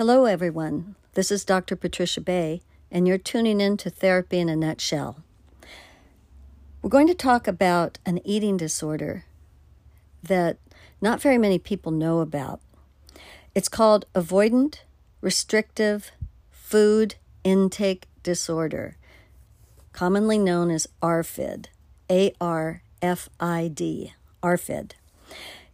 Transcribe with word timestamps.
Hello, 0.00 0.24
everyone. 0.24 0.94
This 1.12 1.30
is 1.30 1.44
Dr. 1.44 1.76
Patricia 1.76 2.22
Bay, 2.22 2.62
and 2.90 3.06
you're 3.06 3.18
tuning 3.18 3.60
in 3.60 3.76
to 3.76 3.90
Therapy 3.90 4.38
in 4.38 4.48
a 4.48 4.56
Nutshell. 4.56 5.22
We're 6.80 6.88
going 6.88 7.06
to 7.08 7.14
talk 7.14 7.46
about 7.46 7.98
an 8.06 8.18
eating 8.24 8.56
disorder 8.56 9.26
that 10.22 10.56
not 11.02 11.20
very 11.20 11.36
many 11.36 11.58
people 11.58 11.92
know 11.92 12.20
about. 12.20 12.62
It's 13.54 13.68
called 13.68 14.06
avoidant 14.14 14.78
restrictive 15.20 16.12
food 16.50 17.16
intake 17.44 18.08
disorder, 18.22 18.96
commonly 19.92 20.38
known 20.38 20.70
as 20.70 20.88
ARFID. 21.02 21.66
A 22.10 22.32
R 22.40 22.82
F 23.02 23.28
I 23.38 23.68
D, 23.68 24.14
ARFID. 24.42 24.92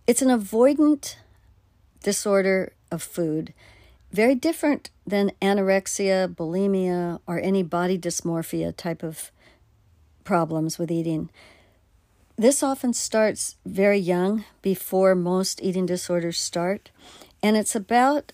It's 0.04 0.20
an 0.20 0.36
avoidant 0.36 1.14
disorder 2.02 2.72
of 2.90 3.04
food 3.04 3.54
very 4.16 4.34
different 4.34 4.88
than 5.06 5.30
anorexia, 5.42 6.26
bulimia, 6.34 7.20
or 7.26 7.38
any 7.38 7.62
body 7.62 7.98
dysmorphia 7.98 8.74
type 8.74 9.02
of 9.02 9.30
problems 10.24 10.78
with 10.78 10.90
eating. 10.90 11.28
This 12.36 12.62
often 12.62 12.94
starts 12.94 13.56
very 13.66 13.98
young, 13.98 14.46
before 14.62 15.14
most 15.14 15.62
eating 15.62 15.84
disorders 15.84 16.38
start, 16.38 16.90
and 17.42 17.58
it's 17.58 17.76
about 17.76 18.32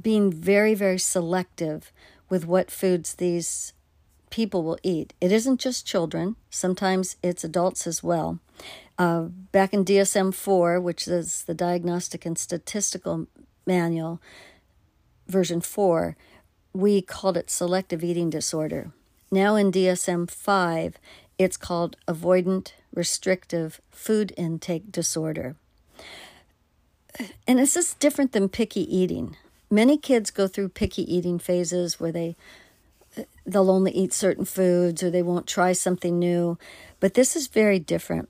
being 0.00 0.32
very, 0.32 0.74
very 0.74 0.98
selective 0.98 1.92
with 2.28 2.44
what 2.44 2.68
foods 2.68 3.14
these 3.14 3.72
people 4.30 4.64
will 4.64 4.78
eat. 4.82 5.14
It 5.20 5.30
isn't 5.30 5.60
just 5.60 5.86
children, 5.86 6.34
sometimes 6.50 7.16
it's 7.22 7.44
adults 7.44 7.86
as 7.86 8.02
well. 8.02 8.40
Uh, 8.98 9.22
back 9.52 9.72
in 9.72 9.84
DSM 9.84 10.34
4, 10.34 10.80
which 10.80 11.06
is 11.06 11.44
the 11.44 11.54
Diagnostic 11.54 12.26
and 12.26 12.36
Statistical 12.36 13.28
Manual, 13.64 14.20
version 15.28 15.60
4, 15.60 16.16
we 16.72 17.02
called 17.02 17.36
it 17.36 17.50
selective 17.50 18.02
eating 18.02 18.30
disorder. 18.30 18.90
Now 19.30 19.56
in 19.56 19.70
DSM 19.70 20.30
5, 20.30 20.96
it's 21.38 21.56
called 21.56 21.96
avoidant 22.06 22.72
restrictive 22.94 23.80
food 23.90 24.32
intake 24.36 24.90
disorder. 24.90 25.56
And 27.46 27.58
this 27.58 27.76
is 27.76 27.94
different 27.94 28.32
than 28.32 28.48
picky 28.48 28.82
eating. 28.94 29.36
Many 29.70 29.98
kids 29.98 30.30
go 30.30 30.46
through 30.46 30.70
picky 30.70 31.02
eating 31.14 31.38
phases 31.38 32.00
where 32.00 32.12
they 32.12 32.36
they'll 33.44 33.70
only 33.70 33.90
eat 33.92 34.12
certain 34.12 34.44
foods 34.44 35.02
or 35.02 35.10
they 35.10 35.22
won't 35.22 35.46
try 35.46 35.72
something 35.72 36.18
new, 36.18 36.58
but 37.00 37.14
this 37.14 37.34
is 37.34 37.48
very 37.48 37.78
different. 37.78 38.28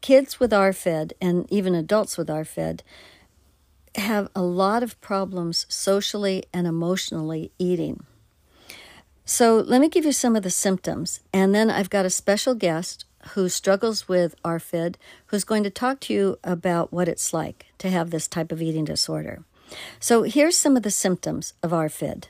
Kids 0.00 0.40
with 0.40 0.50
ARFID 0.52 1.12
and 1.20 1.46
even 1.52 1.74
adults 1.74 2.18
with 2.18 2.28
ARFID 2.28 2.80
have 3.96 4.28
a 4.34 4.42
lot 4.42 4.82
of 4.82 5.00
problems 5.00 5.66
socially 5.68 6.44
and 6.52 6.66
emotionally 6.66 7.50
eating. 7.58 8.04
So, 9.24 9.58
let 9.58 9.80
me 9.80 9.88
give 9.88 10.04
you 10.04 10.12
some 10.12 10.34
of 10.34 10.42
the 10.42 10.50
symptoms, 10.50 11.20
and 11.32 11.54
then 11.54 11.70
I've 11.70 11.90
got 11.90 12.04
a 12.04 12.10
special 12.10 12.54
guest 12.54 13.04
who 13.34 13.48
struggles 13.48 14.08
with 14.08 14.34
ARFID 14.42 14.96
who's 15.26 15.44
going 15.44 15.62
to 15.62 15.70
talk 15.70 16.00
to 16.00 16.14
you 16.14 16.38
about 16.42 16.92
what 16.92 17.08
it's 17.08 17.32
like 17.32 17.66
to 17.78 17.90
have 17.90 18.10
this 18.10 18.26
type 18.26 18.50
of 18.50 18.60
eating 18.60 18.84
disorder. 18.84 19.44
So, 20.00 20.24
here's 20.24 20.56
some 20.56 20.76
of 20.76 20.82
the 20.82 20.90
symptoms 20.90 21.52
of 21.62 21.70
ARFID. 21.70 22.24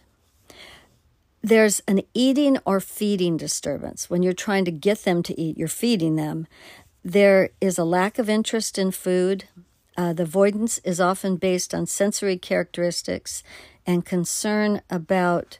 There's 1.42 1.80
an 1.88 2.02
eating 2.12 2.58
or 2.66 2.80
feeding 2.80 3.38
disturbance. 3.38 4.10
When 4.10 4.22
you're 4.22 4.34
trying 4.34 4.66
to 4.66 4.70
get 4.70 5.04
them 5.04 5.22
to 5.22 5.40
eat, 5.40 5.56
you're 5.56 5.68
feeding 5.68 6.16
them. 6.16 6.46
There 7.02 7.48
is 7.62 7.78
a 7.78 7.84
lack 7.84 8.18
of 8.18 8.28
interest 8.28 8.78
in 8.78 8.90
food, 8.90 9.44
uh, 9.96 10.12
the 10.12 10.22
avoidance 10.22 10.78
is 10.78 11.00
often 11.00 11.36
based 11.36 11.74
on 11.74 11.86
sensory 11.86 12.38
characteristics 12.38 13.42
and 13.86 14.04
concern 14.04 14.82
about 14.88 15.58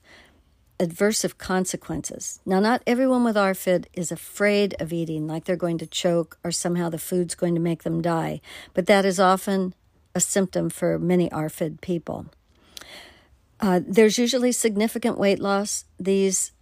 adversive 0.79 1.37
consequences. 1.37 2.41
Now, 2.47 2.59
not 2.59 2.83
everyone 2.87 3.23
with 3.23 3.37
ARFID 3.37 3.87
is 3.93 4.11
afraid 4.11 4.75
of 4.81 4.93
eating, 4.93 5.27
like 5.27 5.45
they're 5.45 5.57
going 5.57 5.79
to 5.79 5.87
choke 5.87 6.39
or 6.43 6.51
somehow 6.51 6.89
the 6.89 6.99
food's 6.99 7.35
going 7.35 7.55
to 7.55 7.61
make 7.61 7.83
them 7.83 8.01
die, 8.01 8.41
but 8.73 8.87
that 8.87 9.05
is 9.05 9.21
often 9.21 9.75
a 10.15 10.21
symptom 10.21 10.71
for 10.71 10.99
many 10.99 11.29
ARFID 11.31 11.81
people. 11.81 12.27
Uh, 13.61 13.81
there's 13.87 14.19
usually 14.19 14.53
significant 14.53 15.19
weight 15.19 15.39
loss. 15.39 15.85
These 15.99 16.53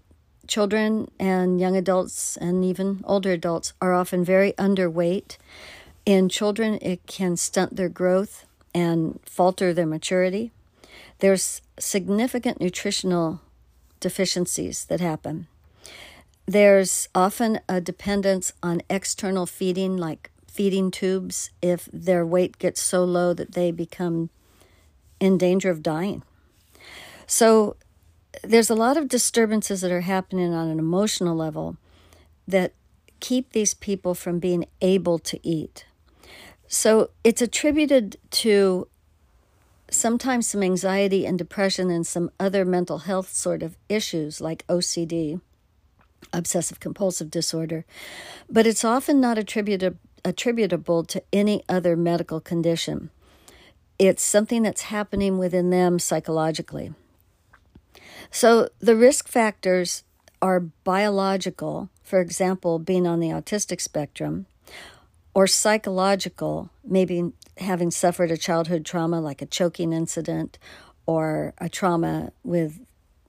children 0.49 1.09
and 1.21 1.61
young 1.61 1.77
adults 1.77 2.37
and 2.39 2.65
even 2.65 3.03
older 3.05 3.31
adults 3.31 3.73
are 3.81 3.95
often 3.95 4.25
very 4.25 4.53
underweight. 4.55 5.37
In 6.08 6.30
children, 6.30 6.78
it 6.80 7.06
can 7.06 7.36
stunt 7.36 7.76
their 7.76 7.91
growth 7.91 8.46
and 8.74 9.20
falter 9.26 9.74
their 9.74 9.84
maturity. 9.84 10.52
There's 11.19 11.60
significant 11.78 12.62
nutritional 12.62 13.42
deficiencies 14.00 14.86
that 14.86 15.00
happen. 15.00 15.48
There's 16.46 17.10
often 17.14 17.60
a 17.69 17.82
dependence 17.82 18.54
on 18.62 18.80
external 18.88 19.44
feeding, 19.44 19.98
like 19.98 20.30
feeding 20.46 20.91
tubes, 20.91 21.50
if 21.60 21.91
their 21.92 22.25
weight 22.25 22.58
gets 22.58 22.80
so 22.80 23.04
low 23.04 23.34
that 23.34 23.52
they 23.52 23.70
become 23.70 24.30
in 25.20 25.36
danger 25.36 25.69
of 25.69 25.82
dying. 25.82 26.22
So, 27.26 27.76
there's 28.42 28.70
a 28.70 28.75
lot 28.75 28.96
of 28.96 29.08
disturbances 29.08 29.82
that 29.82 29.92
are 29.92 30.00
happening 30.00 30.54
on 30.54 30.69
an 30.69 30.78
emotional 30.78 31.36
level 31.36 31.76
that 32.46 32.72
keep 33.20 33.52
these 33.52 33.75
people 33.75 34.14
from 34.14 34.38
being 34.38 34.64
able 34.80 35.19
to 35.19 35.38
eat. 35.46 35.84
So 36.69 37.11
it's 37.25 37.41
attributed 37.41 38.19
to 38.31 38.89
sometimes 39.91 40.47
some 40.47 40.62
anxiety 40.62 41.25
and 41.25 41.39
depression 41.39 41.91
and 41.91 42.06
some 42.06 42.31
other 42.39 42.65
mental 42.65 42.99
health 42.99 43.33
sort 43.33 43.62
of 43.62 43.79
issues 43.89 44.41
like 44.41 44.67
OCD, 44.67 45.41
obsessive 46.33 46.79
compulsive 46.79 47.31
disorder, 47.31 47.87
but 48.51 48.67
it's 48.67 48.84
often 48.84 49.19
not 49.19 49.39
attributed, 49.39 49.99
attributable 50.27 51.05
to 51.05 51.23
any 51.33 51.65
other 51.71 51.97
medical 51.97 52.39
condition. 52.39 53.09
It's 53.99 54.23
something 54.23 54.62
that's 54.62 54.83
happening 54.83 55.39
within 55.39 55.71
them 55.71 55.99
psychologically. 55.99 56.93
So 58.31 58.69
the 58.79 58.95
risk 58.95 59.27
factors 59.27 60.05
are 60.43 60.61
biological, 60.61 61.89
for 62.03 62.21
example, 62.21 62.79
being 62.79 63.06
on 63.06 63.21
the 63.21 63.31
autistic 63.31 63.81
spectrum 63.81 64.47
or 65.38 65.47
psychological, 65.47 66.69
maybe 66.84 67.31
having 67.59 67.93
suffered 67.93 68.32
a 68.32 68.37
childhood 68.37 68.84
trauma 68.84 69.21
like 69.21 69.41
a 69.41 69.47
choking 69.47 69.93
incident 69.93 70.59
or 71.06 71.54
a 71.59 71.69
trauma 71.69 72.32
with 72.43 72.81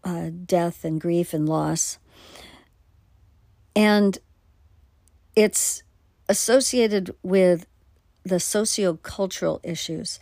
uh, 0.03 0.31
death 0.44 0.84
and 0.84 1.00
grief 1.00 1.36
and 1.36 1.47
loss. 1.47 2.00
And 3.75 4.18
it's 5.36 5.84
associated 6.28 7.14
with 7.22 7.68
the 8.24 8.38
sociocultural 8.38 9.59
issues. 9.62 10.20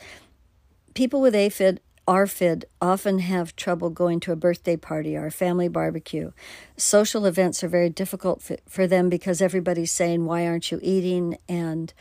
People 0.94 1.22
with 1.22 1.36
ARFID 1.36 1.80
ARFID 2.07 2.63
often 2.81 3.19
have 3.19 3.56
trouble 3.56 3.90
going 3.90 4.19
to 4.22 4.31
a 4.31 4.38
birthday 4.38 4.78
party 4.78 5.18
or 5.18 5.25
a 5.25 5.31
family 5.31 5.68
barbecue. 5.68 6.31
Social 6.78 7.25
events 7.25 7.63
are 7.63 7.68
very 7.68 7.89
difficult 7.89 8.50
for 8.68 8.88
them 8.88 9.09
because 9.09 9.42
everybody's 9.42 9.92
saying, 9.92 10.25
Why 10.25 10.48
aren't 10.48 10.71
you 10.71 10.80
eating? 10.81 11.38
And 11.50 11.94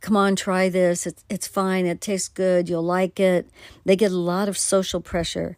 come 0.00 0.16
on, 0.16 0.36
try 0.36 0.68
this. 0.68 1.06
It's, 1.06 1.24
it's 1.28 1.48
fine. 1.48 1.86
It 1.86 2.00
tastes 2.00 2.28
good. 2.28 2.68
You'll 2.68 2.82
like 2.84 3.18
it. 3.18 3.50
They 3.84 3.96
get 3.96 4.12
a 4.12 4.16
lot 4.16 4.48
of 4.48 4.56
social 4.56 5.00
pressure 5.00 5.56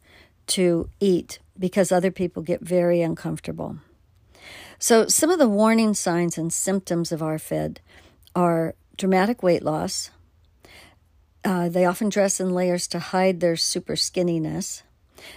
to 0.49 0.89
eat 0.99 1.39
because 1.59 1.93
other 1.93 2.11
people 2.11 2.43
get 2.43 2.63
very 2.63 3.03
uncomfortable. 3.03 3.77
So, 4.79 5.07
some 5.09 5.29
of 5.29 5.39
the 5.39 5.49
warning 5.49 5.93
signs 5.93 6.39
and 6.39 6.51
symptoms 6.51 7.13
of 7.13 7.21
ARFID 7.21 7.79
are 8.35 8.75
dramatic 8.97 9.43
weight 9.43 9.63
loss, 9.63 10.11
uh, 11.45 11.69
they 11.69 11.85
often 11.85 12.09
dress 12.09 12.41
in 12.41 12.51
layers 12.51 12.87
to 12.89 12.99
hide 12.99 13.41
their 13.41 13.57
super 13.57 13.95
skinniness. 13.95 14.83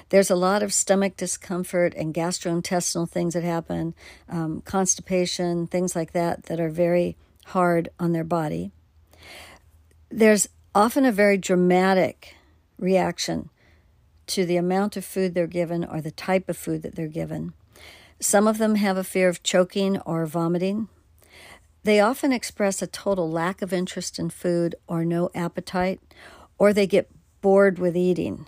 There's 0.10 0.32
a 0.32 0.36
lot 0.36 0.64
of 0.64 0.74
stomach 0.74 1.18
discomfort 1.18 1.94
and 1.96 2.14
gastrointestinal 2.14 3.10
things 3.10 3.34
that 3.34 3.44
happen, 3.44 3.94
um, 4.30 4.62
constipation, 4.62 5.68
things 5.68 5.96
like 5.96 6.14
that, 6.14 6.44
that 6.44 6.60
are 6.60 6.70
very 6.70 7.18
hard 7.48 7.90
on 8.00 8.14
their 8.14 8.24
body. 8.24 8.72
There's 10.10 10.48
often 10.74 11.06
a 11.06 11.12
very 11.12 11.38
dramatic 11.38 12.36
reaction 12.78 13.50
to 14.28 14.46
the 14.46 14.58
amount 14.58 14.96
of 14.96 15.06
food 15.06 15.34
they're 15.34 15.48
given 15.48 15.84
or 15.84 16.02
the 16.02 16.12
type 16.12 16.48
of 16.48 16.58
food 16.58 16.82
that 16.84 16.96
they're 16.96 17.08
given. 17.08 17.54
Some 18.20 18.48
of 18.48 18.58
them 18.58 18.76
have 18.76 18.96
a 18.98 19.04
fear 19.04 19.28
of 19.28 19.44
choking 19.44 20.00
or 20.02 20.26
vomiting. 20.26 20.88
They 21.84 22.00
often 22.00 22.32
express 22.32 22.82
a 22.82 22.88
total 22.88 23.30
lack 23.30 23.62
of 23.62 23.74
interest 23.74 24.18
in 24.18 24.30
food 24.30 24.76
or 24.88 25.04
no 25.04 25.30
appetite, 25.36 26.00
or 26.58 26.72
they 26.72 26.88
get 26.88 27.12
bored 27.42 27.78
with 27.78 27.98
eating. 27.98 28.46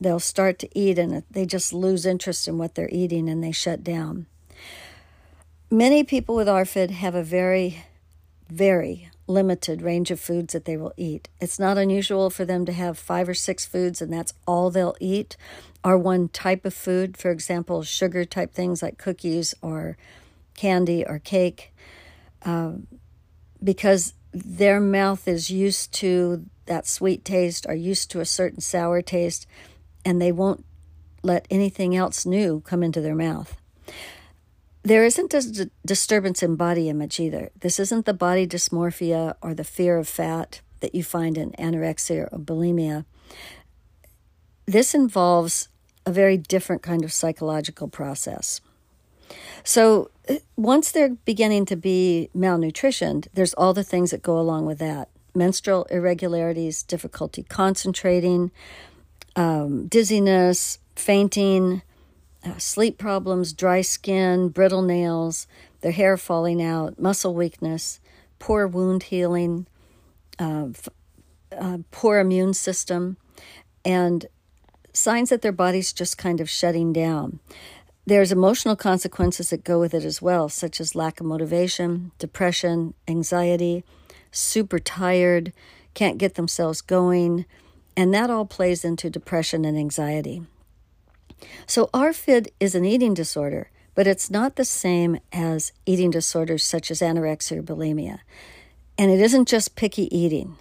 They'll 0.00 0.20
start 0.20 0.58
to 0.60 0.78
eat 0.78 0.98
and 0.98 1.24
they 1.30 1.44
just 1.44 1.72
lose 1.72 2.06
interest 2.06 2.46
in 2.46 2.58
what 2.58 2.74
they're 2.74 2.88
eating 2.90 3.28
and 3.28 3.42
they 3.42 3.52
shut 3.52 3.82
down. 3.82 4.26
Many 5.70 6.04
people 6.04 6.34
with 6.34 6.48
ARFID 6.48 6.90
have 6.90 7.14
a 7.14 7.22
very, 7.22 7.84
very 8.48 9.10
limited 9.26 9.82
range 9.82 10.10
of 10.10 10.18
foods 10.18 10.52
that 10.52 10.64
they 10.64 10.76
will 10.76 10.92
eat. 10.96 11.28
It's 11.40 11.58
not 11.58 11.78
unusual 11.78 12.30
for 12.30 12.44
them 12.44 12.64
to 12.66 12.72
have 12.72 12.98
five 12.98 13.28
or 13.28 13.34
six 13.34 13.66
foods 13.66 14.00
and 14.00 14.12
that's 14.12 14.32
all 14.46 14.70
they'll 14.70 14.96
eat, 15.00 15.36
or 15.84 15.98
one 15.98 16.28
type 16.28 16.64
of 16.64 16.74
food, 16.74 17.16
for 17.16 17.30
example, 17.30 17.82
sugar 17.82 18.24
type 18.24 18.52
things 18.52 18.82
like 18.82 18.98
cookies 18.98 19.54
or 19.60 19.96
candy 20.54 21.04
or 21.06 21.18
cake, 21.18 21.72
um, 22.44 22.86
because 23.62 24.14
their 24.32 24.80
mouth 24.80 25.26
is 25.26 25.50
used 25.50 25.92
to 25.94 26.46
that 26.66 26.86
sweet 26.86 27.24
taste 27.24 27.66
or 27.68 27.74
used 27.74 28.10
to 28.12 28.20
a 28.20 28.24
certain 28.24 28.60
sour 28.60 29.02
taste, 29.02 29.46
and 30.04 30.20
they 30.20 30.32
won't 30.32 30.64
let 31.22 31.46
anything 31.50 31.96
else 31.96 32.24
new 32.24 32.60
come 32.60 32.82
into 32.82 33.00
their 33.00 33.14
mouth. 33.14 33.56
There 34.82 35.04
isn't 35.04 35.34
a 35.34 35.42
d- 35.42 35.70
disturbance 35.84 36.42
in 36.42 36.56
body 36.56 36.88
image 36.88 37.20
either. 37.20 37.50
This 37.58 37.78
isn't 37.78 38.06
the 38.06 38.14
body 38.14 38.46
dysmorphia 38.46 39.34
or 39.42 39.52
the 39.52 39.64
fear 39.64 39.98
of 39.98 40.08
fat 40.08 40.62
that 40.80 40.94
you 40.94 41.04
find 41.04 41.36
in 41.36 41.50
anorexia 41.52 42.32
or 42.32 42.38
bulimia. 42.38 43.04
This 44.64 44.94
involves 44.94 45.68
a 46.06 46.12
very 46.12 46.38
different 46.38 46.82
kind 46.82 47.04
of 47.04 47.12
psychological 47.12 47.88
process. 47.88 48.60
So, 49.64 50.10
uh, 50.28 50.36
once 50.56 50.92
they're 50.92 51.16
beginning 51.24 51.66
to 51.66 51.76
be 51.76 52.30
malnutritioned, 52.36 53.28
there's 53.34 53.54
all 53.54 53.74
the 53.74 53.84
things 53.84 54.10
that 54.10 54.22
go 54.22 54.38
along 54.38 54.66
with 54.66 54.78
that 54.78 55.08
menstrual 55.34 55.84
irregularities, 55.84 56.82
difficulty 56.82 57.42
concentrating, 57.44 58.50
um, 59.36 59.86
dizziness, 59.86 60.78
fainting, 60.96 61.82
uh, 62.44 62.58
sleep 62.58 62.98
problems, 62.98 63.52
dry 63.52 63.80
skin, 63.80 64.48
brittle 64.48 64.82
nails, 64.82 65.46
their 65.80 65.92
hair 65.92 66.16
falling 66.16 66.62
out, 66.62 66.98
muscle 66.98 67.34
weakness, 67.34 68.00
poor 68.38 68.66
wound 68.66 69.04
healing, 69.04 69.66
uh, 70.38 70.68
uh, 71.56 71.78
poor 71.90 72.18
immune 72.18 72.54
system, 72.54 73.16
and 73.84 74.26
signs 74.92 75.30
that 75.30 75.42
their 75.42 75.52
body's 75.52 75.92
just 75.92 76.18
kind 76.18 76.40
of 76.40 76.50
shutting 76.50 76.92
down. 76.92 77.38
There's 78.06 78.32
emotional 78.32 78.76
consequences 78.76 79.50
that 79.50 79.64
go 79.64 79.78
with 79.78 79.94
it 79.94 80.04
as 80.04 80.22
well, 80.22 80.48
such 80.48 80.80
as 80.80 80.94
lack 80.94 81.20
of 81.20 81.26
motivation, 81.26 82.12
depression, 82.18 82.94
anxiety, 83.06 83.84
super 84.32 84.78
tired, 84.78 85.52
can't 85.94 86.18
get 86.18 86.34
themselves 86.34 86.80
going, 86.80 87.44
and 87.96 88.14
that 88.14 88.30
all 88.30 88.46
plays 88.46 88.84
into 88.84 89.10
depression 89.10 89.64
and 89.64 89.76
anxiety. 89.76 90.42
So, 91.66 91.88
ARFID 91.92 92.48
is 92.58 92.74
an 92.74 92.84
eating 92.84 93.14
disorder, 93.14 93.70
but 93.94 94.06
it's 94.06 94.30
not 94.30 94.56
the 94.56 94.64
same 94.64 95.18
as 95.32 95.72
eating 95.86 96.10
disorders 96.10 96.64
such 96.64 96.90
as 96.90 97.00
anorexia 97.00 97.58
or 97.58 97.62
bulimia. 97.62 98.20
And 98.98 99.10
it 99.10 99.20
isn't 99.20 99.48
just 99.48 99.76
picky 99.76 100.14
eating, 100.16 100.56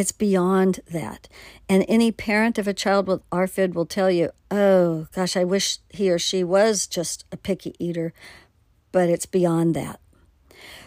it's 0.00 0.12
beyond 0.12 0.80
that. 0.90 1.28
And 1.68 1.84
any 1.86 2.10
parent 2.10 2.56
of 2.56 2.66
a 2.66 2.72
child 2.72 3.06
with 3.06 3.20
ARFID 3.30 3.74
will 3.74 3.84
tell 3.84 4.10
you, 4.10 4.30
oh, 4.50 5.08
gosh, 5.14 5.36
I 5.36 5.44
wish 5.44 5.78
he 5.90 6.10
or 6.10 6.18
she 6.18 6.42
was 6.42 6.86
just 6.86 7.26
a 7.30 7.36
picky 7.36 7.74
eater, 7.78 8.14
but 8.92 9.10
it's 9.10 9.26
beyond 9.26 9.76
that. 9.76 10.00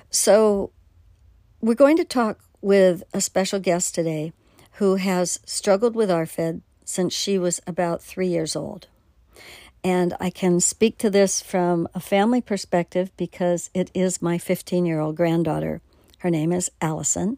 So, 0.09 0.71
we're 1.61 1.75
going 1.75 1.97
to 1.97 2.03
talk 2.03 2.39
with 2.59 3.03
a 3.13 3.21
special 3.21 3.59
guest 3.59 3.93
today 3.93 4.33
who 4.77 4.95
has 4.95 5.39
struggled 5.45 5.95
with 5.95 6.09
ARFID 6.09 6.61
since 6.83 7.13
she 7.13 7.37
was 7.37 7.61
about 7.67 8.01
three 8.01 8.27
years 8.27 8.55
old. 8.55 8.87
And 9.83 10.15
I 10.19 10.31
can 10.31 10.59
speak 10.59 10.97
to 10.97 11.11
this 11.11 11.39
from 11.39 11.87
a 11.93 11.99
family 11.99 12.41
perspective 12.41 13.11
because 13.15 13.69
it 13.75 13.91
is 13.93 14.23
my 14.23 14.39
15 14.39 14.87
year 14.87 14.99
old 14.99 15.15
granddaughter. 15.15 15.81
Her 16.19 16.31
name 16.31 16.51
is 16.51 16.71
Allison, 16.81 17.37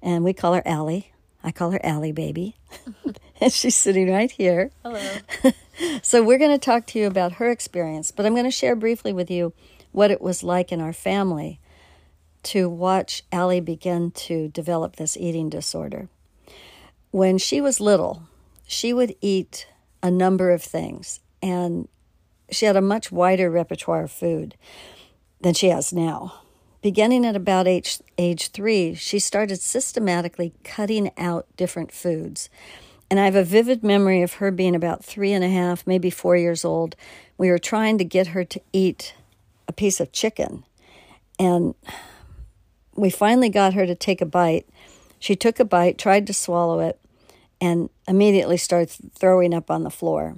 and 0.00 0.22
we 0.22 0.32
call 0.32 0.54
her 0.54 0.62
Allie. 0.64 1.10
I 1.46 1.52
call 1.52 1.70
her 1.70 1.80
Allie 1.84 2.12
Baby. 2.12 2.56
and 3.40 3.52
she's 3.52 3.76
sitting 3.76 4.10
right 4.10 4.30
here. 4.30 4.72
Hello. 4.82 5.52
so, 6.02 6.22
we're 6.22 6.38
going 6.38 6.50
to 6.50 6.58
talk 6.58 6.86
to 6.88 6.98
you 6.98 7.06
about 7.06 7.34
her 7.34 7.50
experience, 7.50 8.10
but 8.10 8.26
I'm 8.26 8.34
going 8.34 8.44
to 8.44 8.50
share 8.50 8.74
briefly 8.74 9.12
with 9.12 9.30
you 9.30 9.52
what 9.92 10.10
it 10.10 10.20
was 10.20 10.42
like 10.42 10.72
in 10.72 10.80
our 10.80 10.92
family 10.92 11.60
to 12.42 12.68
watch 12.68 13.22
Allie 13.30 13.60
begin 13.60 14.10
to 14.10 14.48
develop 14.48 14.96
this 14.96 15.16
eating 15.16 15.48
disorder. 15.48 16.08
When 17.12 17.38
she 17.38 17.60
was 17.60 17.80
little, 17.80 18.24
she 18.66 18.92
would 18.92 19.14
eat 19.20 19.68
a 20.02 20.10
number 20.10 20.50
of 20.50 20.62
things, 20.62 21.20
and 21.40 21.88
she 22.50 22.66
had 22.66 22.76
a 22.76 22.80
much 22.80 23.12
wider 23.12 23.50
repertoire 23.50 24.02
of 24.02 24.10
food 24.10 24.56
than 25.40 25.54
she 25.54 25.68
has 25.68 25.92
now. 25.92 26.40
Beginning 26.86 27.26
at 27.26 27.34
about 27.34 27.66
age, 27.66 27.98
age 28.16 28.50
three, 28.50 28.94
she 28.94 29.18
started 29.18 29.60
systematically 29.60 30.52
cutting 30.62 31.10
out 31.18 31.48
different 31.56 31.90
foods. 31.90 32.48
And 33.10 33.18
I 33.18 33.24
have 33.24 33.34
a 33.34 33.42
vivid 33.42 33.82
memory 33.82 34.22
of 34.22 34.34
her 34.34 34.52
being 34.52 34.76
about 34.76 35.04
three 35.04 35.32
and 35.32 35.42
a 35.42 35.48
half, 35.48 35.84
maybe 35.84 36.10
four 36.10 36.36
years 36.36 36.64
old. 36.64 36.94
We 37.38 37.50
were 37.50 37.58
trying 37.58 37.98
to 37.98 38.04
get 38.04 38.28
her 38.28 38.44
to 38.44 38.60
eat 38.72 39.16
a 39.66 39.72
piece 39.72 39.98
of 39.98 40.12
chicken. 40.12 40.62
And 41.40 41.74
we 42.94 43.10
finally 43.10 43.48
got 43.48 43.74
her 43.74 43.84
to 43.84 43.96
take 43.96 44.20
a 44.20 44.24
bite. 44.24 44.68
She 45.18 45.34
took 45.34 45.58
a 45.58 45.64
bite, 45.64 45.98
tried 45.98 46.24
to 46.28 46.32
swallow 46.32 46.78
it, 46.78 47.00
and 47.60 47.90
immediately 48.06 48.58
started 48.58 48.90
throwing 49.12 49.54
up 49.54 49.72
on 49.72 49.82
the 49.82 49.90
floor. 49.90 50.36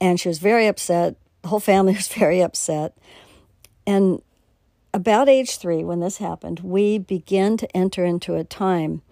And 0.00 0.18
she 0.18 0.26
was 0.26 0.40
very 0.40 0.66
upset. 0.66 1.14
The 1.42 1.48
whole 1.48 1.60
family 1.60 1.92
was 1.94 2.08
very 2.08 2.42
upset. 2.42 2.98
And 3.86 4.20
about 4.96 5.28
age 5.28 5.58
three, 5.58 5.84
when 5.84 6.00
this 6.00 6.16
happened, 6.16 6.60
we 6.60 6.96
began 6.96 7.58
to 7.58 7.76
enter 7.76 8.02
into 8.02 8.34
a 8.34 8.44
time 8.44 9.02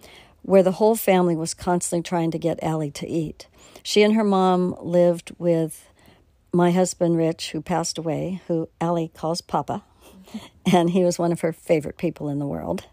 where 0.41 0.63
the 0.63 0.73
whole 0.73 0.95
family 0.95 1.35
was 1.35 1.53
constantly 1.53 2.01
trying 2.01 2.31
to 2.31 2.39
get 2.39 2.63
Allie 2.63 2.89
to 2.89 3.07
eat. 3.07 3.45
She 3.83 4.01
and 4.01 4.15
her 4.15 4.23
mom 4.23 4.75
lived 4.81 5.31
with 5.37 5.87
my 6.51 6.71
husband, 6.71 7.17
Rich, 7.17 7.51
who 7.51 7.61
passed 7.61 7.99
away, 7.99 8.41
who 8.47 8.67
Allie 8.81 9.11
calls 9.13 9.41
Papa, 9.41 9.83
and 10.65 10.89
he 10.89 11.03
was 11.03 11.19
one 11.19 11.31
of 11.31 11.41
her 11.41 11.53
favorite 11.53 11.99
people 11.99 12.29
in 12.29 12.39
the 12.39 12.47
world. 12.47 12.85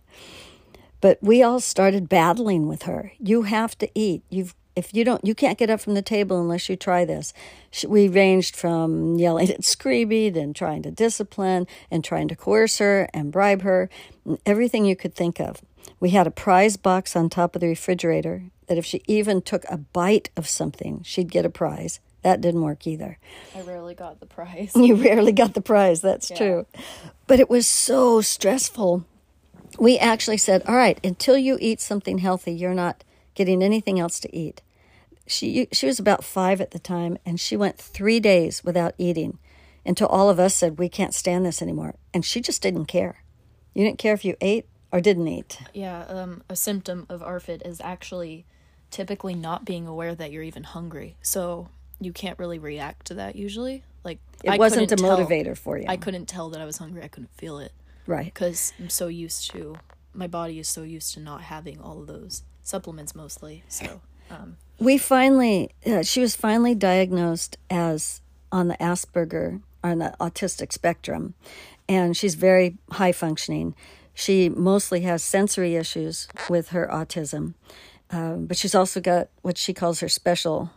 But 1.01 1.19
we 1.23 1.43
all 1.43 1.61
started 1.61 2.11
battling 2.11 2.69
with 2.69 2.83
her. 2.83 3.13
You 3.19 3.45
have 3.45 3.77
to 3.79 3.89
eat. 3.95 4.23
You've 4.29 4.55
if 4.75 4.95
you 4.95 5.05
don't, 5.05 5.25
you 5.25 5.35
can't 5.35 5.59
get 5.59 5.71
up 5.71 5.81
from 5.81 5.95
the 5.95 6.03
table 6.03 6.41
unless 6.41 6.69
you 6.69 6.77
try 6.77 7.05
this. 7.05 7.33
We 7.87 8.09
ranged 8.09 8.57
from 8.57 9.19
yelling 9.19 9.51
at 9.51 9.65
screaming 9.65 10.37
and 10.37 10.55
trying 10.57 10.83
to 10.83 10.91
discipline 10.91 11.67
and 11.91 12.03
trying 12.03 12.29
to 12.29 12.37
coerce 12.37 12.79
her 12.79 13.09
and 13.13 13.33
bribe 13.33 13.63
her, 13.63 13.91
and 14.25 14.39
everything 14.47 14.85
you 14.85 14.97
could 14.97 15.15
think 15.15 15.41
of. 15.41 15.63
We 16.01 16.11
had 16.11 16.27
a 16.27 16.31
prize 16.31 16.77
box 16.77 17.15
on 17.15 17.29
top 17.29 17.55
of 17.55 17.61
the 17.61 17.69
refrigerator 17.69 18.45
that 18.67 18.79
if 18.79 18.85
she 18.85 19.03
even 19.07 19.43
took 19.43 19.65
a 19.69 19.77
bite 19.77 20.31
of 20.37 20.49
something, 20.49 21.03
she'd 21.03 21.31
get 21.31 21.45
a 21.45 21.51
prize. 21.51 22.01
That 22.23 22.41
didn't 22.41 22.63
work 22.63 22.87
either. 22.87 23.19
I 23.55 23.63
rarely 23.63 23.95
got 23.95 24.21
the 24.21 24.27
prize. 24.27 24.73
You 24.77 24.95
rarely 24.95 25.33
got 25.33 25.55
the 25.55 25.61
prize, 25.61 26.01
that's 26.01 26.31
yeah. 26.31 26.37
true. 26.37 26.67
But 27.27 27.41
it 27.41 27.51
was 27.51 27.67
so 27.67 28.21
stressful. 28.21 29.05
We 29.79 29.99
actually 29.99 30.37
said, 30.37 30.63
all 30.67 30.77
right, 30.77 30.99
until 31.03 31.37
you 31.37 31.59
eat 31.61 31.81
something 31.81 32.19
healthy, 32.19 32.53
you're 32.53 32.75
not 32.75 33.03
getting 33.35 33.63
anything 33.63 33.99
else 33.99 34.21
to 34.21 34.37
eat. 34.37 34.63
She 35.27 35.69
she 35.73 35.87
was 35.87 35.99
about 35.99 36.25
5 36.25 36.61
at 36.61 36.73
the 36.73 36.79
time 36.79 37.17
and 37.25 37.39
she 37.39 37.57
went 37.57 37.79
3 37.79 38.21
days 38.21 38.65
without 38.65 38.95
eating 38.99 39.39
until 39.87 40.09
all 40.09 40.29
of 40.29 40.39
us 40.39 40.55
said 40.55 40.79
we 40.79 40.89
can't 40.89 41.15
stand 41.15 41.47
this 41.47 41.63
anymore 41.63 41.95
and 42.13 42.25
she 42.25 42.41
just 42.41 42.63
didn't 42.63 42.87
care. 42.87 43.23
You 43.75 43.85
didn't 43.85 43.99
care 43.99 44.15
if 44.15 44.25
you 44.25 44.37
ate 44.41 44.67
or 44.91 45.01
didn't 45.01 45.29
eat. 45.29 45.59
Yeah, 45.73 46.05
um, 46.05 46.43
a 46.49 46.57
symptom 46.57 47.07
of 47.09 47.23
ARFID 47.23 47.67
is 47.67 47.81
actually 47.81 48.45
typically 48.91 49.35
not 49.35 49.65
being 49.65 49.87
aware 49.87 50.15
that 50.15 50.31
you're 50.31 50.43
even 50.43 50.65
hungry. 50.65 51.17
So 51.23 51.69
you 52.01 52.13
can't 52.13 52.39
really 52.39 52.59
react 52.59 53.07
to 53.07 53.15
that 53.15 53.37
usually. 53.37 53.85
Like 54.05 54.19
it 54.45 54.51
I 54.51 54.57
wasn't 54.57 54.93
a 54.93 54.97
tell, 54.97 55.17
motivator 55.17 55.57
for 55.57 55.79
you. 55.79 55.87
I 55.89 55.97
couldn't 55.97 56.27
tell 56.27 56.51
that 56.51 56.61
I 56.61 56.65
was 56.65 56.79
hungry. 56.79 57.03
I 57.03 57.09
couldn't 57.09 57.35
feel 57.37 57.59
it. 57.59 57.73
Right. 58.07 58.27
Because 58.27 58.73
I'm 58.79 58.91
so 58.91 59.07
used 59.07 59.51
to 59.53 59.77
my 60.15 60.27
body 60.27 60.59
is 60.59 60.69
so 60.69 60.83
used 60.83 61.15
to 61.15 61.21
not 61.21 61.43
having 61.43 61.81
all 61.81 62.01
of 62.01 62.07
those 62.07 62.43
supplements 62.63 63.15
mostly. 63.15 63.65
So, 63.69 64.01
um, 64.31 64.57
we 64.79 64.99
finally, 64.99 65.71
uh, 65.87 66.03
she 66.03 66.21
was 66.21 66.35
finally 66.35 66.75
diagnosed 66.75 67.57
as 67.71 68.21
on 68.51 68.69
the 68.69 68.77
Asperger, 68.77 69.61
on 69.85 69.99
the 69.99 70.15
autistic 70.21 70.73
spectrum, 70.73 71.35
and 71.89 72.17
she's 72.17 72.35
very 72.35 72.77
high 72.93 73.13
functioning. 73.13 73.75
She 74.15 74.49
mostly 74.49 75.03
has 75.03 75.23
sensory 75.23 75.77
issues 75.77 76.29
with 76.49 76.69
her 76.69 76.89
autism, 76.93 77.55
um, 78.11 78.47
but 78.47 78.57
she's 78.57 78.75
also 78.75 79.01
got 79.01 79.29
what 79.43 79.57
she 79.57 79.73
calls 79.73 80.01
her 80.01 80.09
special 80.09 80.71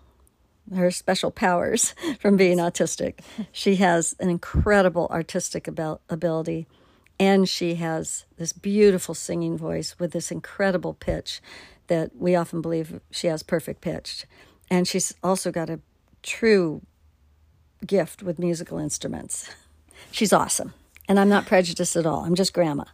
her 0.73 0.89
special 0.89 1.29
powers 1.29 1.93
from 2.19 2.37
being 2.37 2.57
autistic. 2.57 3.19
She 3.51 3.75
has 3.75 4.15
an 4.19 4.29
incredible 4.29 5.07
artistic 5.11 5.67
ability 5.67 6.67
and 7.19 7.47
she 7.47 7.75
has 7.75 8.25
this 8.37 8.51
beautiful 8.51 9.13
singing 9.15 9.57
voice 9.57 9.95
with 9.99 10.11
this 10.11 10.31
incredible 10.31 10.93
pitch 10.93 11.41
that 11.87 12.15
we 12.15 12.35
often 12.35 12.61
believe 12.61 12.99
she 13.11 13.27
has 13.27 13.43
perfect 13.43 13.81
pitch. 13.81 14.25
And 14.69 14.87
she's 14.87 15.13
also 15.23 15.51
got 15.51 15.69
a 15.69 15.79
true 16.23 16.81
gift 17.85 18.23
with 18.23 18.39
musical 18.39 18.77
instruments. 18.77 19.49
She's 20.11 20.33
awesome. 20.33 20.73
And 21.07 21.19
I'm 21.19 21.29
not 21.29 21.45
prejudiced 21.45 21.95
at 21.95 22.05
all. 22.05 22.25
I'm 22.25 22.35
just 22.35 22.53
grandma. 22.53 22.85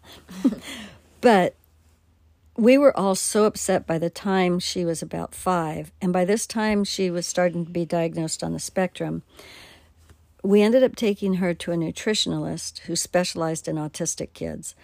but 1.22 1.56
we 2.58 2.78
were 2.78 2.96
all 2.98 3.16
so 3.16 3.46
upset 3.46 3.88
by 3.88 3.98
the 3.98 4.10
time 4.10 4.60
she 4.60 4.84
was 4.84 5.02
about 5.02 5.34
five. 5.34 5.92
And 6.02 6.12
by 6.12 6.26
this 6.26 6.46
time, 6.46 6.84
she 6.84 7.10
was 7.10 7.26
starting 7.26 7.66
to 7.66 7.72
be 7.72 7.86
diagnosed 7.86 8.44
on 8.44 8.52
the 8.52 8.60
spectrum. 8.60 9.24
We 10.44 10.62
ended 10.62 10.84
up 10.84 10.96
taking 10.96 11.36
her 11.36 11.54
to 11.54 11.72
a 11.72 11.78
nutritionalist 11.78 12.80
who 12.80 12.96
specialized 12.96 13.68
in 13.68 13.78
autistic 13.78 14.34
kids. 14.34 14.76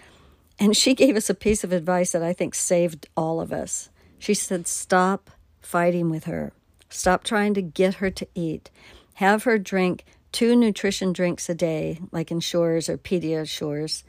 And 0.60 0.76
she 0.76 0.96
gave 0.96 1.16
us 1.16 1.30
a 1.30 1.36
piece 1.36 1.64
of 1.64 1.72
advice 1.72 2.14
that 2.14 2.24
I 2.24 2.34
think 2.34 2.56
saved 2.56 3.08
all 3.18 3.42
of 3.42 3.52
us. 3.52 3.90
She 4.20 4.34
said, 4.34 4.68
Stop 4.68 5.30
fighting 5.62 6.10
with 6.10 6.26
her. 6.26 6.54
Stop 6.90 7.24
trying 7.24 7.54
to 7.54 7.62
get 7.62 7.96
her 7.96 8.10
to 8.10 8.28
eat. 8.34 8.72
Have 9.16 9.44
her 9.44 9.58
drink 9.58 10.06
two 10.32 10.56
nutrition 10.56 11.14
drinks 11.14 11.50
a 11.50 11.56
day, 11.56 12.00
like 12.12 12.32
Ensures 12.32 12.90
or 12.90 12.98
Pediasures, 12.98 14.04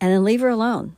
and 0.00 0.12
then 0.12 0.24
leave 0.24 0.40
her 0.40 0.48
alone. 0.48 0.96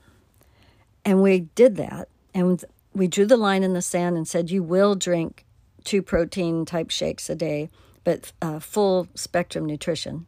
And 1.05 1.23
we 1.23 1.41
did 1.55 1.77
that. 1.77 2.09
And 2.33 2.65
we 2.95 3.07
drew 3.07 3.27
the 3.27 3.37
line 3.37 3.63
in 3.63 3.75
the 3.75 3.83
sand 3.83 4.17
and 4.17 4.27
said, 4.27 4.51
You 4.51 4.63
will 4.63 4.95
drink 4.95 5.45
two 5.85 6.03
protein 6.03 6.65
type 6.65 6.91
shakes 6.91 7.29
a 7.29 7.35
day, 7.35 7.71
but 8.03 8.33
uh, 8.41 8.59
full 8.59 9.09
spectrum 9.15 9.67
nutrition. 9.67 10.27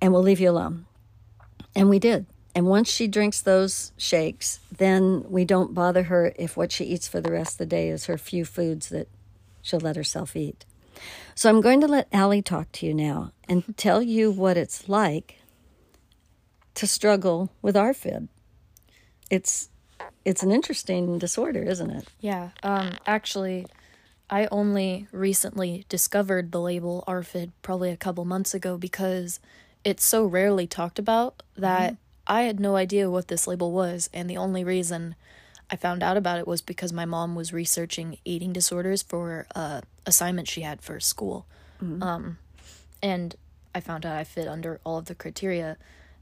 And 0.00 0.12
we'll 0.12 0.22
leave 0.22 0.40
you 0.40 0.50
alone. 0.50 0.86
And 1.74 1.88
we 1.88 1.98
did. 1.98 2.26
And 2.56 2.66
once 2.66 2.88
she 2.88 3.06
drinks 3.06 3.42
those 3.42 3.92
shakes, 3.98 4.60
then 4.74 5.26
we 5.28 5.44
don't 5.44 5.74
bother 5.74 6.04
her 6.04 6.32
if 6.36 6.56
what 6.56 6.72
she 6.72 6.86
eats 6.86 7.06
for 7.06 7.20
the 7.20 7.30
rest 7.30 7.56
of 7.56 7.58
the 7.58 7.66
day 7.66 7.90
is 7.90 8.06
her 8.06 8.16
few 8.16 8.46
foods 8.46 8.88
that 8.88 9.08
she'll 9.60 9.78
let 9.78 9.94
herself 9.94 10.34
eat. 10.34 10.64
So 11.34 11.50
I'm 11.50 11.60
going 11.60 11.82
to 11.82 11.86
let 11.86 12.08
Allie 12.14 12.40
talk 12.40 12.72
to 12.72 12.86
you 12.86 12.94
now 12.94 13.32
and 13.46 13.62
tell 13.76 14.00
you 14.00 14.30
what 14.30 14.56
it's 14.56 14.88
like 14.88 15.36
to 16.76 16.86
struggle 16.86 17.52
with 17.60 17.76
ARFID. 17.76 18.28
It's 19.28 19.68
it's 20.24 20.42
an 20.42 20.50
interesting 20.50 21.18
disorder, 21.18 21.62
isn't 21.62 21.90
it? 21.90 22.08
Yeah. 22.20 22.50
Um 22.62 22.96
actually 23.06 23.66
I 24.30 24.48
only 24.50 25.08
recently 25.12 25.84
discovered 25.90 26.52
the 26.52 26.60
label 26.62 27.04
ARFID 27.06 27.52
probably 27.60 27.90
a 27.90 27.98
couple 27.98 28.24
months 28.24 28.54
ago 28.54 28.78
because 28.78 29.40
it's 29.84 30.06
so 30.06 30.24
rarely 30.24 30.66
talked 30.66 30.98
about 30.98 31.42
that 31.54 31.92
mm-hmm. 31.92 32.05
I 32.26 32.42
had 32.42 32.58
no 32.58 32.76
idea 32.76 33.10
what 33.10 33.28
this 33.28 33.46
label 33.46 33.72
was 33.72 34.10
and 34.12 34.28
the 34.28 34.36
only 34.36 34.64
reason 34.64 35.14
I 35.70 35.76
found 35.76 36.02
out 36.02 36.16
about 36.16 36.38
it 36.38 36.46
was 36.46 36.62
because 36.62 36.92
my 36.92 37.04
mom 37.04 37.34
was 37.34 37.52
researching 37.52 38.18
eating 38.24 38.52
disorders 38.52 39.02
for 39.02 39.46
a 39.54 39.82
assignment 40.04 40.48
she 40.48 40.60
had 40.60 40.80
for 40.80 41.00
school. 41.00 41.46
Mm-hmm. 41.82 42.02
Um, 42.02 42.38
and 43.02 43.34
I 43.74 43.80
found 43.80 44.06
out 44.06 44.16
I 44.16 44.24
fit 44.24 44.48
under 44.48 44.80
all 44.84 44.98
of 44.98 45.06
the 45.06 45.14
criteria. 45.14 45.76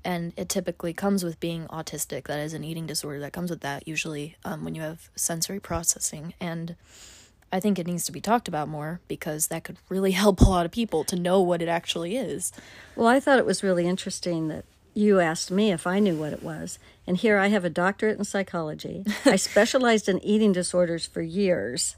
And 0.06 0.34
it 0.36 0.48
typically 0.48 0.92
comes 0.92 1.24
with 1.24 1.40
being 1.40 1.66
autistic. 1.68 2.26
That 2.26 2.40
is 2.40 2.52
an 2.52 2.64
eating 2.64 2.86
disorder 2.86 3.20
that 3.20 3.32
comes 3.32 3.48
with 3.48 3.60
that, 3.60 3.88
usually 3.88 4.36
um, 4.44 4.64
when 4.64 4.74
you 4.74 4.82
have 4.82 5.08
sensory 5.16 5.60
processing. 5.60 6.34
And 6.40 6.76
I 7.50 7.60
think 7.60 7.78
it 7.78 7.86
needs 7.86 8.04
to 8.06 8.12
be 8.12 8.20
talked 8.20 8.48
about 8.48 8.68
more 8.68 9.00
because 9.08 9.48
that 9.48 9.64
could 9.64 9.78
really 9.88 10.10
help 10.22 10.40
a 10.40 10.44
lot 10.44 10.66
of 10.66 10.72
people 10.72 11.04
to 11.04 11.16
know 11.16 11.40
what 11.40 11.62
it 11.62 11.68
actually 11.68 12.16
is. 12.16 12.52
Well, 12.96 13.06
I 13.06 13.20
thought 13.20 13.38
it 13.38 13.46
was 13.46 13.62
really 13.62 13.86
interesting 13.86 14.48
that 14.48 14.64
you 14.94 15.20
asked 15.20 15.50
me 15.50 15.72
if 15.72 15.86
I 15.86 15.98
knew 15.98 16.16
what 16.16 16.32
it 16.32 16.42
was. 16.42 16.78
And 17.06 17.16
here 17.16 17.38
I 17.38 17.48
have 17.48 17.64
a 17.64 17.70
doctorate 17.70 18.18
in 18.18 18.24
psychology. 18.24 19.04
I 19.24 19.36
specialized 19.36 20.08
in 20.08 20.24
eating 20.24 20.52
disorders 20.52 21.06
for 21.06 21.20
years. 21.20 21.96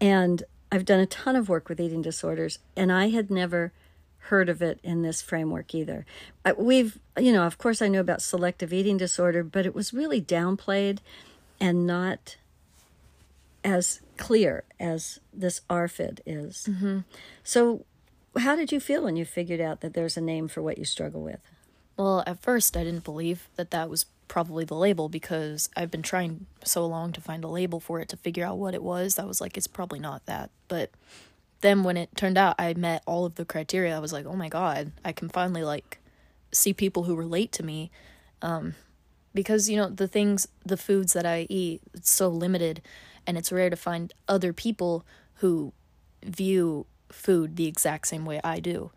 And 0.00 0.42
I've 0.70 0.84
done 0.84 1.00
a 1.00 1.06
ton 1.06 1.34
of 1.34 1.48
work 1.48 1.68
with 1.68 1.80
eating 1.80 2.02
disorders. 2.02 2.58
And 2.76 2.92
I 2.92 3.08
had 3.08 3.30
never 3.30 3.72
heard 4.24 4.48
of 4.48 4.62
it 4.62 4.78
in 4.82 5.02
this 5.02 5.22
framework 5.22 5.74
either. 5.74 6.06
We've, 6.56 6.98
you 7.18 7.32
know, 7.32 7.44
of 7.44 7.58
course, 7.58 7.82
I 7.82 7.88
know 7.88 8.00
about 8.00 8.22
selective 8.22 8.72
eating 8.72 8.96
disorder, 8.96 9.42
but 9.42 9.66
it 9.66 9.74
was 9.74 9.92
really 9.92 10.20
downplayed 10.20 10.98
and 11.58 11.86
not 11.86 12.36
as 13.64 14.00
clear 14.16 14.64
as 14.78 15.20
this 15.32 15.62
ARFID 15.68 16.20
is. 16.26 16.68
Mm-hmm. 16.70 17.00
So, 17.42 17.84
how 18.38 18.54
did 18.54 18.70
you 18.70 18.78
feel 18.78 19.02
when 19.02 19.16
you 19.16 19.24
figured 19.24 19.60
out 19.60 19.80
that 19.80 19.94
there's 19.94 20.16
a 20.16 20.20
name 20.20 20.46
for 20.46 20.62
what 20.62 20.78
you 20.78 20.84
struggle 20.84 21.22
with? 21.22 21.40
Well, 22.00 22.24
at 22.26 22.40
first, 22.40 22.78
I 22.78 22.84
didn't 22.84 23.04
believe 23.04 23.50
that 23.56 23.72
that 23.72 23.90
was 23.90 24.06
probably 24.26 24.64
the 24.64 24.74
label 24.74 25.10
because 25.10 25.68
I've 25.76 25.90
been 25.90 26.00
trying 26.00 26.46
so 26.64 26.86
long 26.86 27.12
to 27.12 27.20
find 27.20 27.44
a 27.44 27.48
label 27.48 27.78
for 27.78 28.00
it 28.00 28.08
to 28.08 28.16
figure 28.16 28.42
out 28.42 28.56
what 28.56 28.72
it 28.72 28.82
was. 28.82 29.18
I 29.18 29.26
was 29.26 29.38
like, 29.38 29.58
it's 29.58 29.66
probably 29.66 29.98
not 29.98 30.24
that. 30.24 30.48
But 30.66 30.92
then 31.60 31.82
when 31.82 31.98
it 31.98 32.08
turned 32.16 32.38
out 32.38 32.54
I 32.58 32.72
met 32.72 33.02
all 33.04 33.26
of 33.26 33.34
the 33.34 33.44
criteria, 33.44 33.94
I 33.94 33.98
was 33.98 34.14
like, 34.14 34.24
oh 34.24 34.34
my 34.34 34.48
god, 34.48 34.92
I 35.04 35.12
can 35.12 35.28
finally 35.28 35.62
like 35.62 35.98
see 36.52 36.72
people 36.72 37.02
who 37.02 37.14
relate 37.14 37.52
to 37.52 37.62
me. 37.62 37.90
Um, 38.40 38.76
because 39.34 39.68
you 39.68 39.76
know 39.76 39.90
the 39.90 40.08
things, 40.08 40.48
the 40.64 40.78
foods 40.78 41.12
that 41.12 41.26
I 41.26 41.46
eat, 41.50 41.82
it's 41.92 42.10
so 42.10 42.28
limited, 42.28 42.80
and 43.26 43.36
it's 43.36 43.52
rare 43.52 43.68
to 43.68 43.76
find 43.76 44.10
other 44.26 44.54
people 44.54 45.04
who 45.34 45.74
view 46.24 46.86
food 47.10 47.56
the 47.56 47.66
exact 47.66 48.06
same 48.06 48.24
way 48.24 48.40
I 48.42 48.58
do. 48.58 48.90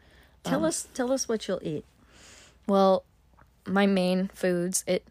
Tell 0.46 0.60
um, 0.60 0.66
us, 0.66 0.88
tell 0.94 1.12
us 1.12 1.28
what 1.28 1.50
you'll 1.50 1.60
eat. 1.64 1.84
Well, 2.68 3.06
my 3.66 3.86
main 3.86 4.30
foods, 4.34 4.84
it 4.88 5.08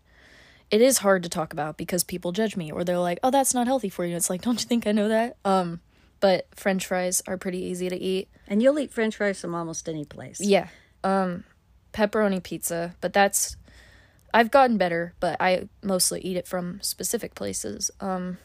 it 0.71 0.81
is 0.81 0.99
hard 0.99 1.23
to 1.23 1.29
talk 1.29 1.53
about 1.53 1.77
because 1.77 2.03
people 2.03 2.33
judge 2.33 2.57
me 2.57 2.73
or 2.73 2.83
they're 2.83 2.99
like, 2.99 3.19
"Oh, 3.23 3.31
that's 3.31 3.55
not 3.55 3.67
healthy 3.67 3.89
for 3.89 4.07
you." 4.07 4.17
It's 4.17 4.31
like, 4.31 4.43
"Don't 4.43 4.61
you 4.61 4.67
think 4.67 4.87
I 4.87 4.93
know 4.93 5.09
that?" 5.09 5.37
Um, 5.45 5.81
but 6.21 6.47
french 6.55 6.87
fries 6.87 7.21
are 7.27 7.37
pretty 7.37 7.59
easy 7.59 7.89
to 7.89 7.97
eat. 7.97 8.29
And 8.47 8.63
you'll 8.63 8.79
eat 8.79 8.93
french 8.93 9.17
fries 9.17 9.41
from 9.41 9.55
almost 9.55 9.89
any 9.89 10.05
place. 10.05 10.41
Yeah. 10.41 10.69
Um 11.05 11.45
pepperoni 11.93 12.43
pizza, 12.43 12.95
but 13.03 13.13
that's 13.13 13.57
I've 14.33 14.51
gotten 14.51 14.79
better, 14.79 15.13
but 15.21 15.37
I 15.41 15.69
mostly 15.83 16.21
eat 16.23 16.37
it 16.39 16.47
from 16.47 16.81
specific 16.81 17.35
places. 17.35 17.91
Um 18.01 18.39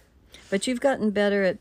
but 0.49 0.67
you've 0.67 0.81
gotten 0.81 1.11
better 1.11 1.43
at 1.43 1.59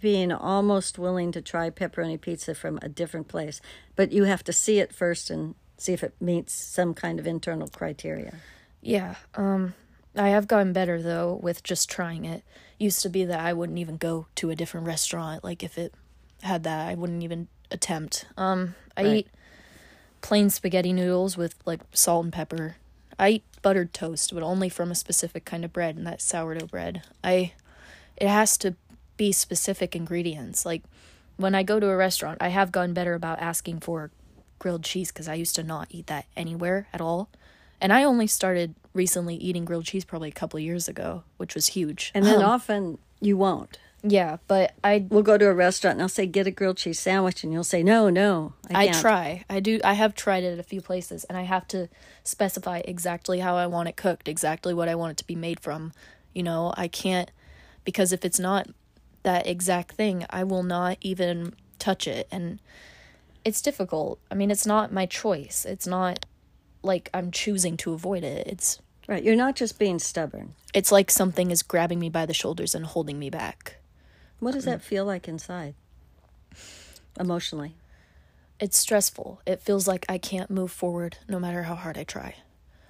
being 0.00 0.32
almost 0.32 0.98
willing 0.98 1.32
to 1.32 1.42
try 1.42 1.70
pepperoni 1.70 2.20
pizza 2.20 2.54
from 2.54 2.78
a 2.82 2.88
different 2.88 3.28
place, 3.28 3.60
but 3.94 4.10
you 4.10 4.24
have 4.24 4.42
to 4.44 4.52
see 4.52 4.78
it 4.80 4.94
first 4.94 5.28
and 5.28 5.54
see 5.78 5.92
if 5.92 6.02
it 6.02 6.14
meets 6.20 6.52
some 6.52 6.94
kind 6.94 7.18
of 7.18 7.26
internal 7.26 7.68
criteria. 7.68 8.34
Yeah. 8.82 9.16
Um 9.34 9.74
I 10.16 10.28
have 10.28 10.48
gotten 10.48 10.72
better 10.72 11.00
though 11.00 11.38
with 11.42 11.62
just 11.62 11.90
trying 11.90 12.24
it. 12.24 12.42
Used 12.78 13.02
to 13.02 13.08
be 13.08 13.24
that 13.24 13.40
I 13.40 13.52
wouldn't 13.52 13.78
even 13.78 13.96
go 13.96 14.26
to 14.36 14.50
a 14.50 14.56
different 14.56 14.86
restaurant. 14.86 15.44
Like 15.44 15.62
if 15.62 15.78
it 15.78 15.94
had 16.42 16.62
that, 16.64 16.88
I 16.88 16.94
wouldn't 16.94 17.22
even 17.22 17.48
attempt. 17.70 18.26
Um, 18.36 18.74
I 18.96 19.02
right. 19.02 19.16
eat 19.16 19.28
plain 20.20 20.50
spaghetti 20.50 20.92
noodles 20.92 21.36
with 21.36 21.54
like 21.64 21.80
salt 21.92 22.24
and 22.24 22.32
pepper. 22.32 22.76
I 23.18 23.30
eat 23.30 23.44
buttered 23.62 23.92
toast, 23.92 24.32
but 24.32 24.42
only 24.42 24.68
from 24.68 24.90
a 24.90 24.94
specific 24.94 25.44
kind 25.44 25.64
of 25.64 25.72
bread, 25.72 25.96
and 25.96 26.06
that's 26.06 26.24
sourdough 26.24 26.66
bread. 26.66 27.02
I, 27.24 27.52
it 28.16 28.28
has 28.28 28.56
to 28.58 28.76
be 29.16 29.32
specific 29.32 29.96
ingredients. 29.96 30.64
Like 30.64 30.82
when 31.36 31.54
I 31.54 31.62
go 31.62 31.80
to 31.80 31.88
a 31.88 31.96
restaurant, 31.96 32.38
I 32.40 32.48
have 32.48 32.72
gotten 32.72 32.94
better 32.94 33.14
about 33.14 33.40
asking 33.40 33.80
for 33.80 34.10
grilled 34.58 34.84
cheese 34.84 35.10
because 35.12 35.28
I 35.28 35.34
used 35.34 35.54
to 35.56 35.62
not 35.62 35.88
eat 35.90 36.06
that 36.06 36.26
anywhere 36.36 36.88
at 36.92 37.00
all. 37.00 37.28
And 37.80 37.92
I 37.92 38.04
only 38.04 38.26
started 38.26 38.74
recently 38.92 39.36
eating 39.36 39.64
grilled 39.64 39.84
cheese 39.84 40.04
probably 40.04 40.28
a 40.28 40.32
couple 40.32 40.58
years 40.58 40.88
ago, 40.88 41.22
which 41.36 41.54
was 41.54 41.68
huge. 41.68 42.10
And 42.14 42.24
then 42.24 42.42
um, 42.42 42.50
often 42.50 42.98
you 43.20 43.36
won't. 43.36 43.78
Yeah, 44.02 44.36
but 44.46 44.74
I 44.84 45.06
will 45.08 45.22
go 45.22 45.36
to 45.36 45.48
a 45.48 45.52
restaurant 45.52 45.94
and 45.94 46.02
I'll 46.02 46.08
say 46.08 46.26
get 46.26 46.46
a 46.46 46.52
grilled 46.52 46.76
cheese 46.76 47.00
sandwich 47.00 47.42
and 47.42 47.52
you'll 47.52 47.64
say 47.64 47.82
no, 47.82 48.08
no. 48.08 48.54
I, 48.72 48.86
I, 48.86 48.92
try. 48.92 49.44
I 49.50 49.58
do 49.58 49.80
I 49.82 49.94
have 49.94 50.14
tried 50.14 50.44
it 50.44 50.52
at 50.52 50.58
a 50.60 50.62
few 50.64 50.80
places 50.80 51.24
and 51.24 51.36
I 51.36 51.42
have 51.42 51.66
to 51.68 51.88
specify 52.22 52.78
exactly 52.84 53.40
how 53.40 53.56
I 53.56 53.66
want 53.66 53.88
it 53.88 53.96
cooked, 53.96 54.28
exactly 54.28 54.72
what 54.72 54.88
I 54.88 54.94
want 54.94 55.12
it 55.12 55.16
to 55.18 55.26
be 55.26 55.34
made 55.34 55.58
from. 55.58 55.92
You 56.32 56.44
know, 56.44 56.72
I 56.76 56.86
can't 56.86 57.32
because 57.84 58.12
if 58.12 58.24
it's 58.24 58.38
not 58.38 58.68
that 59.24 59.48
exact 59.48 59.92
thing, 59.92 60.24
I 60.30 60.44
will 60.44 60.62
not 60.62 60.98
even 61.00 61.54
touch 61.80 62.06
it 62.06 62.28
and 62.30 62.60
it's 63.44 63.62
difficult. 63.62 64.18
I 64.30 64.34
mean, 64.34 64.50
it's 64.50 64.66
not 64.66 64.92
my 64.92 65.06
choice. 65.06 65.64
It's 65.64 65.86
not 65.86 66.26
like 66.82 67.10
I'm 67.12 67.30
choosing 67.30 67.76
to 67.78 67.92
avoid 67.92 68.24
it. 68.24 68.46
It's 68.46 68.80
right. 69.06 69.22
You're 69.22 69.36
not 69.36 69.56
just 69.56 69.78
being 69.78 69.98
stubborn. 69.98 70.54
It's 70.74 70.92
like 70.92 71.10
something 71.10 71.50
is 71.50 71.62
grabbing 71.62 71.98
me 71.98 72.08
by 72.08 72.26
the 72.26 72.34
shoulders 72.34 72.74
and 72.74 72.84
holding 72.84 73.18
me 73.18 73.30
back. 73.30 73.76
What 74.38 74.52
does 74.52 74.64
that 74.66 74.82
feel 74.82 75.04
like 75.04 75.26
inside? 75.26 75.74
Emotionally. 77.18 77.74
It's 78.60 78.78
stressful. 78.78 79.40
It 79.46 79.60
feels 79.60 79.88
like 79.88 80.06
I 80.08 80.18
can't 80.18 80.50
move 80.50 80.70
forward 80.70 81.18
no 81.28 81.38
matter 81.38 81.64
how 81.64 81.74
hard 81.74 81.98
I 81.98 82.04
try. 82.04 82.36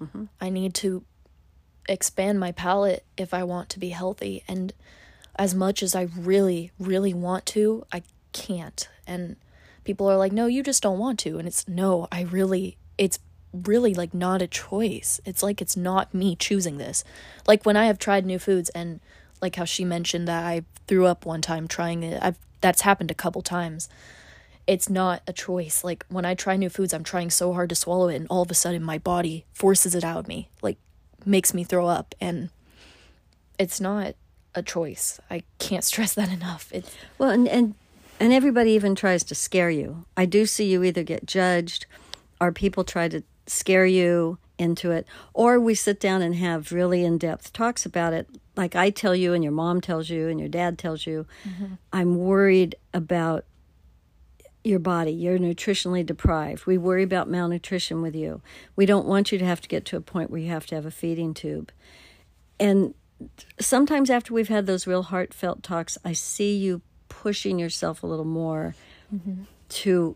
Mm-hmm. 0.01 0.25
I 0.39 0.49
need 0.49 0.73
to 0.75 1.03
expand 1.87 2.39
my 2.39 2.51
palate 2.51 3.03
if 3.17 3.33
I 3.33 3.43
want 3.43 3.69
to 3.69 3.79
be 3.79 3.89
healthy. 3.89 4.43
And 4.47 4.73
as 5.35 5.55
much 5.55 5.81
as 5.81 5.95
I 5.95 6.03
really, 6.15 6.71
really 6.79 7.13
want 7.13 7.45
to, 7.47 7.85
I 7.91 8.03
can't. 8.31 8.87
And 9.07 9.35
people 9.89 10.07
are 10.07 10.17
like, 10.17 10.31
no, 10.31 10.45
you 10.45 10.61
just 10.61 10.83
don't 10.83 10.99
want 10.99 11.17
to. 11.17 11.39
And 11.39 11.47
it's 11.47 11.67
no, 11.67 12.07
I 12.11 12.21
really, 12.21 12.77
it's 12.99 13.17
really 13.51 13.95
like 13.95 14.13
not 14.13 14.39
a 14.39 14.45
choice. 14.45 15.19
It's 15.25 15.41
like 15.41 15.63
it's 15.63 15.75
not 15.75 16.13
me 16.13 16.35
choosing 16.35 16.77
this. 16.77 17.03
Like 17.47 17.65
when 17.65 17.75
I 17.75 17.87
have 17.87 17.97
tried 17.97 18.23
new 18.23 18.37
foods 18.37 18.69
and 18.69 18.99
like 19.41 19.55
how 19.55 19.65
she 19.65 19.83
mentioned 19.83 20.27
that 20.27 20.45
I 20.45 20.61
threw 20.85 21.07
up 21.07 21.25
one 21.25 21.41
time 21.41 21.67
trying 21.67 22.03
it. 22.03 22.21
I've 22.21 22.37
that's 22.61 22.81
happened 22.81 23.09
a 23.09 23.15
couple 23.15 23.41
times. 23.41 23.89
It's 24.67 24.91
not 24.91 25.23
a 25.25 25.33
choice. 25.33 25.83
Like 25.83 26.05
when 26.07 26.23
I 26.23 26.35
try 26.35 26.55
new 26.55 26.69
foods, 26.69 26.93
I'm 26.93 27.03
trying 27.03 27.31
so 27.31 27.53
hard 27.53 27.69
to 27.69 27.75
swallow 27.75 28.09
it 28.09 28.15
and 28.17 28.27
all 28.29 28.43
of 28.43 28.51
a 28.51 28.53
sudden 28.53 28.83
my 28.83 28.99
body 28.99 29.45
forces 29.53 29.95
it 29.95 30.03
out 30.03 30.19
of 30.19 30.27
me. 30.27 30.49
Like 30.61 30.77
makes 31.25 31.51
me 31.51 31.63
throw 31.63 31.87
up 31.87 32.13
and 32.21 32.51
it's 33.57 33.81
not 33.81 34.13
a 34.53 34.61
choice. 34.61 35.19
I 35.31 35.41
can't 35.57 35.83
stress 35.91 36.13
that 36.13 36.31
enough. 36.31 36.69
It's 36.71 36.95
Well, 37.17 37.31
and, 37.31 37.47
and 37.47 37.73
and 38.19 38.33
everybody 38.33 38.71
even 38.71 38.95
tries 38.95 39.23
to 39.25 39.35
scare 39.35 39.69
you. 39.69 40.05
I 40.17 40.25
do 40.25 40.45
see 40.45 40.65
you 40.65 40.83
either 40.83 41.03
get 41.03 41.25
judged 41.25 41.85
or 42.39 42.51
people 42.51 42.83
try 42.83 43.07
to 43.07 43.23
scare 43.47 43.85
you 43.85 44.37
into 44.57 44.91
it 44.91 45.07
or 45.33 45.59
we 45.59 45.73
sit 45.73 45.99
down 45.99 46.21
and 46.21 46.35
have 46.35 46.71
really 46.71 47.03
in-depth 47.03 47.53
talks 47.53 47.85
about 47.85 48.13
it 48.13 48.27
like 48.57 48.75
I 48.75 48.89
tell 48.89 49.15
you 49.15 49.33
and 49.33 49.41
your 49.43 49.53
mom 49.53 49.79
tells 49.79 50.09
you 50.09 50.27
and 50.27 50.37
your 50.37 50.49
dad 50.49 50.77
tells 50.77 51.07
you. 51.07 51.25
Mm-hmm. 51.47 51.75
I'm 51.93 52.17
worried 52.17 52.75
about 52.93 53.45
your 54.65 54.79
body. 54.79 55.11
You're 55.11 55.39
nutritionally 55.39 56.05
deprived. 56.05 56.65
We 56.65 56.77
worry 56.77 57.03
about 57.03 57.29
malnutrition 57.29 58.01
with 58.01 58.15
you. 58.15 58.41
We 58.75 58.85
don't 58.85 59.07
want 59.07 59.31
you 59.31 59.37
to 59.39 59.45
have 59.45 59.61
to 59.61 59.69
get 59.69 59.85
to 59.85 59.97
a 59.97 60.01
point 60.01 60.29
where 60.29 60.41
you 60.41 60.49
have 60.49 60.65
to 60.67 60.75
have 60.75 60.85
a 60.85 60.91
feeding 60.91 61.33
tube. 61.33 61.71
And 62.59 62.93
sometimes 63.59 64.09
after 64.09 64.33
we've 64.33 64.49
had 64.49 64.65
those 64.65 64.85
real 64.85 65.03
heartfelt 65.03 65.63
talks, 65.63 65.97
I 66.03 66.11
see 66.11 66.57
you 66.57 66.81
pushing 67.21 67.59
yourself 67.59 68.01
a 68.01 68.07
little 68.07 68.25
more 68.25 68.75
mm-hmm. 69.13 69.43
to 69.67 70.15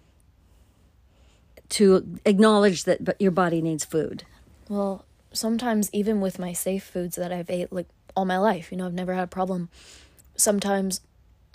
to 1.68 2.20
acknowledge 2.26 2.86
that 2.86 3.04
but 3.04 3.20
your 3.20 3.32
body 3.32 3.62
needs 3.62 3.84
food. 3.84 4.24
Well, 4.70 5.04
sometimes 5.34 5.90
even 5.92 6.22
with 6.22 6.40
my 6.40 6.54
safe 6.54 6.84
foods 6.84 7.18
that 7.18 7.34
I've 7.34 7.50
ate 7.50 7.74
like 7.74 7.88
all 8.16 8.24
my 8.24 8.38
life, 8.38 8.72
you 8.72 8.78
know, 8.78 8.86
I've 8.86 8.94
never 8.94 9.14
had 9.14 9.26
a 9.26 9.28
problem. 9.28 9.70
Sometimes 10.38 11.02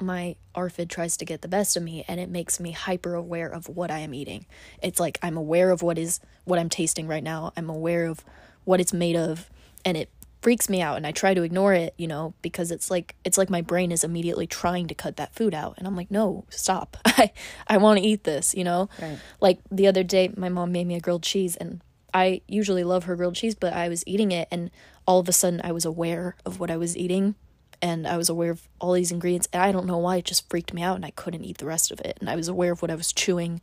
my 0.01 0.37
ARFID 0.55 0.89
tries 0.89 1.17
to 1.17 1.25
get 1.25 1.41
the 1.41 1.49
best 1.49 1.77
of 1.77 1.83
me 1.83 2.05
and 2.07 2.21
it 2.21 2.29
makes 2.29 2.61
me 2.61 2.73
hyper 2.73 3.15
aware 3.15 3.49
of 3.49 3.69
what 3.69 3.91
I 3.91 4.01
am 4.01 4.13
eating. 4.13 4.45
It's 4.83 5.01
like 5.01 5.19
I'm 5.23 5.39
aware 5.39 5.71
of 5.71 5.83
what 5.83 5.97
is 5.97 6.21
what 6.45 6.59
I'm 6.59 6.69
tasting 6.69 7.07
right 7.09 7.25
now. 7.25 7.55
I'm 7.57 7.71
aware 7.71 8.05
of 8.05 8.23
what 8.65 8.81
it's 8.81 8.93
made 8.93 9.17
of 9.17 9.49
and 9.83 9.97
it 9.97 10.11
freaks 10.49 10.71
me 10.71 10.81
out 10.81 10.97
and 10.97 11.07
I 11.07 11.13
try 11.13 11.35
to 11.35 11.43
ignore 11.43 11.75
it, 11.75 11.93
you 11.99 12.07
know, 12.07 12.33
because 12.41 12.71
it's 12.71 12.91
like 12.91 13.15
it's 13.23 13.37
like 13.37 13.51
my 13.51 13.61
brain 13.61 13.93
is 13.93 14.03
immediately 14.03 14.47
trying 14.47 14.87
to 14.87 14.95
cut 14.95 15.19
that 15.19 15.35
food 15.35 15.53
out 15.53 15.75
and 15.77 15.87
I'm 15.87 15.95
like, 15.95 16.11
"No, 16.11 16.47
stop. 16.49 16.97
I 17.05 17.33
I 17.67 17.77
want 17.77 18.01
to 18.01 18.07
eat 18.07 18.25
this," 18.25 18.55
you 18.55 18.65
know? 18.65 18.89
Right. 18.99 19.19
Like 19.43 19.59
the 19.71 19.87
other 19.87 20.03
day 20.03 20.33
my 20.39 20.49
mom 20.49 20.73
made 20.73 20.87
me 20.87 20.95
a 20.95 21.01
grilled 21.01 21.23
cheese 21.23 21.55
and 21.57 21.83
I 22.15 22.41
usually 22.49 22.83
love 22.83 23.05
her 23.05 23.15
grilled 23.15 23.35
cheese, 23.35 23.55
but 23.55 23.75
I 23.75 23.91
was 23.91 24.03
eating 24.07 24.33
it 24.33 24.49
and 24.51 24.71
all 25.07 25.19
of 25.19 25.29
a 25.29 25.33
sudden 25.33 25.61
I 25.63 25.71
was 25.71 25.85
aware 25.85 26.35
of 26.47 26.59
what 26.59 26.71
I 26.71 26.79
was 26.79 26.97
eating 26.97 27.35
and 27.83 28.09
I 28.09 28.17
was 28.17 28.31
aware 28.31 28.53
of 28.53 28.67
all 28.81 28.95
these 28.95 29.13
ingredients. 29.13 29.49
And 29.53 29.63
I 29.63 29.71
don't 29.71 29.85
know 29.85 29.99
why 29.99 30.17
it 30.17 30.25
just 30.25 30.49
freaked 30.49 30.73
me 30.73 30.81
out 30.81 30.97
and 30.97 31.05
I 31.05 31.11
couldn't 31.11 31.45
eat 31.45 31.59
the 31.59 31.67
rest 31.67 31.91
of 31.91 32.01
it. 32.01 32.17
And 32.21 32.31
I 32.31 32.37
was 32.37 32.49
aware 32.49 32.73
of 32.73 32.81
what 32.81 32.91
I 32.91 32.95
was 32.95 33.13
chewing. 33.13 33.61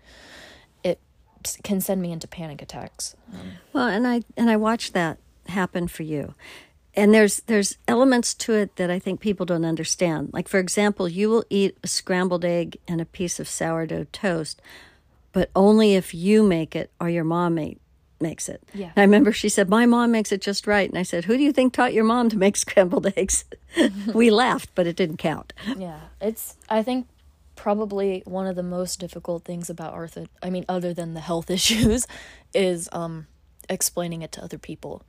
It 0.83 0.99
can 1.63 1.81
send 1.81 1.99
me 2.03 2.11
into 2.11 2.27
panic 2.27 2.61
attacks. 2.61 3.15
Well, 3.73 3.87
and 3.87 4.05
I 4.05 4.21
and 4.37 4.51
I 4.51 4.57
watched 4.57 4.93
that 4.93 5.17
happen 5.47 5.87
for 5.87 6.03
you. 6.03 6.33
And 6.95 7.13
there's 7.13 7.41
there's 7.41 7.77
elements 7.87 8.33
to 8.35 8.53
it 8.53 8.77
that 8.77 8.89
I 8.89 8.99
think 8.99 9.19
people 9.19 9.45
don't 9.45 9.65
understand. 9.65 10.29
Like 10.33 10.47
for 10.47 10.59
example, 10.59 11.09
you 11.09 11.29
will 11.29 11.43
eat 11.49 11.77
a 11.83 11.87
scrambled 11.87 12.45
egg 12.45 12.77
and 12.87 13.01
a 13.01 13.05
piece 13.05 13.39
of 13.39 13.49
sourdough 13.49 14.07
toast, 14.11 14.61
but 15.33 15.49
only 15.55 15.95
if 15.95 16.13
you 16.13 16.43
make 16.43 16.75
it 16.75 16.91
or 16.99 17.09
your 17.09 17.25
mom 17.25 17.55
make, 17.55 17.79
makes 18.21 18.47
it. 18.47 18.63
Yeah. 18.73 18.91
I 18.95 19.01
remember 19.01 19.33
she 19.33 19.49
said, 19.49 19.67
"My 19.69 19.85
mom 19.85 20.11
makes 20.11 20.31
it 20.31 20.41
just 20.41 20.67
right." 20.67 20.89
And 20.89 20.97
I 20.97 21.03
said, 21.03 21.25
"Who 21.25 21.35
do 21.35 21.43
you 21.43 21.51
think 21.51 21.73
taught 21.73 21.93
your 21.93 22.05
mom 22.05 22.29
to 22.29 22.37
make 22.37 22.55
scrambled 22.65 23.11
eggs?" 23.17 23.43
we 24.13 24.31
laughed, 24.31 24.69
but 24.73 24.87
it 24.87 24.95
didn't 24.95 25.17
count. 25.17 25.51
Yeah, 25.77 25.99
it's 26.21 26.55
I 26.69 26.81
think 26.81 27.07
probably 27.57 28.21
one 28.25 28.47
of 28.47 28.55
the 28.55 28.63
most 28.63 28.99
difficult 28.99 29.43
things 29.43 29.69
about 29.69 29.93
ARFID. 29.93 30.27
I 30.41 30.49
mean, 30.49 30.65
other 30.69 30.93
than 30.93 31.13
the 31.13 31.19
health 31.19 31.49
issues, 31.59 32.07
is 32.53 32.87
um 32.93 33.27
explaining 33.67 34.21
it 34.21 34.31
to 34.31 34.43
other 34.43 34.57
people 34.59 35.03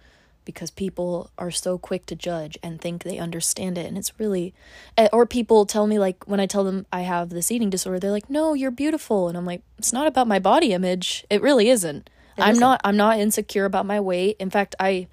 because 0.47 0.71
people 0.71 1.31
are 1.37 1.51
so 1.51 1.77
quick 1.77 2.07
to 2.07 2.15
judge 2.17 2.57
and 2.63 2.81
think 2.81 3.03
they 3.03 3.19
understand 3.19 3.77
it. 3.77 3.85
And 3.87 3.99
it's 3.99 4.19
really 4.19 4.55
eh, 4.97 5.09
or 5.13 5.27
people 5.27 5.67
tell 5.67 5.87
me 5.87 5.99
like 5.99 6.25
when 6.27 6.41
I 6.41 6.47
tell 6.47 6.65
them 6.65 6.87
I 6.91 7.03
have 7.03 7.29
this 7.29 7.51
eating 7.53 7.69
disorder 7.69 7.99
they're 8.01 8.11
like 8.11 8.31
no 8.31 8.55
you're 8.55 8.71
beautiful. 8.71 9.29
And 9.29 9.37
I'm 9.37 9.45
like 9.45 9.61
it's 9.77 9.93
not 9.93 10.07
about 10.07 10.27
my 10.27 10.39
body 10.39 10.73
image. 10.73 11.27
It 11.29 11.43
really 11.43 11.69
isn't. 11.69 12.09
I'm 12.39 12.53
isn't. 12.53 12.61
not 12.61 12.81
I'm 12.85 12.97
not 12.97 13.19
insecure 13.19 13.67
about 13.67 13.85
my 13.85 14.01
weight. 14.01 14.37
In 14.39 14.49
fact 14.49 14.75
I 14.81 15.09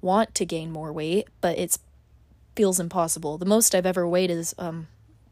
want 0.00 0.34
to 0.34 0.44
gain 0.44 0.72
more 0.72 0.92
weight 0.92 1.28
but 1.40 1.56
it's 1.58 1.78
feels 2.56 2.80
impossible. 2.80 3.38
The 3.38 3.46
most 3.46 3.74
I've 3.74 3.86
ever 3.86 4.08
weighed 4.08 4.30
is 4.30 4.54
um 4.58 4.88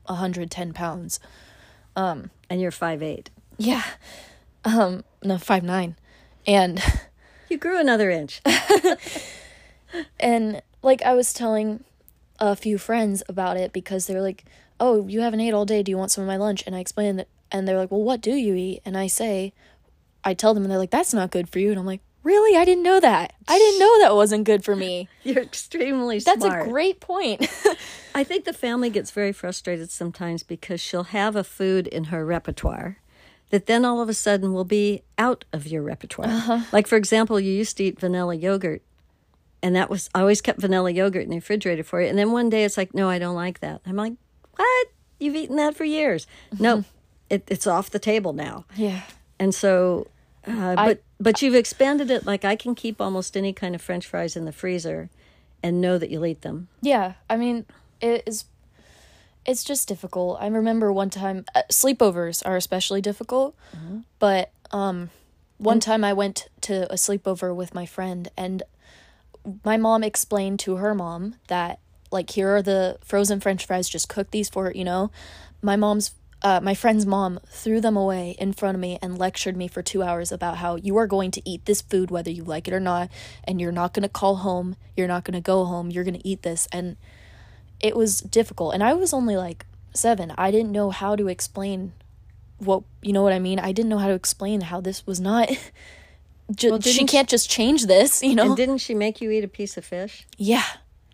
110 0.06 0.72
pounds. 0.72 1.18
Um 1.96 2.30
And 2.48 2.60
you're 2.60 2.70
five 2.70 3.02
eight. 3.02 3.30
yeah. 3.58 3.82
Um 4.64 5.04
no 5.24 5.38
five 5.38 5.64
nine. 5.64 5.96
And 6.46 6.80
You 7.48 7.58
grew 7.58 7.78
another 7.78 8.10
inch. 8.10 8.40
And 10.20 10.62
like 10.82 11.02
I 11.02 11.14
was 11.14 11.32
telling 11.32 11.84
a 12.38 12.54
few 12.54 12.78
friends 12.78 13.22
about 13.28 13.56
it 13.56 13.72
because 13.72 14.06
they 14.06 14.14
were 14.14 14.22
like, 14.22 14.44
"Oh, 14.78 15.06
you 15.06 15.20
haven't 15.20 15.40
ate 15.40 15.54
all 15.54 15.64
day. 15.64 15.82
Do 15.82 15.90
you 15.90 15.98
want 15.98 16.10
some 16.10 16.22
of 16.22 16.28
my 16.28 16.36
lunch?" 16.36 16.62
And 16.66 16.74
I 16.76 16.80
explained 16.80 17.18
that, 17.18 17.28
and 17.50 17.66
they're 17.66 17.78
like, 17.78 17.90
"Well, 17.90 18.02
what 18.02 18.20
do 18.20 18.32
you 18.32 18.54
eat?" 18.54 18.82
And 18.84 18.96
I 18.96 19.06
say, 19.06 19.52
I 20.24 20.34
tell 20.34 20.54
them, 20.54 20.64
and 20.64 20.70
they're 20.70 20.78
like, 20.78 20.90
"That's 20.90 21.14
not 21.14 21.30
good 21.30 21.48
for 21.48 21.58
you." 21.58 21.70
And 21.70 21.78
I'm 21.78 21.86
like, 21.86 22.02
"Really? 22.22 22.56
I 22.56 22.64
didn't 22.64 22.84
know 22.84 23.00
that. 23.00 23.34
I 23.48 23.58
didn't 23.58 23.80
know 23.80 23.98
that 24.00 24.14
wasn't 24.14 24.44
good 24.44 24.64
for 24.64 24.76
me." 24.76 25.08
You're 25.22 25.42
extremely 25.42 26.20
smart. 26.20 26.38
That's 26.40 26.46
smart. 26.46 26.66
a 26.66 26.70
great 26.70 27.00
point. 27.00 27.48
I 28.14 28.24
think 28.24 28.44
the 28.44 28.52
family 28.52 28.90
gets 28.90 29.10
very 29.10 29.32
frustrated 29.32 29.90
sometimes 29.90 30.42
because 30.42 30.80
she'll 30.80 31.04
have 31.04 31.36
a 31.36 31.44
food 31.44 31.86
in 31.86 32.04
her 32.04 32.24
repertoire 32.24 32.98
that 33.50 33.66
then 33.66 33.84
all 33.84 34.00
of 34.00 34.08
a 34.08 34.14
sudden 34.14 34.52
will 34.52 34.64
be 34.64 35.02
out 35.16 35.44
of 35.52 35.66
your 35.66 35.82
repertoire. 35.82 36.64
Like, 36.72 36.86
for 36.86 36.96
example, 36.96 37.40
you 37.40 37.52
used 37.52 37.76
to 37.78 37.84
eat 37.84 37.98
vanilla 37.98 38.34
yogurt, 38.34 38.82
and 39.62 39.74
that 39.74 39.88
was, 39.90 40.10
I 40.14 40.20
always 40.20 40.40
kept 40.40 40.60
vanilla 40.60 40.90
yogurt 40.90 41.22
in 41.24 41.30
the 41.30 41.36
refrigerator 41.36 41.82
for 41.82 42.00
you. 42.02 42.08
And 42.08 42.18
then 42.18 42.30
one 42.32 42.50
day 42.50 42.64
it's 42.64 42.76
like, 42.76 42.94
no, 42.94 43.08
I 43.08 43.18
don't 43.18 43.34
like 43.34 43.60
that. 43.60 43.80
I'm 43.86 43.96
like, 43.96 44.12
what? 44.56 44.88
You've 45.18 45.34
eaten 45.34 45.56
that 45.56 45.74
for 45.76 45.84
years. 45.84 46.26
No, 46.58 46.84
it, 47.30 47.44
it's 47.48 47.66
off 47.66 47.90
the 47.90 47.98
table 47.98 48.32
now. 48.32 48.64
yeah. 48.76 49.02
And 49.40 49.54
so, 49.54 50.08
uh, 50.46 50.74
but 50.74 51.02
but 51.20 51.42
you've 51.42 51.54
expanded 51.54 52.10
it. 52.10 52.26
Like 52.26 52.44
I 52.44 52.56
can 52.56 52.74
keep 52.74 53.00
almost 53.00 53.36
any 53.36 53.52
kind 53.52 53.74
of 53.74 53.80
French 53.80 54.04
fries 54.04 54.34
in 54.36 54.46
the 54.46 54.52
freezer, 54.52 55.10
and 55.62 55.80
know 55.80 55.96
that 55.96 56.10
you'll 56.10 56.26
eat 56.26 56.42
them. 56.42 56.66
Yeah, 56.82 57.12
I 57.30 57.36
mean, 57.36 57.64
it 58.00 58.24
is. 58.26 58.46
It's 59.46 59.64
just 59.64 59.88
difficult. 59.88 60.38
I 60.40 60.46
remember 60.48 60.92
one 60.92 61.10
time 61.10 61.44
uh, 61.54 61.62
sleepovers 61.70 62.42
are 62.44 62.56
especially 62.56 63.00
difficult, 63.00 63.56
but 64.18 64.50
um, 64.72 65.10
one 65.56 65.80
time 65.80 66.04
I 66.04 66.12
went 66.12 66.48
to 66.62 66.90
a 66.92 66.96
sleepover 66.96 67.54
with 67.54 67.74
my 67.74 67.86
friend, 67.86 68.28
and 68.36 68.62
my 69.64 69.76
mom 69.78 70.04
explained 70.04 70.58
to 70.60 70.76
her 70.76 70.94
mom 70.94 71.36
that 71.48 71.78
like 72.10 72.30
here 72.30 72.56
are 72.56 72.62
the 72.62 72.98
frozen 73.02 73.40
French 73.40 73.64
fries. 73.66 73.88
Just 73.88 74.08
cook 74.08 74.30
these 74.30 74.48
for 74.50 74.70
you 74.74 74.84
know. 74.84 75.10
My 75.62 75.76
mom's. 75.76 76.12
Uh, 76.40 76.60
my 76.62 76.72
friend's 76.72 77.04
mom 77.04 77.40
threw 77.48 77.80
them 77.80 77.96
away 77.96 78.36
in 78.38 78.52
front 78.52 78.76
of 78.76 78.80
me 78.80 78.96
and 79.02 79.18
lectured 79.18 79.56
me 79.56 79.66
for 79.66 79.82
two 79.82 80.04
hours 80.04 80.30
about 80.30 80.58
how 80.58 80.76
you 80.76 80.96
are 80.96 81.08
going 81.08 81.32
to 81.32 81.42
eat 81.44 81.64
this 81.64 81.82
food 81.82 82.12
whether 82.12 82.30
you 82.30 82.44
like 82.44 82.68
it 82.68 82.74
or 82.74 82.78
not, 82.78 83.10
and 83.42 83.60
you're 83.60 83.72
not 83.72 83.92
going 83.92 84.04
to 84.04 84.08
call 84.08 84.36
home, 84.36 84.76
you're 84.96 85.08
not 85.08 85.24
going 85.24 85.34
to 85.34 85.40
go 85.40 85.64
home, 85.64 85.90
you're 85.90 86.04
going 86.04 86.14
to 86.14 86.28
eat 86.28 86.42
this. 86.42 86.68
And 86.70 86.96
it 87.80 87.96
was 87.96 88.20
difficult. 88.20 88.74
And 88.74 88.82
i 88.82 88.92
was 88.94 89.12
only 89.12 89.36
like 89.36 89.66
seven. 89.94 90.32
I 90.38 90.50
didn't 90.50 90.72
know 90.72 90.90
how 90.90 91.16
to 91.16 91.28
explain 91.28 91.92
what 92.58 92.82
you 93.02 93.12
know 93.12 93.22
what 93.22 93.32
i 93.32 93.38
mean? 93.38 93.58
I 93.58 93.72
didn't 93.72 93.88
know 93.88 93.98
how 93.98 94.08
to 94.08 94.14
explain 94.14 94.62
how 94.62 94.80
this 94.80 95.06
was 95.06 95.20
not 95.20 95.48
ju- 96.54 96.70
Well, 96.70 96.80
she 96.80 97.04
can't 97.04 97.28
just 97.28 97.48
change 97.50 97.86
this 97.86 98.22
you 98.22 98.34
know? 98.34 98.46
And 98.46 98.56
didn't 98.56 98.78
she 98.78 98.94
make 98.94 99.20
you 99.20 99.30
eat 99.30 99.44
a 99.44 99.48
piece 99.48 99.76
of 99.76 99.84
fish? 99.84 100.26
yeah. 100.36 100.64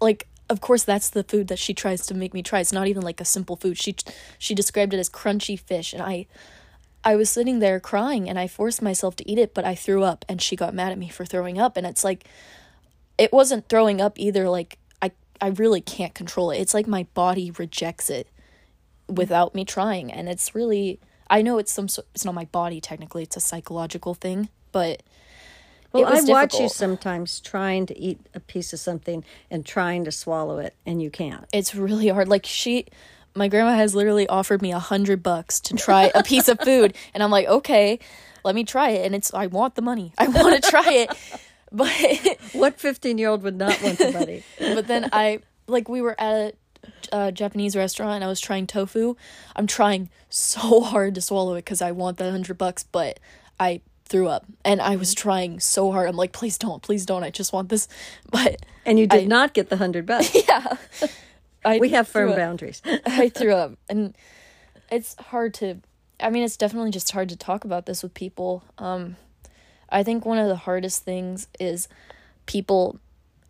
Like 0.00 0.26
of 0.50 0.60
course 0.60 0.84
that's 0.84 1.08
the 1.10 1.24
food 1.24 1.48
that 1.48 1.58
she 1.58 1.72
tries 1.72 2.06
to 2.06 2.14
make 2.14 2.34
me 2.34 2.42
try. 2.42 2.60
It's 2.60 2.72
not 2.72 2.86
even 2.86 3.02
like 3.02 3.20
a 3.20 3.24
simple 3.24 3.56
food. 3.56 3.78
She 3.78 3.96
she 4.38 4.54
described 4.54 4.92
it 4.94 4.98
as 4.98 5.08
crunchy 5.08 5.58
fish 5.58 5.92
and 5.94 6.02
i 6.02 6.26
i 7.02 7.14
was 7.16 7.28
sitting 7.30 7.58
there 7.58 7.78
crying 7.80 8.28
and 8.30 8.38
i 8.38 8.46
forced 8.46 8.80
myself 8.80 9.14
to 9.16 9.28
eat 9.30 9.38
it 9.38 9.52
but 9.52 9.64
i 9.64 9.74
threw 9.74 10.02
up 10.02 10.24
and 10.28 10.40
she 10.40 10.56
got 10.56 10.72
mad 10.74 10.90
at 10.92 10.98
me 10.98 11.08
for 11.10 11.24
throwing 11.26 11.58
up 11.58 11.76
and 11.76 11.86
it's 11.86 12.02
like 12.04 12.24
it 13.18 13.30
wasn't 13.32 13.68
throwing 13.68 14.00
up 14.00 14.18
either 14.18 14.48
like 14.48 14.78
i 15.44 15.48
really 15.62 15.80
can't 15.80 16.14
control 16.14 16.50
it 16.50 16.58
it's 16.58 16.74
like 16.74 16.86
my 16.86 17.04
body 17.14 17.50
rejects 17.58 18.08
it 18.10 18.26
without 19.08 19.54
me 19.54 19.64
trying 19.64 20.10
and 20.12 20.28
it's 20.28 20.54
really 20.54 20.98
i 21.28 21.42
know 21.42 21.58
it's 21.58 21.72
some 21.72 21.86
it's 22.14 22.24
not 22.24 22.34
my 22.34 22.46
body 22.46 22.80
technically 22.80 23.22
it's 23.22 23.36
a 23.36 23.40
psychological 23.40 24.14
thing 24.14 24.48
but 24.72 25.02
Well, 25.92 26.06
I 26.06 26.20
watch 26.22 26.58
you 26.58 26.68
sometimes 26.68 27.38
trying 27.40 27.86
to 27.86 27.94
eat 27.98 28.18
a 28.34 28.40
piece 28.40 28.72
of 28.72 28.80
something 28.80 29.22
and 29.50 29.64
trying 29.64 30.04
to 30.06 30.10
swallow 30.10 30.58
it, 30.58 30.74
and 30.84 31.00
you 31.00 31.10
can't. 31.10 31.44
it's 31.52 31.72
really 31.76 32.08
hard. 32.08 32.26
Like 32.28 32.44
she, 32.46 32.86
my 33.36 33.46
grandma 33.46 33.74
has 33.76 33.94
literally 33.94 34.26
offered 34.26 34.60
me 34.62 34.72
a 34.72 34.80
hundred 34.80 35.22
bucks 35.22 35.60
to 35.60 35.74
try 35.76 36.10
a 36.14 36.24
piece 36.24 36.48
of 36.48 36.58
food, 36.60 36.96
and 37.14 37.22
I'm 37.22 37.30
like, 37.30 37.46
okay, 37.46 38.00
let 38.42 38.56
me 38.56 38.64
try 38.64 38.90
it. 38.90 39.06
And 39.06 39.14
it's 39.14 39.32
I 39.32 39.46
want 39.46 39.76
the 39.76 39.82
money. 39.82 40.12
I 40.18 40.26
want 40.26 40.60
to 40.60 40.68
try 40.68 40.90
it, 41.06 41.10
but 41.74 41.90
What 42.52 42.78
fifteen-year-old 42.80 43.42
would 43.42 43.56
not 43.56 43.82
want 43.82 43.98
the 43.98 44.12
money? 44.12 44.42
but 44.58 44.86
then 44.86 45.10
I 45.12 45.40
like 45.66 45.88
we 45.88 46.00
were 46.00 46.18
at 46.20 46.54
a, 47.12 47.32
Japanese 47.32 47.74
restaurant 47.76 48.12
and 48.16 48.24
I 48.24 48.28
was 48.28 48.40
trying 48.40 48.66
tofu. 48.66 49.16
I'm 49.56 49.66
trying 49.66 50.10
so 50.28 50.80
hard 50.80 51.14
to 51.16 51.20
swallow 51.20 51.54
it 51.54 51.64
because 51.64 51.82
I 51.82 51.90
want 51.92 52.18
the 52.18 52.30
hundred 52.30 52.58
bucks, 52.58 52.84
but 52.84 53.18
I 53.58 53.80
threw 54.06 54.28
up 54.28 54.44
and 54.64 54.80
I 54.80 54.96
was 54.96 55.14
trying 55.14 55.60
so 55.60 55.90
hard. 55.90 56.08
I'm 56.08 56.16
like, 56.16 56.32
please 56.32 56.58
don't, 56.58 56.82
please 56.82 57.06
don't. 57.06 57.24
I 57.24 57.30
just 57.30 57.52
want 57.52 57.68
this. 57.70 57.88
But 58.30 58.56
And 58.84 58.98
you 58.98 59.06
did 59.06 59.22
I- 59.22 59.26
not 59.26 59.54
get 59.54 59.70
the 59.70 59.76
hundred 59.76 60.06
bucks. 60.06 60.34
yeah. 60.48 60.76
I 61.64 61.78
we 61.80 61.90
have 61.90 62.06
firm 62.06 62.34
boundaries. 62.36 62.82
I 63.06 63.30
threw 63.30 63.54
up. 63.54 63.78
And 63.88 64.14
it's 64.90 65.16
hard 65.18 65.54
to 65.54 65.80
I 66.20 66.30
mean, 66.30 66.44
it's 66.44 66.56
definitely 66.56 66.90
just 66.92 67.10
hard 67.10 67.28
to 67.30 67.36
talk 67.36 67.64
about 67.64 67.86
this 67.86 68.02
with 68.02 68.14
people. 68.14 68.62
Um 68.78 69.16
I 69.94 70.02
think 70.02 70.24
one 70.26 70.38
of 70.38 70.48
the 70.48 70.56
hardest 70.56 71.04
things 71.04 71.46
is 71.60 71.88
people 72.46 72.98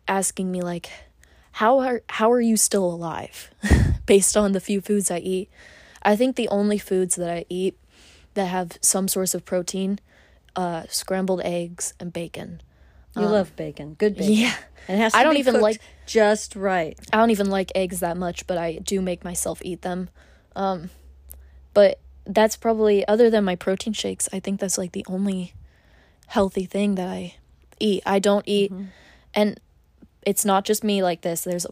asking 0.06 0.52
me 0.52 0.60
like 0.60 0.90
how 1.52 1.78
are 1.80 2.02
how 2.08 2.30
are 2.30 2.40
you 2.40 2.56
still 2.56 2.84
alive 2.84 3.50
based 4.06 4.36
on 4.36 4.52
the 4.52 4.60
few 4.60 4.80
foods 4.80 5.10
I 5.10 5.18
eat. 5.18 5.48
I 6.02 6.16
think 6.16 6.36
the 6.36 6.48
only 6.48 6.78
foods 6.78 7.16
that 7.16 7.30
I 7.30 7.46
eat 7.48 7.78
that 8.34 8.46
have 8.46 8.76
some 8.82 9.08
source 9.08 9.34
of 9.34 9.44
protein 9.44 9.98
uh 10.54 10.84
scrambled 10.88 11.40
eggs 11.44 11.94
and 11.98 12.12
bacon. 12.12 12.60
You 13.16 13.26
love 13.26 13.54
bacon. 13.54 13.94
Good 13.94 14.16
bacon. 14.16 14.32
Um, 14.32 14.38
Yeah. 14.38 14.54
It 14.88 14.98
has 14.98 15.12
to 15.12 15.18
I 15.18 15.22
don't 15.24 15.34
be 15.34 15.40
even 15.40 15.60
like- 15.60 15.80
just 16.04 16.56
right. 16.56 16.98
I 17.12 17.16
don't 17.16 17.30
even 17.30 17.48
like 17.48 17.70
eggs 17.74 18.00
that 18.00 18.16
much, 18.16 18.46
but 18.46 18.58
I 18.58 18.78
do 18.78 19.00
make 19.00 19.24
myself 19.24 19.60
eat 19.64 19.80
them. 19.82 20.10
Um, 20.56 20.90
but 21.72 22.00
that's 22.26 22.56
probably 22.56 23.06
other 23.06 23.30
than 23.30 23.44
my 23.44 23.56
protein 23.56 23.92
shakes. 23.92 24.28
I 24.32 24.40
think 24.40 24.60
that's 24.60 24.76
like 24.76 24.92
the 24.92 25.06
only 25.08 25.54
healthy 26.26 26.64
thing 26.66 26.94
that 26.96 27.08
I 27.08 27.36
eat. 27.80 28.02
I 28.06 28.18
don't 28.18 28.46
eat, 28.46 28.72
and 29.34 29.60
it's 30.22 30.44
not 30.44 30.64
just 30.64 30.84
me 30.84 31.02
like 31.02 31.22
this. 31.22 31.42
There's 31.42 31.66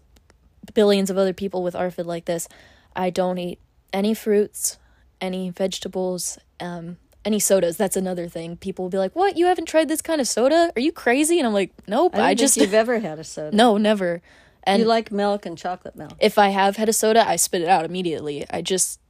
billions 0.74 1.10
of 1.10 1.18
other 1.18 1.32
people 1.32 1.62
with 1.62 1.74
ARFID 1.74 2.06
like 2.06 2.24
this. 2.26 2.48
I 2.94 3.10
don't 3.10 3.38
eat 3.38 3.58
any 3.92 4.14
fruits, 4.14 4.78
any 5.20 5.50
vegetables, 5.50 6.38
um, 6.60 6.98
any 7.24 7.38
sodas. 7.38 7.76
That's 7.76 7.96
another 7.96 8.28
thing. 8.28 8.56
People 8.56 8.84
will 8.84 8.90
be 8.90 8.98
like, 8.98 9.14
"What? 9.14 9.36
You 9.36 9.46
haven't 9.46 9.66
tried 9.66 9.88
this 9.88 10.02
kind 10.02 10.20
of 10.20 10.28
soda? 10.28 10.72
Are 10.76 10.80
you 10.80 10.92
crazy?" 10.92 11.38
And 11.38 11.46
I'm 11.46 11.54
like, 11.54 11.72
"Nope. 11.86 12.16
I, 12.16 12.30
I 12.30 12.34
just 12.34 12.56
you've 12.56 12.74
ever 12.74 12.98
had 13.00 13.18
a 13.18 13.24
soda. 13.24 13.56
no, 13.56 13.76
never." 13.76 14.22
And 14.64 14.82
you 14.82 14.86
like 14.86 15.10
milk 15.10 15.44
and 15.44 15.58
chocolate 15.58 15.96
milk. 15.96 16.12
if 16.20 16.38
I 16.38 16.50
have 16.50 16.76
had 16.76 16.88
a 16.88 16.92
soda, 16.92 17.28
I 17.28 17.34
spit 17.34 17.62
it 17.62 17.68
out 17.68 17.84
immediately. 17.84 18.46
I 18.48 18.62
just 18.62 19.00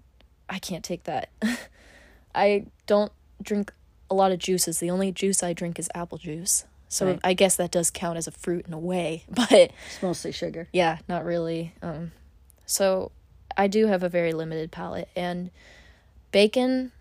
I 0.49 0.59
can't 0.59 0.83
take 0.85 1.05
that. 1.05 1.29
I 2.35 2.67
don't 2.87 3.13
drink 3.43 3.73
a 4.13 4.15
lot 4.15 4.31
of 4.33 4.39
juices. 4.39 4.79
The 4.79 4.91
only 4.91 5.11
juice 5.11 5.43
I 5.43 5.53
drink 5.53 5.79
is 5.79 5.89
apple 5.95 6.19
juice. 6.19 6.65
So 6.89 7.07
Right. 7.07 7.21
I 7.25 7.33
guess 7.35 7.57
that 7.57 7.71
does 7.71 7.91
count 7.91 8.19
as 8.19 8.27
a 8.27 8.31
fruit 8.31 8.67
in 8.67 8.73
a 8.75 8.79
way, 8.79 9.25
but 9.31 9.51
It's 9.53 10.03
mostly 10.03 10.31
sugar. 10.33 10.69
yeah, 10.73 10.99
not 11.09 11.25
really. 11.25 11.73
Um 11.83 12.13
so 12.67 13.11
I 13.57 13.67
do 13.67 13.87
have 13.87 14.03
a 14.03 14.09
very 14.09 14.33
limited 14.33 14.71
palate 14.71 15.09
and 15.17 15.51
bacon 16.31 16.93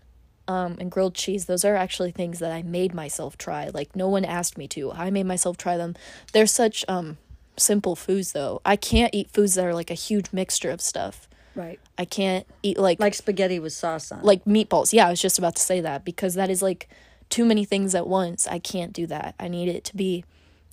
um 0.48 0.76
and 0.80 0.90
grilled 0.90 1.14
cheese, 1.14 1.44
those 1.46 1.64
are 1.64 1.76
actually 1.76 2.10
things 2.10 2.38
that 2.40 2.50
I 2.50 2.62
made 2.62 2.94
myself 2.94 3.38
try. 3.38 3.68
Like 3.72 3.94
no 3.94 4.08
one 4.08 4.24
asked 4.24 4.58
me 4.58 4.66
to. 4.68 4.90
I 4.92 5.10
made 5.10 5.26
myself 5.26 5.56
try 5.56 5.76
them. 5.76 5.94
They're 6.32 6.46
such 6.46 6.84
um 6.88 7.18
simple 7.56 7.94
foods 7.94 8.32
though. 8.32 8.60
I 8.64 8.76
can't 8.76 9.14
eat 9.14 9.30
foods 9.30 9.54
that 9.54 9.64
are 9.66 9.74
like 9.74 9.90
a 9.90 9.94
huge 10.08 10.32
mixture 10.32 10.70
of 10.70 10.80
stuff. 10.80 11.28
Right. 11.54 11.78
I 11.98 12.04
can't 12.04 12.46
eat 12.62 12.78
like 12.78 12.98
Like 13.00 13.14
spaghetti 13.14 13.58
with 13.58 13.72
sauce 13.72 14.10
on. 14.12 14.22
like 14.22 14.44
meatballs. 14.44 14.92
Yeah, 14.92 15.06
I 15.06 15.10
was 15.10 15.20
just 15.20 15.38
about 15.38 15.56
to 15.56 15.62
say 15.62 15.80
that 15.80 16.04
because 16.04 16.34
that 16.34 16.48
is 16.50 16.62
like 16.62 16.88
too 17.28 17.44
many 17.44 17.64
things 17.64 17.94
at 17.94 18.06
once. 18.06 18.46
I 18.46 18.58
can't 18.58 18.92
do 18.92 19.06
that. 19.08 19.34
I 19.38 19.48
need 19.48 19.68
it 19.68 19.84
to 19.84 19.96
be 19.96 20.24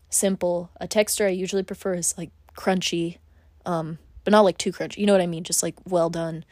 simple. 0.10 0.70
A 0.80 0.88
texture 0.88 1.26
I 1.26 1.30
usually 1.30 1.64
prefer 1.64 1.94
is 1.96 2.18
like 2.18 2.32
crunchy, 2.58 3.18
um, 3.66 3.98
but 4.24 4.32
not 4.32 4.42
like 4.42 4.58
too 4.58 4.72
crunchy. 4.72 4.98
You 4.98 5.06
know 5.06 5.14
what 5.14 5.22
I 5.22 5.28
mean? 5.28 5.44
Just 5.44 5.62
like 5.64 5.76
well 5.86 6.10
done. 6.10 6.44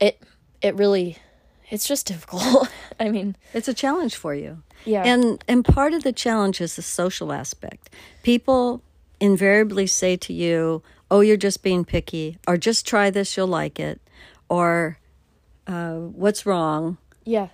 It 0.00 0.22
it 0.60 0.74
really 0.76 1.18
it's 1.70 1.86
just 1.86 2.06
difficult. 2.12 2.68
I 2.98 3.08
mean, 3.10 3.36
It's 3.54 3.68
a 3.68 3.74
challenge 3.74 4.16
for 4.16 4.34
you. 4.34 4.62
yeah. 4.84 5.04
And 5.04 5.42
and 5.48 5.64
part 5.64 5.92
of 5.94 6.02
the 6.02 6.12
challenge 6.12 6.60
is 6.60 6.76
the 6.76 6.82
social 6.82 7.32
aspect. 7.32 7.90
People 8.22 8.82
invariably 9.20 9.86
say 9.86 10.16
to 10.16 10.32
you, 10.32 10.82
"Oh, 11.10 11.20
you're 11.20 11.36
just 11.36 11.62
being 11.62 11.84
picky," 11.84 12.38
or 12.46 12.56
"Just 12.56 12.86
try 12.86 13.10
this, 13.10 13.36
you'll 13.36 13.46
like 13.46 13.80
it," 13.80 14.00
or 14.48 14.98
uh, 15.66 15.94
"What's 15.94 16.46
wrong?" 16.46 16.98
yeah. 17.24 17.48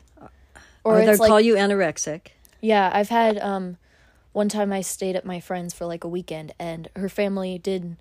Or, 0.84 1.00
Or, 1.00 1.04
they'll 1.04 1.18
like 1.18 1.28
call 1.28 1.40
you 1.40 1.56
anorexic. 1.56 2.28
Yeah, 2.60 2.90
I've 2.94 3.08
had 3.08 3.38
um 3.38 3.76
one 4.32 4.48
time 4.48 4.72
I 4.72 4.82
stayed 4.82 5.16
at 5.16 5.24
my 5.24 5.40
friend's 5.40 5.74
for 5.74 5.84
like 5.84 6.04
a 6.04 6.08
weekend 6.08 6.52
and 6.60 6.88
her 6.94 7.08
family 7.08 7.58
did 7.58 7.96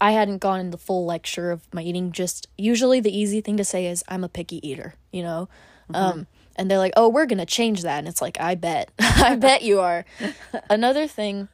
I 0.00 0.10
hadn't 0.12 0.38
gone 0.38 0.60
in 0.60 0.70
the 0.70 0.76
full 0.76 1.06
lecture 1.06 1.50
of 1.50 1.62
my 1.72 1.82
eating 1.82 2.12
just 2.12 2.46
usually 2.58 3.00
the 3.00 3.16
easy 3.16 3.40
thing 3.40 3.56
to 3.56 3.64
say 3.64 3.86
is 3.86 4.04
I'm 4.08 4.22
a 4.22 4.28
picky 4.28 4.66
eater, 4.68 4.94
you 5.10 5.22
know. 5.22 5.48
Um 5.94 6.26
and 6.56 6.70
they're 6.70 6.78
like, 6.78 6.92
"Oh, 6.94 7.08
we're 7.08 7.24
going 7.26 7.38
to 7.38 7.46
change 7.46 7.82
that." 7.82 7.98
And 8.00 8.06
it's 8.08 8.20
like, 8.20 8.38
"I 8.38 8.54
bet. 8.54 8.90
I 8.98 9.36
bet 9.40 9.62
you 9.62 9.80
are." 9.80 10.04
Another 10.68 11.06
thing 11.06 11.48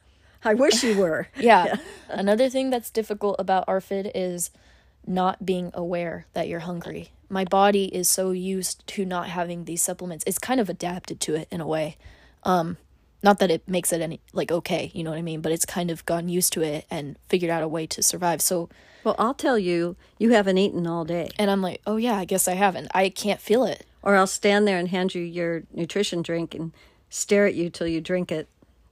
I 0.47 0.53
wish 0.53 0.83
you 0.83 0.97
were. 0.97 1.27
yeah. 1.39 1.75
Another 2.09 2.49
thing 2.49 2.69
that's 2.69 2.89
difficult 2.89 3.35
about 3.39 3.67
ARFID 3.67 4.11
is 4.15 4.49
not 5.05 5.45
being 5.45 5.71
aware 5.73 6.25
that 6.33 6.47
you're 6.47 6.61
hungry. 6.61 7.11
My 7.29 7.43
body 7.45 7.85
is 7.93 8.09
so 8.09 8.31
used 8.31 8.85
to 8.87 9.05
not 9.05 9.27
having 9.29 9.65
these 9.65 9.81
supplements. 9.83 10.23
It's 10.27 10.39
kind 10.39 10.59
of 10.59 10.69
adapted 10.69 11.19
to 11.21 11.35
it 11.35 11.47
in 11.51 11.61
a 11.61 11.67
way. 11.67 11.97
Um 12.43 12.77
not 13.23 13.39
that 13.39 13.49
it 13.49 13.67
makes 13.67 13.91
it 13.91 13.99
any 14.01 14.19
like 14.31 14.51
okay, 14.51 14.91
you 14.93 15.03
know 15.03 15.09
what 15.09 15.19
I 15.19 15.23
mean, 15.23 15.41
but 15.41 15.51
it's 15.51 15.65
kind 15.65 15.89
of 15.91 16.05
gotten 16.05 16.29
used 16.29 16.53
to 16.53 16.61
it 16.61 16.85
and 16.89 17.17
figured 17.29 17.51
out 17.51 17.63
a 17.63 17.67
way 17.67 17.85
to 17.87 18.01
survive. 18.03 18.41
So 18.41 18.69
Well, 19.03 19.15
I'll 19.17 19.33
tell 19.33 19.57
you, 19.59 19.95
you 20.19 20.29
haven't 20.31 20.57
eaten 20.57 20.85
all 20.87 21.03
day. 21.05 21.29
and 21.39 21.49
I'm 21.51 21.61
like, 21.61 21.81
"Oh 21.85 21.97
yeah, 21.97 22.15
I 22.15 22.25
guess 22.25 22.47
I 22.47 22.53
haven't. 22.53 22.87
I 22.93 23.09
can't 23.09 23.41
feel 23.41 23.63
it." 23.65 23.85
Or 24.03 24.15
I'll 24.15 24.27
stand 24.27 24.67
there 24.67 24.77
and 24.77 24.87
hand 24.89 25.15
you 25.15 25.21
your 25.21 25.63
nutrition 25.73 26.21
drink 26.21 26.53
and 26.55 26.71
stare 27.09 27.45
at 27.47 27.55
you 27.55 27.69
till 27.69 27.87
you 27.87 27.99
drink 28.01 28.31
it. 28.31 28.47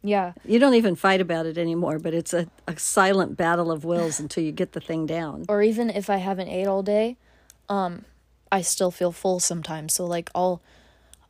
Yeah. 0.06 0.34
You 0.46 0.60
don't 0.60 0.76
even 0.76 0.96
fight 0.96 1.20
about 1.20 1.48
it 1.48 1.58
anymore, 1.58 1.98
but 1.98 2.14
it's 2.14 2.32
a, 2.32 2.48
a 2.68 2.78
silent 2.78 3.36
battle 3.38 3.72
of 3.72 3.84
wills 3.84 4.20
until 4.20 4.44
you 4.44 4.52
get 4.52 4.74
the 4.74 4.80
thing 4.80 5.08
down. 5.08 5.46
or 5.50 5.64
even 5.64 5.90
if 5.90 6.10
I 6.10 6.18
haven't 6.18 6.48
ate 6.48 6.68
all 6.68 6.84
day, 6.84 7.18
um, 7.70 8.06
I 8.52 8.62
still 8.62 8.92
feel 8.92 9.12
full 9.12 9.40
sometimes. 9.40 9.94
So 9.94 10.06
like 10.06 10.30
I'll, 10.36 10.62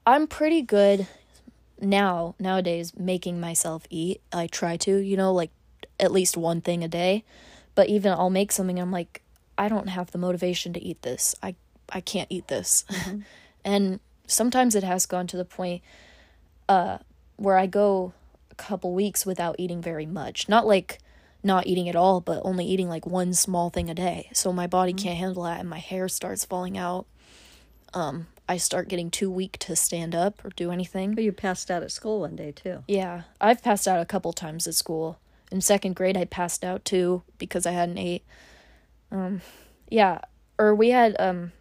I'm 0.06 0.28
pretty 0.28 0.62
good 0.62 1.08
now 1.80 2.36
nowadays 2.38 2.94
making 2.98 3.40
myself 3.40 3.88
eat. 3.90 4.20
I 4.34 4.48
try 4.48 4.76
to, 4.78 4.98
you 4.98 5.16
know, 5.16 5.32
like 5.34 5.52
at 5.98 6.12
least 6.12 6.36
one 6.36 6.60
thing 6.60 6.84
a 6.84 6.90
day. 6.90 7.24
But 7.76 7.88
even 7.88 8.12
I'll 8.12 8.30
make 8.30 8.52
something. 8.52 8.78
I'm 8.78 8.92
like, 8.92 9.22
I 9.58 9.70
don't 9.70 9.88
have 9.88 10.12
the 10.12 10.18
motivation 10.18 10.74
to 10.74 10.84
eat 10.84 11.02
this. 11.02 11.34
I 11.42 11.56
I 11.90 12.02
can't 12.02 12.28
eat 12.30 12.48
this. 12.48 12.84
and 13.66 14.00
sometimes 14.28 14.76
it 14.76 14.84
has 14.84 15.06
gone 15.06 15.28
to 15.28 15.38
the 15.38 15.46
point, 15.46 15.82
uh, 16.68 16.98
where 17.38 17.58
I 17.58 17.68
go 17.68 18.14
couple 18.58 18.94
weeks 18.94 19.26
without 19.26 19.56
eating 19.58 19.82
very 19.82 20.06
much. 20.06 20.50
Not 20.50 20.66
like 20.66 21.00
not 21.44 21.68
eating 21.68 21.88
at 21.88 21.96
all, 21.96 22.22
but 22.22 22.42
only 22.44 22.66
eating 22.66 22.90
like 22.90 23.06
one 23.06 23.34
small 23.34 23.70
thing 23.70 23.90
a 23.90 23.94
day. 23.94 24.30
So 24.34 24.52
my 24.52 24.66
body 24.68 24.94
can't 24.94 25.18
handle 25.18 25.44
that 25.44 25.60
and 25.60 25.70
my 25.70 25.78
hair 25.78 26.08
starts 26.08 26.44
falling 26.44 26.78
out. 26.78 27.06
Um, 27.94 28.28
I 28.48 28.58
start 28.58 28.90
getting 28.90 29.10
too 29.10 29.32
weak 29.32 29.58
to 29.60 29.76
stand 29.76 30.14
up 30.14 30.44
or 30.44 30.50
do 30.50 30.72
anything. 30.72 31.16
But 31.16 31.24
you 31.24 31.32
passed 31.32 31.72
out 31.72 31.84
at 31.84 31.92
school 31.92 32.22
one 32.22 32.36
day, 32.36 32.52
too. 32.52 32.84
Yeah, 32.88 33.24
I've 33.40 33.64
passed 33.64 33.88
out 33.88 34.02
a 34.02 34.06
couple 34.06 34.34
times 34.34 34.68
at 34.68 34.76
school. 34.76 35.20
In 35.52 35.62
second 35.62 35.96
grade, 35.96 36.18
I 36.18 36.26
passed 36.26 36.64
out 36.64 36.84
too 36.86 37.24
because 37.38 37.66
I 37.66 37.72
hadn't 37.72 37.98
ate. 37.98 38.24
Um, 39.12 39.42
yeah, 39.90 40.20
or 40.58 40.74
we 40.76 40.90
had 40.90 41.16
um. 41.20 41.52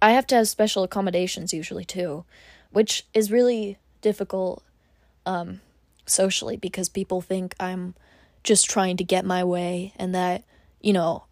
I 0.00 0.12
have 0.12 0.26
to 0.28 0.36
have 0.36 0.48
special 0.48 0.84
accommodations 0.84 1.52
usually 1.52 1.84
too, 1.84 2.24
which 2.70 3.06
is 3.12 3.32
really 3.32 3.78
difficult, 4.00 4.62
um, 5.28 5.60
socially 6.06 6.56
because 6.56 6.88
people 6.88 7.20
think 7.20 7.54
I'm 7.60 7.94
just 8.42 8.68
trying 8.70 8.96
to 8.96 9.04
get 9.04 9.24
my 9.24 9.44
way 9.44 9.92
and 9.96 10.14
that 10.14 10.44
you 10.80 10.92
know, 10.92 11.24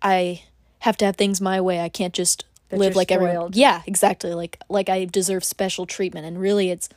I 0.00 0.42
have 0.80 0.96
to 0.98 1.04
have 1.04 1.16
things 1.16 1.40
my 1.40 1.60
way. 1.60 1.80
I 1.80 1.88
can't 1.90 2.14
just 2.14 2.44
That 2.70 2.78
live 2.78 2.96
like 2.96 3.12
everyone. 3.12 3.34
spoiled. 3.36 3.56
Yeah, 3.56 3.82
exactly. 3.86 4.32
Like 4.34 4.58
like 4.68 4.88
I 4.88 5.04
deserve 5.04 5.44
special 5.44 5.86
treatment, 5.86 6.26
and 6.26 6.40
really, 6.40 6.70
it's 6.70 6.88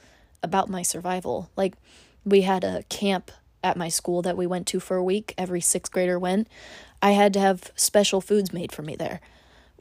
about 0.43 0.69
my 0.69 0.81
survival. 0.81 1.49
Like 1.55 1.73
we 2.25 2.41
had 2.41 2.63
a 2.63 2.83
camp 2.89 3.31
at 3.63 3.77
my 3.77 3.89
school 3.89 4.21
that 4.21 4.37
we 4.37 4.47
went 4.47 4.67
to 4.67 4.79
for 4.79 4.95
a 4.97 5.03
week. 5.03 5.33
Every 5.37 5.61
sixth 5.61 5.91
grader 5.91 6.17
went. 6.17 6.47
I 7.01 7.11
had 7.11 7.33
to 7.33 7.39
have 7.39 7.71
special 7.75 8.21
foods 8.21 8.53
made 8.53 8.71
for 8.71 8.83
me 8.83 8.95
there. 8.95 9.19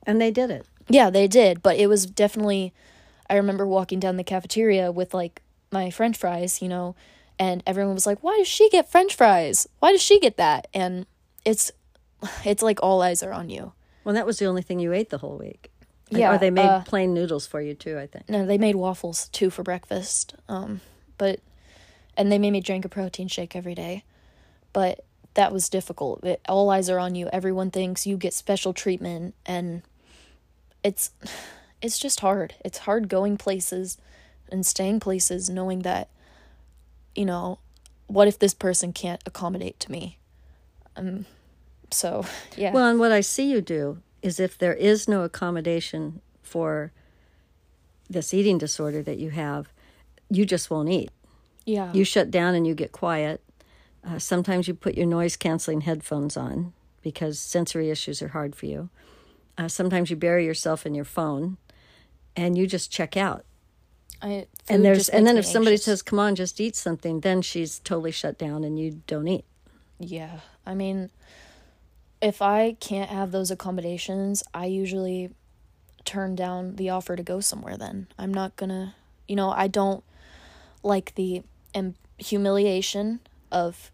And 0.07 0.21
they 0.21 0.31
did 0.31 0.51
it. 0.51 0.67
Yeah, 0.89 1.11
they 1.11 1.29
did, 1.29 1.63
but 1.63 1.77
it 1.77 1.87
was 1.87 2.07
definitely. 2.07 2.73
I 3.29 3.37
remember 3.37 3.67
walking 3.67 4.01
down 4.01 4.17
the 4.17 4.25
cafeteria 4.25 4.91
with 4.91 5.15
like 5.15 5.43
my 5.73 5.91
French 5.91 6.17
fries, 6.17 6.61
you 6.63 6.69
know, 6.69 6.95
and 7.39 7.63
everyone 7.67 7.95
was 7.95 8.07
like, 8.07 8.23
"Why 8.23 8.37
does 8.39 8.49
she 8.49 8.69
get 8.71 8.91
French 8.91 9.15
fries? 9.15 9.69
Why 9.79 9.93
does 9.93 10.03
she 10.03 10.21
get 10.21 10.37
that?" 10.37 10.67
And 10.75 11.07
it's, 11.45 11.73
it's 12.45 12.63
like 12.63 12.83
all 12.83 13.03
eyes 13.03 13.23
are 13.23 13.33
on 13.33 13.51
you. 13.51 13.73
Well, 14.05 14.15
that 14.15 14.27
was 14.27 14.39
the 14.39 14.47
only 14.47 14.63
thing 14.63 14.81
you 14.81 14.93
ate 14.93 15.11
the 15.11 15.19
whole 15.19 15.37
week. 15.37 15.71
Yeah, 16.11 16.35
Or 16.35 16.39
they 16.39 16.51
made 16.51 16.67
uh, 16.67 16.83
plain 16.83 17.15
noodles 17.15 17.47
for 17.47 17.61
you, 17.61 17.75
too, 17.75 17.97
I 17.99 18.07
think. 18.07 18.29
No, 18.29 18.45
they 18.45 18.59
made 18.59 18.75
waffles 18.75 19.29
too 19.29 19.49
for 19.49 19.63
breakfast. 19.63 20.35
Um, 20.49 20.81
but 21.19 21.41
and 22.17 22.33
they 22.33 22.39
made 22.39 22.51
me 22.51 22.61
drink 22.61 22.85
a 22.85 22.89
protein 22.89 23.29
shake 23.29 23.55
every 23.55 23.75
day. 23.75 24.05
But 24.73 25.05
that 25.35 25.53
was 25.53 25.69
difficult. 25.69 26.25
It, 26.25 26.41
all 26.49 26.71
eyes 26.71 26.91
are 26.91 26.99
on 26.99 27.15
you. 27.15 27.29
Everyone 27.33 27.71
thinks 27.71 28.07
you 28.07 28.17
get 28.17 28.35
special 28.35 28.73
treatment 28.73 29.35
and 29.47 29.83
it's 30.83 31.13
it's 31.83 31.99
just 31.99 32.21
hard. 32.21 32.55
It's 32.65 32.79
hard 32.79 33.09
going 33.09 33.37
places 33.37 33.97
and 34.51 34.65
staying 34.65 35.01
places 35.01 35.49
knowing 35.51 35.81
that, 35.81 36.09
you 37.15 37.25
know, 37.25 37.59
what 38.07 38.29
if 38.29 38.39
this 38.39 38.55
person 38.55 38.93
can't 38.93 39.23
accommodate 39.27 39.79
to 39.81 39.93
me? 39.93 40.19
Um, 40.97 41.27
so, 41.91 42.25
yeah. 42.57 42.73
Well, 42.73 42.87
and 42.89 42.99
what 42.99 43.13
I 43.13 43.21
see 43.21 43.51
you 43.51 43.61
do 43.61 44.03
is 44.23 44.39
if 44.41 44.59
there 44.59 44.75
is 44.75 45.09
no 45.09 45.23
accommodation 45.23 46.21
for 46.43 46.93
this 48.09 48.35
eating 48.35 48.59
disorder 48.59 49.03
that 49.03 49.19
you 49.19 49.31
have, 49.31 49.73
you 50.29 50.45
just 50.45 50.71
won't 50.71 50.89
eat. 50.89 51.11
yeah. 51.65 51.93
You 51.93 52.05
shut 52.05 52.31
down 52.31 52.55
and 52.55 52.67
you 52.67 52.75
get 52.75 52.93
quiet. 52.93 53.41
Uh, 54.07 54.19
sometimes 54.19 54.67
you 54.67 54.75
put 54.75 54.97
your 54.97 55.07
noise 55.07 55.37
canceling 55.37 55.83
headphones 55.83 56.37
on 56.37 56.73
because 57.03 57.39
sensory 57.39 57.91
issues 57.91 58.23
are 58.23 58.29
hard 58.29 58.57
for 58.57 58.67
you. 58.67 58.89
Uh, 59.59 59.69
sometimes 59.69 60.11
you 60.11 60.17
bury 60.17 60.45
yourself 60.45 60.87
in 60.87 60.95
your 60.95 61.05
phone 61.05 61.57
and 62.37 62.57
you 62.57 62.67
just 62.67 62.91
check 62.91 63.17
out. 63.17 63.45
I, 64.23 64.47
and 64.69 64.85
there's 64.85 65.09
and 65.09 65.27
then 65.27 65.37
if 65.39 65.47
somebody 65.47 65.75
anxious. 65.75 65.85
says, 65.87 66.03
"Come 66.03 66.19
on, 66.19 66.35
just 66.35 66.61
eat 66.61 66.77
something," 66.77 67.21
then 67.21 67.43
she's 67.43 67.79
totally 67.81 68.11
shut 68.11 68.39
down 68.39 68.65
and 68.65 68.79
you 68.79 69.01
don't 69.07 69.29
eat. 69.29 69.45
Yeah. 69.99 70.41
I 70.67 70.75
mean, 70.75 71.11
if 72.21 72.43
I 72.43 72.77
can't 72.81 73.11
have 73.11 73.33
those 73.33 73.51
accommodations, 73.51 74.43
I 74.53 74.67
usually 74.67 75.31
turn 76.05 76.35
down 76.35 76.77
the 76.77 76.91
offer 76.91 77.17
to 77.17 77.23
go 77.23 77.41
somewhere 77.41 77.77
then. 77.77 78.07
I'm 78.19 78.33
not 78.33 78.57
gonna, 78.57 78.95
you 79.29 79.37
know, 79.37 79.51
I 79.51 79.69
don't 79.69 80.05
like 80.83 81.15
the 81.15 81.43
um, 81.75 81.95
humiliation 82.19 83.21
of 83.51 83.91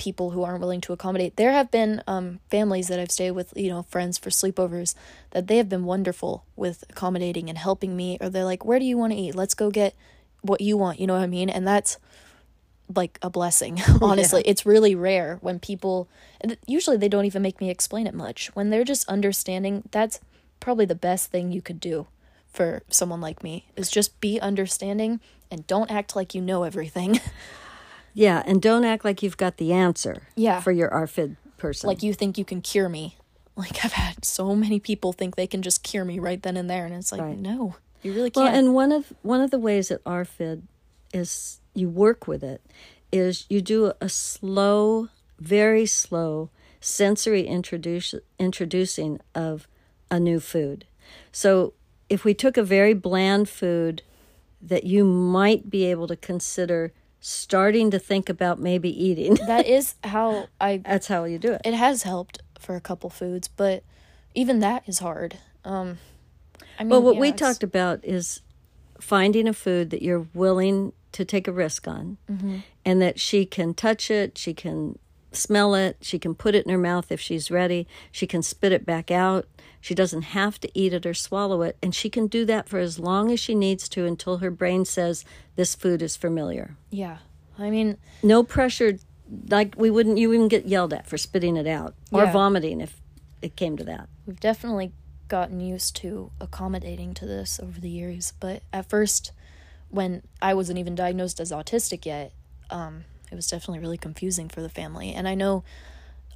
people 0.00 0.30
who 0.30 0.42
aren't 0.42 0.60
willing 0.60 0.80
to 0.80 0.94
accommodate. 0.94 1.36
There 1.36 1.52
have 1.52 1.70
been 1.70 2.02
um, 2.06 2.40
families 2.50 2.88
that 2.88 2.98
I've 2.98 3.10
stayed 3.10 3.32
with, 3.32 3.52
you 3.54 3.68
know, 3.68 3.82
friends 3.82 4.16
for 4.16 4.30
sleepovers, 4.30 4.94
that 5.32 5.46
they 5.46 5.58
have 5.58 5.68
been 5.68 5.84
wonderful 5.84 6.42
with 6.56 6.84
accommodating 6.88 7.50
and 7.50 7.58
helping 7.58 7.94
me. 7.94 8.16
Or 8.18 8.30
they're 8.30 8.44
like, 8.44 8.64
where 8.64 8.78
do 8.78 8.86
you 8.86 8.96
want 8.96 9.12
to 9.12 9.18
eat? 9.18 9.34
Let's 9.34 9.52
go 9.52 9.70
get 9.70 9.94
what 10.40 10.62
you 10.62 10.78
want. 10.78 11.00
You 11.00 11.06
know 11.06 11.12
what 11.12 11.22
I 11.22 11.26
mean? 11.26 11.50
And 11.50 11.68
that's 11.68 11.98
like 12.96 13.20
a 13.22 13.30
blessing 13.30 13.80
honestly 14.02 14.42
it's 14.44 14.66
really 14.66 14.96
rare 14.96 15.38
when 15.42 15.60
people 15.60 16.08
usually 16.66 16.96
they 16.96 17.08
don't 17.08 17.24
even 17.24 17.40
make 17.40 17.60
me 17.60 17.70
explain 17.70 18.04
it 18.04 18.12
much 18.12 18.48
when 18.54 18.70
they're 18.70 18.82
just 18.82 19.08
understanding 19.08 19.84
that's 19.92 20.18
probably 20.58 20.84
the 20.84 20.94
best 20.96 21.30
thing 21.30 21.52
you 21.52 21.62
could 21.62 21.78
do 21.78 22.08
for 22.48 22.82
someone 22.88 23.20
like 23.20 23.44
me 23.44 23.64
is 23.76 23.92
just 23.92 24.20
be 24.20 24.40
understanding 24.40 25.20
and 25.52 25.68
don't 25.68 25.88
act 25.88 26.16
like 26.16 26.34
you 26.34 26.40
know 26.40 26.64
everything 26.64 27.20
Yeah, 28.14 28.42
and 28.46 28.60
don't 28.60 28.84
act 28.84 29.04
like 29.04 29.22
you've 29.22 29.36
got 29.36 29.56
the 29.58 29.72
answer. 29.72 30.22
Yeah. 30.36 30.60
for 30.60 30.72
your 30.72 30.90
ARFID 30.90 31.36
person. 31.56 31.88
like 31.88 32.02
you 32.02 32.14
think 32.14 32.38
you 32.38 32.44
can 32.44 32.62
cure 32.62 32.88
me 32.88 33.18
like 33.54 33.84
i've 33.84 33.92
had 33.92 34.24
so 34.24 34.56
many 34.56 34.80
people 34.80 35.12
think 35.12 35.36
they 35.36 35.46
can 35.46 35.60
just 35.60 35.82
cure 35.82 36.06
me 36.06 36.18
right 36.18 36.42
then 36.42 36.56
and 36.56 36.70
there 36.70 36.86
and 36.86 36.94
it's 36.94 37.12
like 37.12 37.20
Right. 37.20 37.38
no 37.38 37.76
you 38.02 38.14
really 38.14 38.30
can't 38.30 38.46
Well, 38.46 38.54
and 38.54 38.72
one 38.74 38.92
of 38.92 39.12
one 39.20 39.42
of 39.42 39.50
the 39.50 39.58
ways 39.58 39.88
that 39.88 40.02
ARFID 40.04 40.62
is 41.12 41.60
you 41.74 41.90
work 41.90 42.26
with 42.26 42.42
it 42.42 42.62
is 43.12 43.44
you 43.50 43.60
do 43.60 43.92
a 44.00 44.08
slow, 44.08 45.08
very 45.38 45.84
slow 45.84 46.48
sensory 46.80 47.42
introduce, 47.46 48.14
introducing 48.38 49.20
of 49.34 49.68
a 50.10 50.18
new 50.18 50.40
food. 50.40 50.86
So 51.30 51.74
if 52.08 52.24
we 52.24 52.32
took 52.32 52.56
a 52.56 52.62
very 52.62 52.94
bland 52.94 53.48
food 53.50 54.02
that 54.62 54.84
you 54.84 55.04
might 55.04 55.68
be 55.68 55.84
able 55.84 56.06
to 56.08 56.16
consider 56.16 56.92
starting 57.20 57.90
to 57.90 57.98
think 57.98 58.28
about 58.28 58.58
maybe 58.58 58.88
eating, 59.04 59.34
that 59.46 59.66
is 59.66 59.94
how 60.04 60.48
i 60.60 60.78
that's 60.78 61.06
how 61.08 61.24
you 61.24 61.38
do 61.38 61.52
it. 61.52 61.60
it 61.64 61.74
has 61.74 62.02
helped 62.04 62.40
for 62.58 62.76
a 62.76 62.80
couple 62.80 63.08
foods 63.10 63.46
but 63.48 63.82
even 64.34 64.60
that 64.60 64.82
is 64.86 64.98
hard 65.00 65.38
um 65.64 65.98
I 66.78 66.82
mean, 66.84 66.90
Well, 66.90 67.02
what 67.02 67.14
yeah, 67.16 67.20
we 67.20 67.28
it's- 67.28 67.40
talked 67.40 67.62
about 67.62 68.02
is 68.04 68.40
finding 69.00 69.46
a 69.46 69.52
food 69.52 69.90
that 69.90 70.00
you're 70.02 70.26
willing 70.34 70.92
to 71.12 71.24
take 71.26 71.46
a 71.48 71.52
risk 71.52 71.86
on, 71.88 72.16
Mm-hmm. 72.30 72.58
and 72.86 73.02
that 73.02 73.20
she 73.20 73.44
can 73.44 73.74
touch 73.74 74.10
it, 74.10 74.38
she 74.38 74.54
can 74.54 74.98
smell 75.32 75.74
it, 75.74 75.96
she 76.00 76.18
can 76.18 76.34
put 76.34 76.54
it 76.54 76.64
in 76.64 76.70
her 76.72 76.78
mouth 76.78 77.10
if 77.12 77.20
she's 77.20 77.50
ready, 77.50 77.86
she 78.10 78.26
can 78.26 78.42
spit 78.42 78.72
it 78.72 78.86
back 78.86 79.10
out. 79.10 79.46
She 79.80 79.94
doesn't 79.94 80.22
have 80.22 80.60
to 80.60 80.70
eat 80.78 80.92
it 80.92 81.06
or 81.06 81.14
swallow 81.14 81.62
it, 81.62 81.76
and 81.82 81.94
she 81.94 82.10
can 82.10 82.26
do 82.26 82.44
that 82.44 82.68
for 82.68 82.78
as 82.78 82.98
long 82.98 83.30
as 83.30 83.40
she 83.40 83.54
needs 83.54 83.88
to 83.90 84.04
until 84.06 84.38
her 84.38 84.50
brain 84.50 84.84
says 84.84 85.24
this 85.56 85.74
food 85.74 86.02
is 86.02 86.16
familiar. 86.16 86.76
Yeah. 86.90 87.18
I 87.58 87.70
mean, 87.70 87.96
No 88.22 88.42
pressure, 88.42 88.98
like 89.48 89.74
we 89.78 89.90
wouldn't 89.90 90.18
you 90.18 90.32
even 90.32 90.48
get 90.48 90.66
yelled 90.66 90.92
at 90.92 91.06
for 91.06 91.16
spitting 91.16 91.56
it 91.56 91.66
out 91.66 91.94
or 92.12 92.24
Yeah. 92.24 92.32
vomiting 92.32 92.80
if 92.80 93.00
it 93.42 93.56
came 93.56 93.76
to 93.78 93.84
that. 93.84 94.08
we've 94.26 94.38
definitely 94.40 94.92
gotten 95.28 95.60
used 95.60 95.94
to 95.96 96.30
accommodating 96.40 97.14
to 97.14 97.24
this 97.26 97.58
over 97.62 97.80
the 97.80 97.88
years. 97.90 98.32
But 98.40 98.62
at 98.72 98.88
first, 98.88 99.32
when 99.88 100.22
I 100.42 100.54
wasn't 100.54 100.78
even 100.78 100.94
diagnosed 100.94 101.40
as 101.40 101.52
autistic 101.52 102.04
yet, 102.04 102.32
um, 102.68 103.04
it 103.32 103.34
was 103.36 103.46
definitely 103.46 103.78
really 103.78 103.96
confusing 103.98 104.48
for 104.48 104.60
the 104.60 104.68
family. 104.68 105.12
And 105.14 105.26
I 105.28 105.34
know, 105.34 105.62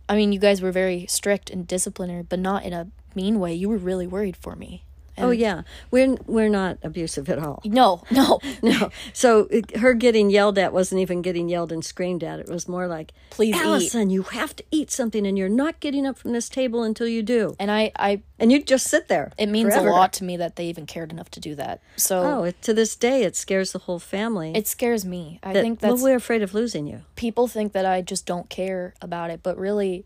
I 0.09 0.17
mean, 0.17 0.33
you 0.33 0.39
guys 0.39 0.61
were 0.61 0.73
very 0.73 1.07
strict 1.07 1.51
and 1.51 1.67
disciplinary, 1.67 2.23
but 2.23 2.39
not 2.39 2.65
in 2.65 2.73
a 2.73 2.89
mean 3.15 3.41
way. 3.41 3.55
You 3.55 3.69
were 3.69 3.79
really 3.79 4.07
worried 4.07 4.37
for 4.37 4.55
me. 4.55 4.85
Oh 5.19 5.31
yeah, 5.31 5.63
we're 5.91 6.17
we're 6.27 6.49
not 6.49 6.79
abusive 6.83 7.29
at 7.29 7.39
all. 7.39 7.61
No, 7.65 8.03
no, 8.11 8.41
No. 8.63 8.91
So 9.13 9.47
it, 9.51 9.77
her 9.77 9.95
getting 9.95 10.31
yelled 10.31 10.59
at 10.59 10.73
wasn't 10.73 11.01
even 11.01 11.23
getting 11.23 11.49
yelled 11.49 11.71
and 11.73 11.85
screamed 11.85 12.25
at. 12.25 12.41
It 12.41 12.49
was 12.49 12.69
more 12.69 12.87
like, 12.87 13.13
Please 13.31 13.55
eat. 13.57 13.63
Allison, 13.63 14.11
you 14.11 14.23
have 14.23 14.55
to 14.57 14.65
eat 14.71 14.91
something 14.91 15.27
and 15.27 15.37
you're 15.39 15.49
not 15.49 15.81
getting 15.81 16.07
up 16.07 16.19
from 16.19 16.33
this 16.33 16.49
table 16.49 16.83
until 16.83 17.07
you 17.09 17.23
do. 17.23 17.55
And 17.59 17.71
I, 17.71 17.93
I, 17.97 18.23
And 18.39 18.51
you 18.53 18.63
just 18.63 18.87
sit 18.89 19.09
there. 19.09 19.33
it 19.39 19.49
means 19.49 19.73
forever. 19.75 19.89
a 19.89 19.93
lot 19.93 20.13
to 20.15 20.25
me 20.25 20.37
that 20.37 20.57
they 20.57 20.67
even 20.67 20.87
cared 20.87 21.11
enough 21.13 21.31
to 21.33 21.41
do 21.41 21.55
that. 21.57 21.81
So 21.97 22.23
Oh, 22.23 22.45
it, 22.45 22.61
to 22.63 22.75
this 22.75 22.97
day, 22.97 23.23
it 23.23 23.37
scares 23.37 23.73
the 23.73 23.81
whole 23.81 23.99
family. 23.99 24.53
it 24.55 24.67
scares 24.67 25.05
me. 25.05 25.39
I 25.43 25.53
that, 25.53 25.63
think 25.63 25.83
well, 25.83 25.93
that's 25.93 26.03
we're 26.03 26.17
afraid 26.17 26.43
of 26.43 26.55
losing 26.55 26.87
you. 26.87 27.03
people 27.17 27.47
think 27.49 27.73
that 27.73 27.87
I 27.87 28.03
just 28.03 28.27
don't 28.27 28.49
care 28.49 28.95
about 29.01 29.31
it, 29.31 29.41
but 29.43 29.57
really, 29.59 30.05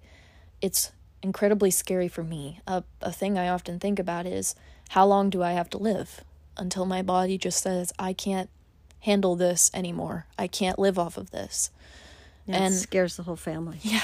it's 0.60 0.92
incredibly 1.22 1.70
scary 1.70 2.08
for 2.08 2.22
me. 2.22 2.60
A, 2.66 2.84
a 3.02 3.12
thing 3.12 3.38
I 3.38 3.48
often 3.48 3.78
think 3.78 3.98
about 3.98 4.26
is 4.26 4.54
how 4.88 5.06
long 5.06 5.30
do 5.30 5.42
I 5.42 5.52
have 5.52 5.70
to 5.70 5.78
live 5.78 6.22
until 6.56 6.86
my 6.86 7.02
body 7.02 7.38
just 7.38 7.62
says, 7.62 7.92
I 7.98 8.12
can't 8.12 8.50
handle 9.00 9.36
this 9.36 9.70
anymore. 9.72 10.26
I 10.38 10.46
can't 10.46 10.78
live 10.78 10.98
off 10.98 11.16
of 11.16 11.30
this. 11.30 11.70
Yeah, 12.46 12.56
And- 12.64 12.74
it 12.74 12.78
scares 12.78 13.16
the 13.16 13.22
whole 13.24 13.36
family. 13.36 13.78
Yeah. 13.82 14.00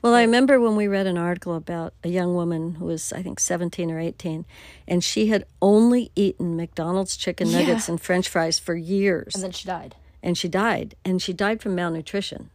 Well, 0.00 0.14
I 0.14 0.22
remember 0.22 0.58
when 0.58 0.74
we 0.74 0.88
read 0.88 1.06
an 1.06 1.16
article 1.16 1.54
about 1.54 1.94
a 2.02 2.08
young 2.08 2.34
woman 2.34 2.74
who 2.74 2.86
was, 2.86 3.12
I 3.12 3.22
think, 3.22 3.38
17 3.38 3.88
or 3.88 4.00
18, 4.00 4.44
and 4.88 5.04
she 5.04 5.28
had 5.28 5.44
only 5.60 6.10
eaten 6.16 6.56
McDonald's 6.56 7.16
chicken 7.16 7.52
nuggets 7.52 7.86
Yeah. 7.86 7.92
and 7.92 8.00
french 8.00 8.28
fries 8.28 8.58
for 8.58 8.74
years. 8.74 9.34
And 9.36 9.44
then 9.44 9.52
she 9.52 9.66
died. 9.68 9.94
and 10.20 10.36
she 10.36 10.48
died. 10.48 10.96
And 11.04 11.22
she 11.22 11.32
died 11.32 11.60
from 11.62 11.76
malnutrition. 11.76 12.50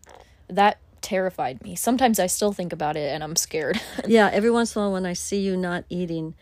That 0.50 0.80
terrified 1.02 1.64
me. 1.64 1.76
Sometimes 1.76 2.20
I 2.20 2.28
still 2.28 2.52
think 2.52 2.74
about 2.74 2.98
it 2.98 3.14
and 3.14 3.24
I'm 3.24 3.38
scared. 3.38 3.80
yeah, 4.08 4.30
every 4.34 4.52
once 4.52 4.76
in 4.76 4.82
a 4.82 4.86
while 4.86 4.92
when 4.94 5.06
I 5.06 5.14
see 5.14 5.40
you 5.40 5.56
not 5.56 5.86
eating 5.90 6.34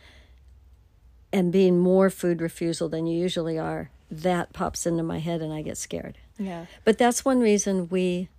and 1.36 1.52
being 1.52 1.78
more 1.78 2.10
food 2.10 2.42
refusal 2.42 2.88
than 2.88 3.06
you 3.06 3.20
usually 3.20 3.60
are, 3.60 3.90
that 4.10 4.54
pops 4.54 4.86
into 4.88 5.04
my 5.04 5.20
head 5.20 5.42
and 5.42 5.52
I 5.54 5.62
get 5.62 5.78
scared. 5.78 6.18
yeah. 6.40 6.66
But 6.86 6.98
that's 6.98 7.26
one 7.26 7.40
reason 7.42 7.90
we 7.90 8.30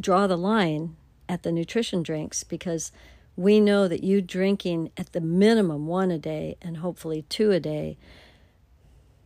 draw 0.00 0.26
the 0.26 0.38
line 0.38 0.96
at 1.28 1.42
the 1.42 1.52
nutrition 1.52 2.02
drinks 2.02 2.42
because 2.42 2.92
we 3.36 3.60
know 3.60 3.86
that 3.88 4.02
you 4.02 4.22
drinking 4.22 4.90
at 4.96 5.12
the 5.12 5.20
minimum 5.20 5.86
one 5.86 6.10
a 6.10 6.18
day 6.18 6.56
and 6.62 6.78
hopefully 6.78 7.24
two 7.28 7.50
a 7.52 7.60
day 7.60 7.96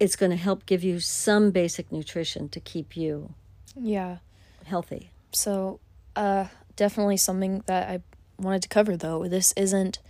it's 0.01 0.17
going 0.17 0.31
to 0.31 0.37
help 0.37 0.67
give 0.67 0.83
you 0.83 0.99
some 0.99 1.51
basic 1.53 1.91
nutrition 1.93 2.49
to 2.49 2.59
keep 2.61 2.97
you 2.97 3.33
Yeah. 3.77 4.19
healthy. 4.65 5.11
So, 5.33 5.79
uh, 6.17 6.47
definitely 6.77 7.17
something 7.17 7.63
that 7.67 7.89
I 7.89 8.01
wanted 8.43 8.63
to 8.63 8.69
cover 8.69 8.97
though. 8.97 9.29
This 9.29 9.53
isn't 9.57 10.01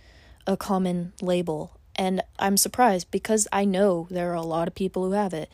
a 0.47 0.57
common 0.57 1.13
label. 1.21 1.74
And 1.97 2.21
I'm 2.39 2.57
surprised 2.57 3.09
because 3.09 3.47
I 3.53 3.63
know 3.63 4.07
there 4.11 4.31
are 4.31 4.35
a 4.35 4.41
lot 4.41 4.67
of 4.67 4.75
people 4.75 5.05
who 5.05 5.11
have 5.13 5.33
it. 5.33 5.49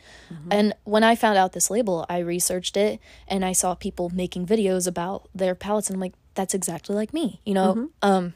And 0.49 0.73
when 0.85 1.03
I 1.03 1.15
found 1.15 1.37
out 1.37 1.53
this 1.53 1.69
label, 1.69 2.05
I 2.09 2.17
researched 2.19 2.75
it 2.77 2.99
and 3.27 3.45
I 3.45 3.51
saw 3.51 3.75
people 3.75 4.09
making 4.09 4.47
videos 4.47 4.87
about 4.87 5.29
their 5.35 5.53
palates 5.53 5.89
and 5.89 5.95
I'm 5.97 6.01
like, 6.01 6.13
that's 6.33 6.53
exactly 6.53 6.95
like 6.95 7.13
me, 7.13 7.41
you 7.45 7.53
know? 7.53 7.89
Um, 8.01 8.33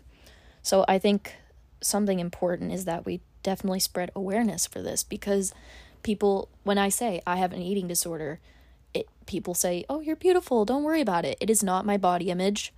so 0.62 0.86
I 0.88 1.00
think 1.00 1.34
something 1.82 2.20
important 2.20 2.72
is 2.72 2.86
that 2.86 3.06
we 3.06 3.22
definitely 3.42 3.80
spread 3.80 4.12
awareness 4.16 4.68
for 4.68 4.82
this 4.82 5.04
because 5.04 5.54
people, 6.04 6.50
when 6.64 6.78
I 6.78 6.90
say 6.90 7.22
I 7.26 7.38
have 7.38 7.54
an 7.54 7.62
eating 7.62 7.88
disorder, 7.88 8.40
it 8.94 9.08
people 9.26 9.54
say, 9.54 9.84
"Oh, 9.90 10.00
you're 10.00 10.16
beautiful. 10.16 10.64
Don't 10.66 10.84
worry 10.84 11.02
about 11.02 11.26
it. 11.26 11.38
It 11.42 11.50
is 11.50 11.64
not 11.64 11.86
my 11.86 11.98
body 11.98 12.30
image. 12.30 12.72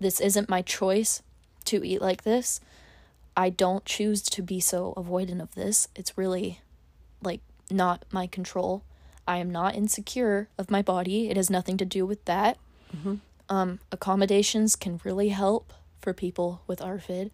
This 0.00 0.20
isn't 0.20 0.48
my 0.48 0.62
choice 0.62 1.22
to 1.66 1.84
eat 1.84 2.00
like 2.00 2.22
this. 2.22 2.60
I 3.36 3.50
don't 3.50 3.84
choose 3.84 4.22
to 4.22 4.42
be 4.42 4.60
so 4.60 4.94
avoidant 4.96 5.40
of 5.40 5.54
this. 5.54 5.88
It's 5.94 6.18
really 6.18 6.60
like 7.22 7.40
not 7.70 8.04
my 8.10 8.26
control. 8.26 8.84
I 9.26 9.38
am 9.38 9.50
not 9.50 9.74
insecure 9.74 10.48
of 10.58 10.70
my 10.70 10.82
body. 10.82 11.30
It 11.30 11.36
has 11.36 11.48
nothing 11.48 11.76
to 11.78 11.84
do 11.84 12.04
with 12.04 12.24
that. 12.26 12.58
Um, 13.48 13.80
accommodations 13.90 14.76
can 14.76 15.00
really 15.04 15.30
help 15.30 15.72
for 16.00 16.12
people 16.12 16.62
with 16.66 16.80
ARFID. 16.80 17.30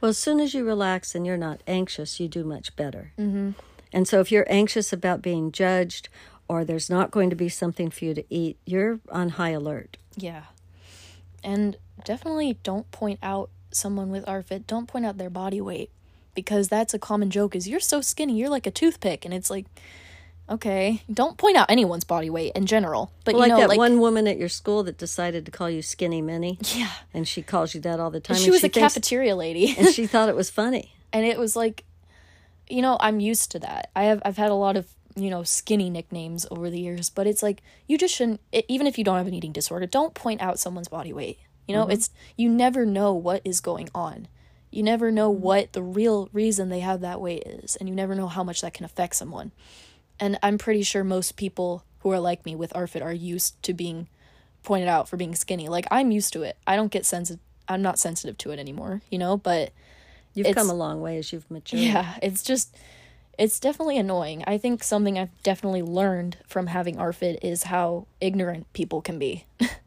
Well, 0.00 0.10
as 0.10 0.18
soon 0.18 0.40
as 0.40 0.54
you 0.54 0.64
relax 0.64 1.14
and 1.14 1.26
you're 1.26 1.36
not 1.36 1.62
anxious, 1.66 2.20
you 2.20 2.28
do 2.28 2.44
much 2.44 2.76
better. 2.76 3.12
Mm-hmm. 3.18 3.50
And 3.92 4.06
so 4.06 4.20
if 4.20 4.30
you're 4.30 4.46
anxious 4.48 4.92
about 4.92 5.20
being 5.22 5.52
judged 5.52 6.08
or 6.48 6.64
there's 6.64 6.88
not 6.88 7.10
going 7.10 7.30
to 7.30 7.36
be 7.36 7.48
something 7.48 7.90
for 7.90 8.04
you 8.04 8.14
to 8.14 8.24
eat, 8.30 8.58
you're 8.64 9.00
on 9.10 9.30
high 9.30 9.50
alert. 9.50 9.96
Yeah. 10.16 10.44
And 11.42 11.76
definitely 12.04 12.58
don't 12.62 12.90
point 12.90 13.18
out 13.22 13.50
someone 13.70 14.10
with 14.10 14.24
ARFID, 14.26 14.66
don't 14.66 14.86
point 14.86 15.06
out 15.06 15.18
their 15.18 15.30
body 15.30 15.60
weight 15.60 15.90
because 16.34 16.68
that's 16.68 16.94
a 16.94 16.98
common 16.98 17.30
joke 17.30 17.54
is 17.56 17.68
you're 17.68 17.80
so 17.80 18.00
skinny, 18.00 18.36
you're 18.36 18.48
like 18.48 18.66
a 18.66 18.70
toothpick 18.70 19.24
and 19.24 19.34
it's 19.34 19.50
like 19.50 19.66
okay, 20.48 21.00
don't 21.12 21.38
point 21.38 21.56
out 21.56 21.70
anyone's 21.70 22.02
body 22.02 22.28
weight 22.28 22.52
in 22.56 22.66
general. 22.66 23.12
But 23.24 23.36
Well, 23.36 23.46
you 23.46 23.52
like 23.52 23.62
that 23.62 23.68
like 23.68 23.78
one 23.78 24.00
woman 24.00 24.26
at 24.26 24.36
your 24.36 24.48
school 24.48 24.82
that 24.82 24.98
decided 24.98 25.46
to 25.46 25.52
call 25.52 25.70
you 25.70 25.80
Skinny 25.80 26.20
Minnie, 26.20 26.58
yeah. 26.74 26.90
and 27.14 27.26
she 27.28 27.40
calls 27.40 27.72
you 27.72 27.80
that 27.82 28.00
all 28.00 28.10
the 28.10 28.18
time. 28.18 28.36
She 28.36 28.44
and 28.44 28.52
was 28.52 28.60
a 28.60 28.62
thinks- 28.62 28.78
cafeteria 28.78 29.36
lady. 29.36 29.76
and 29.78 29.88
she 29.88 30.06
thought 30.08 30.28
it 30.28 30.34
was 30.34 30.50
funny. 30.50 30.94
and 31.12 31.24
it 31.24 31.38
was 31.38 31.56
like 31.56 31.84
you 32.68 32.82
know 32.82 32.96
i'm 33.00 33.18
used 33.18 33.50
to 33.50 33.58
that 33.58 33.90
i 33.96 34.04
have 34.04 34.22
i've 34.24 34.36
had 34.36 34.50
a 34.50 34.54
lot 34.54 34.76
of 34.76 34.86
you 35.16 35.28
know 35.28 35.42
skinny 35.42 35.90
nicknames 35.90 36.46
over 36.50 36.70
the 36.70 36.78
years 36.78 37.10
but 37.10 37.26
it's 37.26 37.42
like 37.42 37.62
you 37.88 37.98
just 37.98 38.14
shouldn't 38.14 38.40
it, 38.52 38.64
even 38.68 38.86
if 38.86 38.96
you 38.96 39.02
don't 39.02 39.16
have 39.16 39.26
an 39.26 39.34
eating 39.34 39.50
disorder 39.52 39.86
don't 39.86 40.14
point 40.14 40.40
out 40.40 40.58
someone's 40.58 40.86
body 40.88 41.12
weight 41.12 41.38
you 41.70 41.76
know 41.76 41.84
mm-hmm. 41.84 41.92
it's 41.92 42.10
you 42.36 42.48
never 42.48 42.84
know 42.84 43.12
what 43.12 43.42
is 43.44 43.60
going 43.60 43.88
on. 43.94 44.28
You 44.70 44.82
never 44.82 45.10
know 45.10 45.32
mm-hmm. 45.32 45.42
what 45.42 45.72
the 45.72 45.82
real 45.82 46.28
reason 46.32 46.68
they 46.68 46.80
have 46.80 47.00
that 47.00 47.20
weight 47.20 47.44
is 47.46 47.76
and 47.76 47.88
you 47.88 47.94
never 47.94 48.14
know 48.14 48.28
how 48.28 48.44
much 48.44 48.60
that 48.60 48.74
can 48.74 48.84
affect 48.84 49.16
someone. 49.16 49.52
And 50.18 50.38
i'm 50.42 50.58
pretty 50.58 50.82
sure 50.82 51.02
most 51.02 51.36
people 51.36 51.84
who 52.00 52.10
are 52.10 52.20
like 52.20 52.44
me 52.44 52.54
with 52.54 52.72
ARFID 52.74 53.02
are 53.02 53.12
used 53.12 53.62
to 53.62 53.72
being 53.72 54.08
pointed 54.62 54.88
out 54.88 55.08
for 55.08 55.16
being 55.16 55.34
skinny. 55.34 55.68
Like 55.68 55.86
i'm 55.90 56.10
used 56.10 56.32
to 56.34 56.42
it. 56.42 56.56
I 56.66 56.76
don't 56.76 56.92
get 56.92 57.06
sensitive 57.06 57.40
i'm 57.68 57.82
not 57.82 58.00
sensitive 58.00 58.36
to 58.36 58.50
it 58.50 58.58
anymore 58.58 59.00
you 59.10 59.18
know 59.18 59.36
but 59.36 59.70
You've 60.34 60.54
come 60.54 60.70
a 60.70 60.74
long 60.74 61.00
way 61.00 61.18
as 61.18 61.32
you've 61.32 61.50
matured. 61.50 61.82
yeah, 61.82 62.16
it's 62.22 62.42
just 62.42 62.76
it's 63.38 63.58
definitely 63.58 63.98
annoying. 63.98 64.44
I 64.46 64.58
think 64.58 64.82
something 64.82 65.18
I've 65.18 65.42
definitely 65.42 65.82
learned 65.82 66.36
from 66.46 66.68
having 66.68 66.96
ARFID 66.96 67.38
is 67.42 67.64
how 67.64 68.06
ignorant 68.20 68.72
people 68.72 69.00
can 69.00 69.18
be 69.18 69.46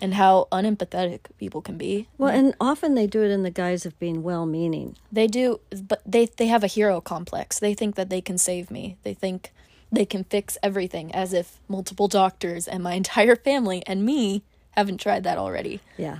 and 0.00 0.14
how 0.14 0.46
unempathetic 0.52 1.20
people 1.38 1.60
can 1.60 1.76
be. 1.76 2.08
Well, 2.18 2.30
and 2.34 2.54
often 2.60 2.94
they 2.94 3.06
do 3.06 3.22
it 3.22 3.30
in 3.30 3.42
the 3.42 3.50
guise 3.50 3.84
of 3.86 3.98
being 3.98 4.22
well-meaning. 4.22 4.96
They 5.10 5.26
do 5.26 5.60
but 5.82 6.02
they 6.06 6.26
they 6.26 6.46
have 6.46 6.64
a 6.64 6.68
hero 6.68 7.00
complex. 7.00 7.58
They 7.58 7.74
think 7.74 7.94
that 7.96 8.10
they 8.10 8.20
can 8.20 8.38
save 8.38 8.70
me. 8.70 8.96
They 9.02 9.14
think 9.14 9.52
they 9.90 10.04
can 10.04 10.24
fix 10.24 10.58
everything 10.62 11.14
as 11.14 11.32
if 11.32 11.58
multiple 11.68 12.08
doctors 12.08 12.68
and 12.68 12.82
my 12.82 12.94
entire 13.02 13.36
family 13.36 13.82
and 13.86 14.04
me 14.04 14.42
haven't 14.72 14.98
tried 15.00 15.24
that 15.24 15.38
already. 15.38 15.80
Yeah. 15.96 16.18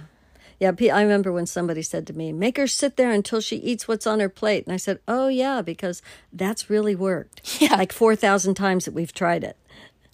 Yeah, 0.61 0.73
P- 0.73 0.91
I 0.91 1.03
remember 1.03 1.31
when 1.31 1.47
somebody 1.47 1.83
said 1.83 2.05
to 2.09 2.13
me, 2.13 2.33
"Make 2.33 2.57
her 2.57 2.67
sit 2.67 2.97
there 2.97 3.13
until 3.13 3.41
she 3.41 3.57
eats 3.59 3.87
what's 3.87 4.09
on 4.09 4.19
her 4.19 4.29
plate." 4.29 4.65
And 4.67 4.75
I 4.75 4.77
said, 4.77 4.99
"Oh 5.07 5.29
yeah, 5.29 5.63
because 5.63 6.03
that's 6.33 6.69
really 6.69 6.97
worked. 6.97 7.43
Yeah. 7.61 7.77
like 7.77 7.93
four 7.93 8.17
thousand 8.17 8.55
times 8.55 8.85
that 8.85 8.93
we've 8.95 9.13
tried 9.15 9.45
it. 9.45 9.57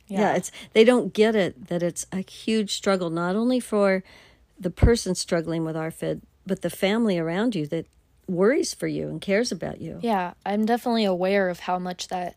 Yeah. 0.06 0.20
Yeah. 0.20 0.34
it's 0.34 0.52
they 0.72 0.84
don't 0.84 1.12
get 1.12 1.34
it 1.34 1.68
that 1.68 1.82
it's 1.82 2.06
a 2.12 2.20
huge 2.30 2.74
struggle 2.74 3.10
not 3.10 3.36
only 3.36 3.60
for 3.60 4.04
the 4.58 4.70
person 4.70 5.14
struggling 5.14 5.64
with 5.64 5.76
ARFID, 5.76 6.20
but 6.46 6.62
the 6.62 6.70
family 6.70 7.18
around 7.18 7.54
you 7.54 7.66
that 7.68 7.86
worries 8.28 8.72
for 8.72 8.86
you 8.86 9.08
and 9.08 9.20
cares 9.20 9.52
about 9.52 9.80
you. 9.80 9.98
Yeah, 10.02 10.34
I'm 10.46 10.64
definitely 10.64 11.04
aware 11.04 11.48
of 11.48 11.60
how 11.60 11.78
much 11.78 12.08
that 12.08 12.36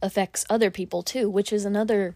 affects 0.00 0.44
other 0.48 0.70
people 0.70 1.02
too, 1.02 1.28
which 1.28 1.52
is 1.52 1.64
another 1.64 2.14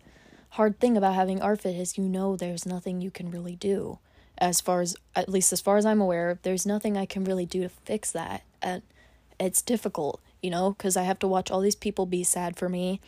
hard 0.50 0.78
thing 0.78 0.96
about 0.96 1.14
having 1.14 1.40
ARFID 1.40 1.78
is 1.78 1.98
you 1.98 2.04
know 2.04 2.36
there's 2.36 2.66
nothing 2.66 3.00
you 3.00 3.10
can 3.10 3.30
really 3.30 3.56
do. 3.56 3.98
As 4.38 4.60
far 4.60 4.80
as 4.80 4.96
at 5.14 5.28
least 5.28 5.52
as 5.52 5.60
far 5.60 5.76
as 5.76 5.86
I'm 5.86 6.00
aware, 6.00 6.38
there's 6.42 6.66
nothing 6.66 6.96
I 6.96 7.06
can 7.06 7.24
really 7.24 7.46
do 7.46 7.62
to 7.62 7.68
fix 7.68 8.10
that. 8.12 8.42
And 8.60 8.82
it's 9.38 9.62
difficult, 9.62 10.20
you 10.42 10.50
know, 10.50 10.72
because 10.72 10.96
I 10.96 11.02
have 11.02 11.18
to 11.20 11.28
watch 11.28 11.50
all 11.50 11.60
these 11.60 11.74
people 11.74 12.06
be 12.06 12.24
sad 12.24 12.56
for 12.56 12.68
me. 12.68 13.00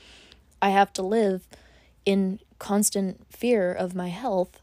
I 0.61 0.71
have 0.71 0.93
to 0.95 1.03
live 1.03 1.47
in 2.05 2.41
constant 2.59 3.27
fear 3.31 3.73
of 3.73 3.95
my 3.95 4.09
health 4.09 4.61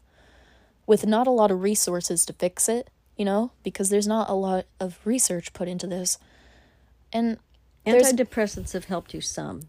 with 0.86 1.06
not 1.06 1.26
a 1.26 1.30
lot 1.30 1.50
of 1.50 1.62
resources 1.62 2.26
to 2.26 2.32
fix 2.32 2.68
it, 2.68 2.90
you 3.16 3.24
know, 3.24 3.52
because 3.62 3.90
there's 3.90 4.06
not 4.06 4.28
a 4.28 4.34
lot 4.34 4.66
of 4.80 4.98
research 5.04 5.52
put 5.52 5.68
into 5.68 5.86
this. 5.86 6.18
And 7.12 7.38
Antidepressants 7.86 8.72
have 8.72 8.86
helped 8.86 9.14
you 9.14 9.20
some. 9.20 9.62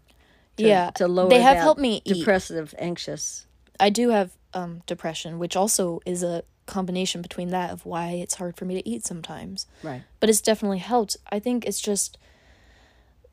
To, 0.56 0.64
yeah, 0.64 0.90
to 0.90 1.08
lower 1.08 1.28
they 1.28 1.40
have 1.40 1.56
helped 1.56 1.80
me 1.80 2.00
eat. 2.04 2.18
depressive, 2.18 2.74
anxious. 2.78 3.46
I 3.80 3.90
do 3.90 4.10
have 4.10 4.32
um 4.52 4.82
depression, 4.86 5.40
which 5.40 5.56
also 5.56 6.00
is 6.06 6.22
a 6.22 6.44
combination 6.66 7.22
between 7.22 7.50
that 7.50 7.70
of 7.70 7.84
why 7.84 8.10
it's 8.10 8.34
hard 8.34 8.56
for 8.56 8.64
me 8.64 8.80
to 8.80 8.88
eat 8.88 9.04
sometimes. 9.04 9.66
Right. 9.82 10.02
But 10.20 10.30
it's 10.30 10.40
definitely 10.40 10.78
helped. 10.78 11.16
I 11.30 11.40
think 11.40 11.66
it's 11.66 11.80
just 11.80 12.18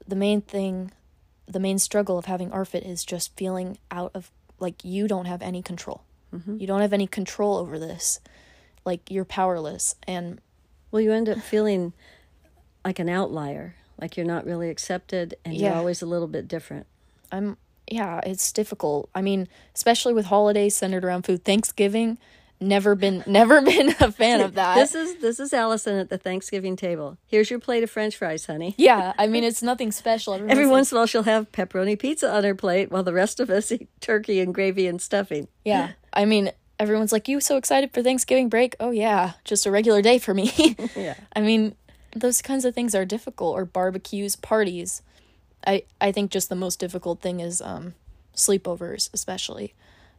the 0.07 0.15
main 0.15 0.41
thing, 0.41 0.91
the 1.51 1.59
main 1.59 1.79
struggle 1.79 2.17
of 2.17 2.25
having 2.25 2.49
ARFID 2.49 2.87
is 2.87 3.03
just 3.03 3.35
feeling 3.35 3.77
out 3.89 4.11
of 4.13 4.31
like 4.59 4.83
you 4.83 5.07
don't 5.07 5.25
have 5.25 5.41
any 5.41 5.61
control. 5.61 6.03
Mm-hmm. 6.33 6.57
You 6.57 6.67
don't 6.67 6.81
have 6.81 6.93
any 6.93 7.07
control 7.07 7.57
over 7.57 7.77
this. 7.77 8.19
Like 8.85 9.11
you're 9.11 9.25
powerless 9.25 9.95
and 10.07 10.39
Well, 10.91 11.01
you 11.01 11.11
end 11.11 11.29
up 11.29 11.39
feeling 11.39 11.93
like 12.85 12.99
an 12.99 13.09
outlier, 13.09 13.75
like 13.99 14.17
you're 14.17 14.25
not 14.25 14.45
really 14.45 14.69
accepted 14.69 15.35
and 15.45 15.55
you're 15.55 15.73
always 15.73 16.01
a 16.01 16.05
little 16.05 16.27
bit 16.27 16.47
different. 16.47 16.87
I'm 17.31 17.57
yeah, 17.87 18.21
it's 18.23 18.51
difficult. 18.51 19.09
I 19.13 19.21
mean, 19.21 19.47
especially 19.75 20.13
with 20.13 20.27
holidays 20.27 20.75
centered 20.75 21.03
around 21.03 21.23
food. 21.23 21.43
Thanksgiving, 21.43 22.17
never 22.61 22.95
been 22.95 23.23
never 23.27 23.61
been 23.61 23.89
a 23.99 24.11
fan 24.11 24.39
of 24.41 24.53
that. 24.55 24.75
This 24.75 24.95
is 24.95 25.15
this 25.17 25.39
is 25.39 25.51
Allison 25.53 25.97
at 25.97 26.09
the 26.09 26.17
Thanksgiving 26.17 26.75
table. 26.75 27.17
Here's 27.27 27.49
your 27.49 27.59
plate 27.59 27.83
of 27.83 27.89
French 27.89 28.15
fries, 28.15 28.45
honey. 28.45 28.75
yeah, 28.77 29.13
I 29.17 29.27
mean 29.27 29.43
it's 29.43 29.61
nothing 29.63 29.91
special. 29.91 30.33
Everyone's 30.35 30.51
Every 30.51 30.65
like- 30.65 30.71
once 30.71 30.91
in 30.91 30.97
a 30.97 30.99
while, 31.01 31.07
she'll 31.07 31.23
have 31.23 31.51
pepperoni 31.51 31.97
pizza 31.99 32.31
on 32.31 32.43
her 32.43 32.55
plate, 32.55 32.91
while 32.91 33.03
the 33.03 33.13
rest 33.13 33.39
of 33.39 33.49
us 33.49 33.71
eat 33.71 33.89
turkey 33.99 34.39
and 34.39 34.53
gravy 34.53 34.87
and 34.87 35.01
stuffing. 35.01 35.47
Yeah. 35.65 35.91
I 36.13 36.25
mean, 36.25 36.51
everyone's 36.79 37.11
like, 37.11 37.27
You 37.27 37.39
so 37.41 37.57
excited 37.57 37.93
for 37.93 38.03
Thanksgiving 38.03 38.49
break? 38.49 38.75
Oh, 38.79 38.91
yeah. 38.91 39.33
Just 39.45 39.65
a 39.65 39.71
regular 39.71 40.01
day 40.01 40.17
for 40.19 40.33
me. 40.33 40.51
Yeah. 40.95 41.15
I 41.35 41.39
mean, 41.41 41.75
those 42.15 42.41
kinds 42.41 42.65
of 42.65 42.75
things 42.75 42.93
are 42.93 43.05
difficult, 43.05 43.55
or 43.57 43.63
barbecues, 43.65 44.35
parties. 44.35 45.01
I, 45.65 45.83
I 46.01 46.11
think 46.11 46.31
just 46.31 46.49
the 46.49 46.55
most 46.55 46.79
difficult 46.79 47.21
thing 47.21 47.39
is 47.39 47.61
um, 47.61 47.93
sleepovers, 48.35 49.09
especially. 49.13 49.73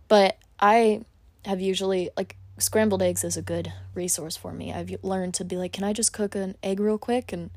But 0.09 0.39
I 0.61 1.03
have 1.45 1.61
usually, 1.61 2.11
like, 2.17 2.37
scrambled 2.59 3.03
eggs 3.03 3.25
is 3.25 3.37
a 3.37 3.43
good 3.43 3.73
resource 3.95 4.37
for 4.37 4.53
me. 4.53 4.73
I've 4.73 4.95
learned 5.03 5.35
to 5.35 5.45
be 5.45 5.57
like, 5.57 5.73
Can 5.73 5.85
I 5.85 5.93
just 5.93 6.13
cook 6.13 6.35
an 6.35 6.57
egg 6.63 6.81
real 6.81 6.99
quick? 6.99 7.33
And 7.33 7.51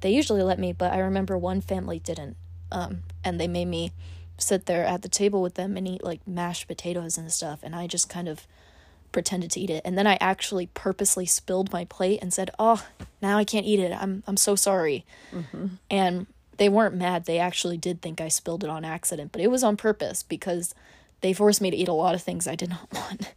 they 0.00 0.10
usually 0.10 0.42
let 0.42 0.58
me, 0.58 0.72
but 0.72 0.92
I 0.92 0.98
remember 0.98 1.38
one 1.38 1.60
family 1.60 1.98
didn't. 1.98 2.36
Um, 2.70 3.02
and 3.24 3.38
they 3.38 3.48
made 3.48 3.68
me 3.68 3.92
sit 4.38 4.66
there 4.66 4.84
at 4.84 5.02
the 5.02 5.08
table 5.08 5.42
with 5.42 5.54
them 5.54 5.76
and 5.76 5.86
eat 5.86 6.02
like 6.02 6.26
mashed 6.26 6.66
potatoes 6.66 7.16
and 7.18 7.32
stuff. 7.32 7.60
And 7.62 7.74
I 7.74 7.86
just 7.86 8.08
kind 8.08 8.28
of 8.28 8.46
pretended 9.12 9.50
to 9.52 9.60
eat 9.60 9.70
it. 9.70 9.82
And 9.84 9.96
then 9.96 10.06
I 10.06 10.16
actually 10.20 10.66
purposely 10.66 11.26
spilled 11.26 11.72
my 11.72 11.84
plate 11.84 12.20
and 12.22 12.32
said, 12.32 12.50
"Oh, 12.58 12.84
now 13.20 13.38
I 13.38 13.44
can't 13.44 13.66
eat 13.66 13.78
it. 13.78 13.92
I'm 13.92 14.24
I'm 14.26 14.36
so 14.38 14.56
sorry." 14.56 15.04
And 15.90 16.26
they 16.56 16.68
weren't 16.68 16.94
mad. 16.94 17.26
They 17.26 17.38
actually 17.38 17.76
did 17.76 18.02
think 18.02 18.20
I 18.20 18.28
spilled 18.28 18.64
it 18.64 18.70
on 18.70 18.84
accident, 18.84 19.32
but 19.32 19.40
it 19.40 19.50
was 19.50 19.62
on 19.62 19.76
purpose 19.76 20.22
because 20.22 20.74
they 21.22 21.32
forced 21.32 21.60
me 21.60 21.70
to 21.70 21.76
eat 21.76 21.88
a 21.88 21.92
lot 21.92 22.14
of 22.14 22.22
things 22.22 22.46
I 22.46 22.54
did 22.54 22.70
not 22.70 22.92
want. 22.92 23.32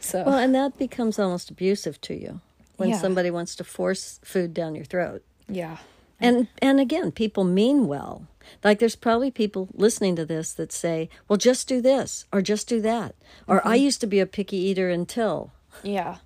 So 0.00 0.24
Well, 0.24 0.38
and 0.38 0.54
that 0.54 0.78
becomes 0.78 1.18
almost 1.18 1.50
abusive 1.50 2.00
to 2.02 2.14
you 2.14 2.40
when 2.76 2.88
Yeah. 2.90 2.98
somebody 2.98 3.30
wants 3.30 3.54
to 3.56 3.64
force 3.64 4.20
food 4.24 4.54
down 4.54 4.74
your 4.74 4.84
throat. 4.84 5.22
yeah, 5.48 5.78
And 6.20 6.48
and 6.62 6.80
again, 6.80 7.12
people 7.12 7.44
mean 7.44 7.86
well. 7.86 8.26
Like 8.64 8.78
there's 8.78 8.96
probably 8.96 9.30
people 9.30 9.68
listening 9.74 10.16
to 10.16 10.24
this 10.24 10.52
that 10.54 10.72
say, 10.72 11.08
"Well, 11.28 11.36
just 11.36 11.68
do 11.68 11.80
this 11.82 12.24
or 12.32 12.40
just 12.40 12.66
do 12.68 12.80
that." 12.80 13.14
Or 13.46 13.60
I 13.66 13.76
mm-hmm. 13.76 13.84
used 13.84 14.00
to 14.00 14.06
be 14.06 14.20
a 14.20 14.26
picky 14.26 14.56
eater 14.56 14.88
until. 14.90 15.50
yeah, 15.82 16.16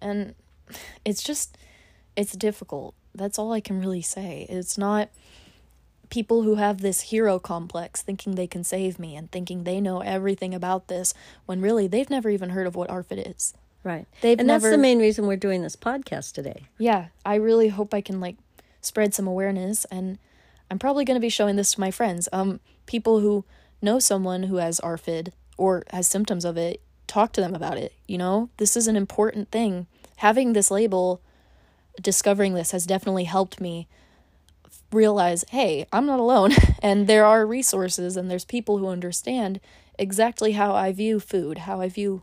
and 0.00 0.34
it's 1.04 1.22
just 1.22 1.58
it's 2.16 2.32
difficult. 2.36 2.94
That's 3.14 3.38
all 3.38 3.52
I 3.52 3.60
can 3.60 3.80
really 3.80 4.02
say. 4.02 4.46
It's 4.48 4.78
not 4.78 5.08
people 6.14 6.42
who 6.42 6.54
have 6.54 6.80
this 6.80 7.00
hero 7.00 7.40
complex 7.40 8.00
thinking 8.00 8.36
they 8.36 8.46
can 8.46 8.62
save 8.62 9.00
me 9.00 9.16
and 9.16 9.32
thinking 9.32 9.64
they 9.64 9.80
know 9.80 9.98
everything 9.98 10.54
about 10.54 10.86
this 10.86 11.12
when 11.44 11.60
really 11.60 11.88
they've 11.88 12.08
never 12.08 12.30
even 12.30 12.50
heard 12.50 12.68
of 12.68 12.76
what 12.76 12.88
ARFID 12.88 13.34
is. 13.34 13.52
Right. 13.82 14.06
They've 14.20 14.38
and 14.38 14.48
that's 14.48 14.62
the 14.62 14.78
main 14.78 15.00
reason 15.00 15.26
we're 15.26 15.34
doing 15.34 15.62
this 15.62 15.74
podcast 15.74 16.32
today. 16.32 16.66
Yeah, 16.78 17.06
I 17.26 17.34
really 17.34 17.66
hope 17.66 17.92
I 17.92 18.00
can 18.00 18.20
like 18.20 18.36
spread 18.80 19.12
some 19.12 19.26
awareness 19.26 19.86
and 19.86 20.20
I'm 20.70 20.78
probably 20.78 21.04
going 21.04 21.16
to 21.16 21.20
be 21.20 21.28
showing 21.28 21.56
this 21.56 21.72
to 21.72 21.80
my 21.80 21.90
friends. 21.90 22.28
Um 22.32 22.60
people 22.86 23.18
who 23.18 23.44
know 23.82 23.98
someone 23.98 24.44
who 24.44 24.58
has 24.58 24.78
ARFID 24.84 25.32
or 25.56 25.82
has 25.90 26.06
symptoms 26.06 26.44
of 26.44 26.56
it, 26.56 26.80
talk 27.08 27.32
to 27.32 27.40
them 27.40 27.56
about 27.56 27.76
it, 27.76 27.92
you 28.06 28.18
know? 28.18 28.50
This 28.58 28.76
is 28.76 28.86
an 28.86 28.94
important 28.94 29.50
thing. 29.50 29.88
Having 30.18 30.52
this 30.52 30.70
label, 30.70 31.20
discovering 32.00 32.54
this 32.54 32.70
has 32.70 32.86
definitely 32.86 33.24
helped 33.24 33.60
me 33.60 33.88
realize, 34.94 35.44
hey, 35.50 35.86
I'm 35.92 36.06
not 36.06 36.20
alone 36.20 36.52
and 36.82 37.06
there 37.06 37.24
are 37.24 37.46
resources 37.46 38.16
and 38.16 38.30
there's 38.30 38.44
people 38.44 38.78
who 38.78 38.88
understand 38.88 39.60
exactly 39.98 40.52
how 40.52 40.74
I 40.74 40.92
view 40.92 41.20
food, 41.20 41.58
how 41.58 41.80
I 41.80 41.88
view 41.88 42.22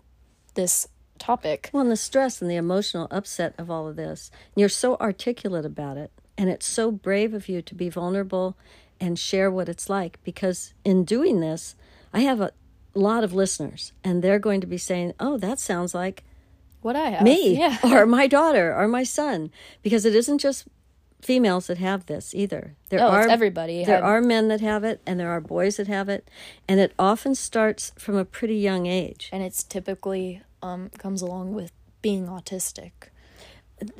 this 0.55 0.87
topic. 1.19 1.69
Well, 1.71 1.81
and 1.81 1.91
the 1.91 1.95
stress 1.97 2.41
and 2.41 2.49
the 2.49 2.55
emotional 2.55 3.07
upset 3.11 3.53
of 3.57 3.69
all 3.69 3.87
of 3.87 3.95
this. 3.95 4.31
And 4.55 4.59
you're 4.61 4.69
so 4.69 4.95
articulate 4.99 5.65
about 5.65 5.97
it. 5.97 6.11
And 6.37 6.49
it's 6.49 6.65
so 6.65 6.91
brave 6.91 7.33
of 7.33 7.47
you 7.47 7.61
to 7.61 7.75
be 7.75 7.89
vulnerable 7.89 8.57
and 8.99 9.17
share 9.19 9.51
what 9.51 9.69
it's 9.69 9.89
like 9.89 10.19
because 10.23 10.73
in 10.83 11.03
doing 11.05 11.39
this, 11.39 11.75
I 12.13 12.21
have 12.21 12.41
a 12.41 12.51
lot 12.93 13.23
of 13.23 13.33
listeners 13.33 13.93
and 14.03 14.21
they're 14.23 14.39
going 14.39 14.61
to 14.61 14.67
be 14.67 14.77
saying, 14.77 15.13
"Oh, 15.19 15.37
that 15.37 15.59
sounds 15.59 15.93
like 15.95 16.23
What 16.81 16.95
I 16.95 17.09
have. 17.11 17.21
me 17.23 17.57
Yeah. 17.59 17.77
or 17.83 18.05
my 18.05 18.27
daughter 18.27 18.75
or 18.75 18.87
my 18.87 19.03
son 19.03 19.49
because 19.81 20.03
it 20.05 20.15
isn't 20.15 20.39
just 20.39 20.67
females 21.21 21.67
that 21.67 21.77
have 21.77 22.05
this 22.07 22.33
either. 22.33 22.75
There 22.89 22.99
Oh, 23.01 23.07
it's 23.15 23.27
are 23.27 23.29
everybody. 23.29 23.85
There 23.85 24.03
are 24.03 24.21
men 24.21 24.47
that 24.47 24.61
have 24.61 24.83
it 24.83 25.01
and 25.05 25.19
there 25.19 25.29
are 25.29 25.39
boys 25.41 25.77
that 25.77 25.87
have 25.87 26.09
it 26.09 26.27
and 26.67 26.79
it 26.79 26.93
often 26.97 27.35
starts 27.35 27.91
from 27.97 28.15
a 28.15 28.25
pretty 28.25 28.55
young 28.57 28.85
age. 28.87 29.29
and 29.31 29.43
it's 29.43 29.63
typically 29.63 30.41
um 30.63 30.89
comes 30.97 31.21
along 31.21 31.53
with 31.53 31.71
being 32.01 32.25
autistic. 32.27 32.91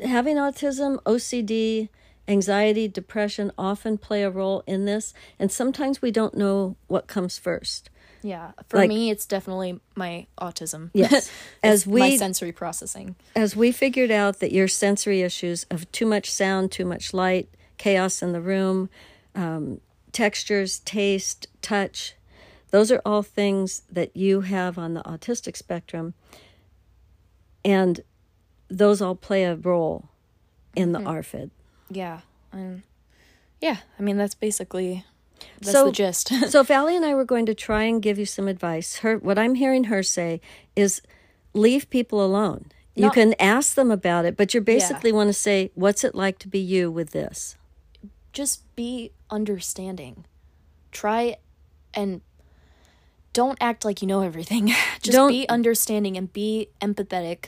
having 0.04 0.38
autism, 0.38 1.02
OCD, 1.04 1.90
anxiety, 2.28 2.88
depression 2.88 3.52
often 3.58 3.98
play 3.98 4.24
a 4.24 4.30
role 4.30 4.64
in 4.68 4.86
this, 4.86 5.14
and 5.40 5.52
sometimes 5.52 6.02
we 6.02 6.12
don't 6.12 6.36
know 6.36 6.76
what 6.88 7.06
comes 7.08 7.38
first. 7.38 7.90
Yeah. 8.24 8.52
For 8.68 8.78
Like- 8.78 8.90
me 8.90 9.10
it's 9.10 9.26
definitely 9.26 9.80
my 9.96 10.28
autism. 10.40 10.90
Yes. 10.94 11.32
As 11.64 11.82
It's 11.82 11.88
my 11.88 11.94
we 11.94 12.18
sensory 12.18 12.52
processing. 12.52 13.16
as 13.36 13.56
we 13.56 13.72
figured 13.72 14.12
out 14.12 14.40
that 14.40 14.52
your 14.52 14.68
sensory 14.68 15.22
issues 15.22 15.66
of 15.72 15.92
too 15.92 16.06
much 16.06 16.30
sound, 16.32 16.72
too 16.72 16.86
much 16.86 17.14
light, 17.14 17.50
chaos 17.78 18.22
in 18.22 18.32
the 18.32 18.42
room, 18.42 18.90
um, 19.36 19.82
textures, 20.12 20.80
taste, 20.80 21.48
touch, 21.62 22.16
those 22.70 22.92
are 22.92 23.02
all 23.06 23.24
things 23.24 23.82
that 23.92 24.16
you 24.16 24.42
have 24.42 24.78
on 24.78 24.94
the 24.94 25.02
autistic 25.04 25.58
spectrum, 25.58 26.14
and 27.66 28.02
those 28.70 29.02
all 29.02 29.16
play 29.16 29.44
a 29.44 29.56
role 29.56 30.10
in 30.76 30.92
the 30.94 31.00
ARFID. 31.00 31.50
Yeah. 31.90 32.22
And 32.52 32.84
yeah, 33.60 33.78
I 34.00 34.02
mean 34.04 34.18
that's 34.18 34.36
basically 34.36 35.06
that's 35.60 35.72
So- 35.72 35.86
the 35.86 35.92
gist. 35.92 36.28
so 36.50 36.62
if 36.62 36.72
Allie 36.72 36.96
and 36.96 37.06
I 37.06 37.16
were 37.16 37.26
going 37.26 37.46
to 37.48 37.54
try 37.54 37.84
and 37.84 38.02
give 38.02 38.18
you 38.20 38.26
some 38.26 38.48
advice, 38.48 38.98
her 38.98 39.18
what 39.18 39.38
I'm 39.38 39.56
hearing 39.56 39.86
her 39.86 40.04
say 40.04 40.42
is 40.76 41.02
leave 41.54 41.90
people 41.90 42.24
alone. 42.24 42.66
You 42.94 43.10
can 43.10 43.34
ask 43.40 43.74
them 43.76 43.90
about 43.90 44.26
it, 44.26 44.38
but 44.38 44.54
you 44.54 44.62
basically 44.62 45.12
want 45.12 45.30
to 45.30 45.34
say, 45.34 45.72
what's 45.76 46.04
it 46.04 46.14
like 46.14 46.38
to 46.40 46.48
be 46.48 46.60
you 46.60 46.92
with 46.92 47.12
this? 47.12 47.56
just 48.34 48.64
be 48.76 49.12
understanding. 49.30 50.26
Try 50.92 51.38
and 51.94 52.22
don't 53.34 53.58
act 53.62 53.86
like 53.86 54.02
you 54.02 54.08
know 54.08 54.22
everything. 54.22 54.68
Just 55.02 55.12
Don't- 55.16 55.32
be 55.32 55.48
understanding 55.50 56.18
and 56.18 56.32
be 56.32 56.70
empathetic. 56.82 57.48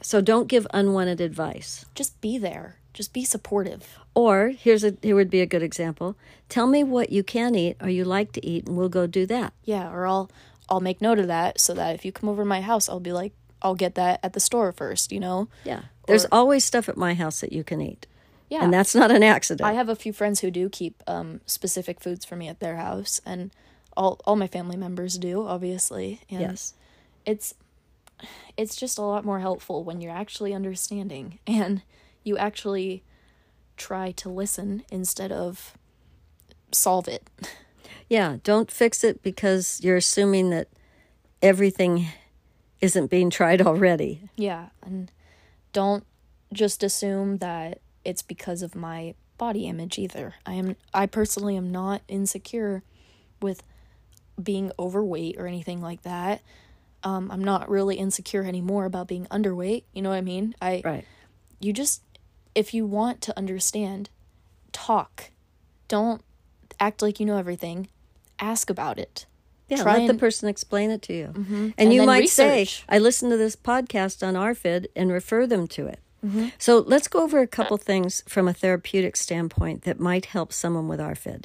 So 0.00 0.20
don't 0.20 0.48
give 0.48 0.66
unwanted 0.74 1.20
advice. 1.20 1.86
Just 1.94 2.20
be 2.20 2.36
there. 2.36 2.78
Just 2.94 3.12
be 3.12 3.24
supportive. 3.24 3.98
Or 4.14 4.48
here's 4.56 4.84
a 4.84 4.96
here 5.02 5.16
would 5.16 5.30
be 5.30 5.40
a 5.40 5.46
good 5.46 5.62
example. 5.62 6.16
Tell 6.48 6.66
me 6.66 6.82
what 6.84 7.10
you 7.10 7.22
can 7.22 7.54
eat 7.54 7.76
or 7.80 7.88
you 7.88 8.04
like 8.04 8.32
to 8.32 8.46
eat 8.46 8.66
and 8.66 8.76
we'll 8.76 8.88
go 8.88 9.06
do 9.06 9.26
that. 9.26 9.52
Yeah, 9.64 9.90
or 9.92 10.06
I'll 10.06 10.30
I'll 10.68 10.80
make 10.80 11.02
note 11.02 11.18
of 11.18 11.26
that 11.26 11.60
so 11.60 11.74
that 11.74 11.94
if 11.94 12.04
you 12.04 12.12
come 12.12 12.28
over 12.28 12.42
to 12.42 12.46
my 12.46 12.60
house, 12.60 12.88
I'll 12.88 13.00
be 13.00 13.12
like 13.12 13.32
I'll 13.60 13.74
get 13.74 13.94
that 13.96 14.20
at 14.22 14.32
the 14.32 14.40
store 14.40 14.72
first, 14.72 15.10
you 15.10 15.18
know? 15.18 15.48
Yeah. 15.64 15.82
There's 16.06 16.26
Or- 16.26 16.28
always 16.32 16.64
stuff 16.64 16.88
at 16.88 16.96
my 16.96 17.14
house 17.14 17.40
that 17.40 17.52
you 17.52 17.64
can 17.64 17.80
eat. 17.80 18.06
Yeah. 18.50 18.62
And 18.62 18.72
that's 18.72 18.94
not 18.94 19.10
an 19.10 19.22
accident. 19.22 19.66
I 19.66 19.72
have 19.72 19.88
a 19.88 19.96
few 19.96 20.12
friends 20.12 20.40
who 20.40 20.50
do 20.50 20.68
keep 20.68 21.02
um, 21.06 21.40
specific 21.46 21.98
foods 21.98 22.24
for 22.24 22.36
me 22.36 22.46
at 22.46 22.60
their 22.60 22.76
house, 22.76 23.20
and 23.24 23.50
all 23.96 24.20
all 24.24 24.36
my 24.36 24.46
family 24.46 24.76
members 24.76 25.18
do, 25.18 25.44
obviously. 25.46 26.20
And 26.30 26.40
yes. 26.42 26.74
it's 27.24 27.54
it's 28.56 28.76
just 28.76 28.98
a 28.98 29.02
lot 29.02 29.24
more 29.24 29.40
helpful 29.40 29.82
when 29.82 30.00
you're 30.00 30.12
actually 30.12 30.54
understanding 30.54 31.38
and 31.46 31.82
you 32.24 32.36
actually 32.36 33.04
try 33.76 34.10
to 34.12 34.28
listen 34.28 34.82
instead 34.90 35.30
of 35.30 35.76
solve 36.72 37.06
it. 37.08 37.28
Yeah, 38.08 38.36
don't 38.42 38.70
fix 38.70 39.02
it 39.02 39.22
because 39.22 39.80
you're 39.82 39.96
assuming 39.96 40.50
that 40.50 40.68
everything 41.40 42.06
isn't 42.80 43.10
being 43.10 43.30
tried 43.30 43.62
already. 43.62 44.28
Yeah, 44.36 44.68
and 44.82 45.10
don't 45.72 46.04
just 46.52 46.82
assume 46.82 47.38
that 47.38 47.80
it's 48.04 48.22
because 48.22 48.62
of 48.62 48.74
my 48.74 49.14
body 49.38 49.66
image 49.66 49.98
either. 49.98 50.34
I 50.46 50.54
am 50.54 50.76
I 50.92 51.06
personally 51.06 51.56
am 51.56 51.72
not 51.72 52.02
insecure 52.08 52.82
with 53.40 53.62
being 54.40 54.70
overweight 54.78 55.36
or 55.38 55.46
anything 55.46 55.80
like 55.80 56.02
that. 56.02 56.42
Um, 57.02 57.30
I'm 57.30 57.44
not 57.44 57.68
really 57.68 57.96
insecure 57.96 58.44
anymore 58.44 58.84
about 58.84 59.08
being 59.08 59.26
underweight. 59.26 59.84
You 59.92 60.02
know 60.02 60.10
what 60.10 60.16
I 60.16 60.22
mean? 60.22 60.54
I 60.60 60.82
Right. 60.84 61.04
you 61.60 61.72
just 61.72 62.02
if 62.54 62.74
you 62.74 62.86
want 62.86 63.20
to 63.20 63.36
understand 63.36 64.10
talk 64.72 65.30
don't 65.88 66.22
act 66.80 67.02
like 67.02 67.20
you 67.20 67.26
know 67.26 67.36
everything 67.38 67.88
ask 68.38 68.70
about 68.70 68.98
it 68.98 69.26
Yeah, 69.68 69.82
Try 69.82 69.98
let 69.98 70.06
the 70.08 70.14
person 70.14 70.48
explain 70.48 70.90
it 70.90 71.02
to 71.02 71.14
you. 71.14 71.32
And, 71.34 71.74
And 71.78 71.94
you 71.94 72.04
might 72.04 72.28
say. 72.28 72.68
I 72.88 72.98
listened 72.98 73.30
to 73.32 73.38
this 73.38 73.56
podcast 73.56 74.26
on 74.26 74.34
ARFID 74.34 74.86
and 74.94 75.10
refer 75.10 75.46
them 75.46 75.66
to 75.68 75.86
it. 75.86 76.00
Mm-hmm. 76.24 76.48
So 76.58 76.78
let's 76.78 77.08
go 77.08 77.22
over 77.22 77.40
a 77.40 77.46
couple 77.46 77.76
things 77.76 78.22
from 78.26 78.48
a 78.48 78.54
therapeutic 78.54 79.16
standpoint 79.16 79.82
that 79.82 80.00
might 80.00 80.26
help 80.26 80.52
someone 80.52 80.88
with 80.88 81.00
ARFID. 81.00 81.44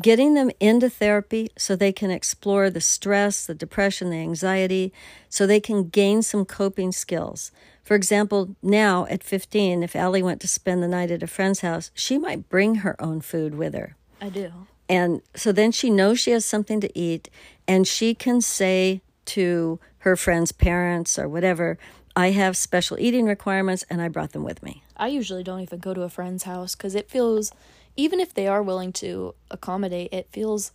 Getting 0.00 0.34
them 0.34 0.50
into 0.60 0.90
therapy 0.90 1.50
so 1.56 1.74
they 1.74 1.92
can 1.92 2.10
explore 2.10 2.68
the 2.68 2.80
stress, 2.82 3.46
the 3.46 3.54
depression, 3.54 4.10
the 4.10 4.18
anxiety, 4.18 4.92
so 5.28 5.46
they 5.46 5.60
can 5.60 5.88
gain 5.88 6.22
some 6.22 6.44
coping 6.44 6.92
skills. 6.92 7.50
For 7.82 7.94
example, 7.94 8.56
now 8.62 9.06
at 9.06 9.22
15, 9.24 9.82
if 9.82 9.96
Allie 9.96 10.22
went 10.22 10.40
to 10.42 10.48
spend 10.48 10.82
the 10.82 10.88
night 10.88 11.10
at 11.10 11.22
a 11.22 11.26
friend's 11.26 11.60
house, 11.60 11.90
she 11.94 12.18
might 12.18 12.48
bring 12.48 12.76
her 12.76 13.00
own 13.02 13.20
food 13.20 13.54
with 13.54 13.74
her. 13.74 13.96
i 14.20 14.28
do 14.28 14.52
And 14.88 15.22
so 15.34 15.52
then 15.52 15.72
she 15.72 15.90
knows 15.90 16.20
she 16.20 16.30
has 16.30 16.44
something 16.44 16.80
to 16.80 16.98
eat, 16.98 17.28
and 17.66 17.86
she 17.86 18.14
can 18.14 18.40
say 18.40 19.00
to 19.26 19.78
her 19.98 20.16
friends' 20.16 20.52
parents 20.52 21.18
or 21.18 21.28
whatever, 21.28 21.78
I 22.16 22.30
have 22.30 22.56
special 22.56 22.98
eating 22.98 23.26
requirements 23.26 23.84
and 23.88 24.02
I 24.02 24.08
brought 24.08 24.32
them 24.32 24.42
with 24.42 24.62
me. 24.62 24.82
I 24.96 25.08
usually 25.08 25.42
don't 25.42 25.60
even 25.60 25.78
go 25.78 25.94
to 25.94 26.02
a 26.02 26.08
friend's 26.08 26.42
house 26.42 26.74
because 26.74 26.94
it 26.94 27.08
feels, 27.08 27.52
even 27.96 28.20
if 28.20 28.34
they 28.34 28.46
are 28.48 28.62
willing 28.62 28.92
to 28.94 29.34
accommodate, 29.50 30.12
it 30.12 30.28
feels 30.32 30.72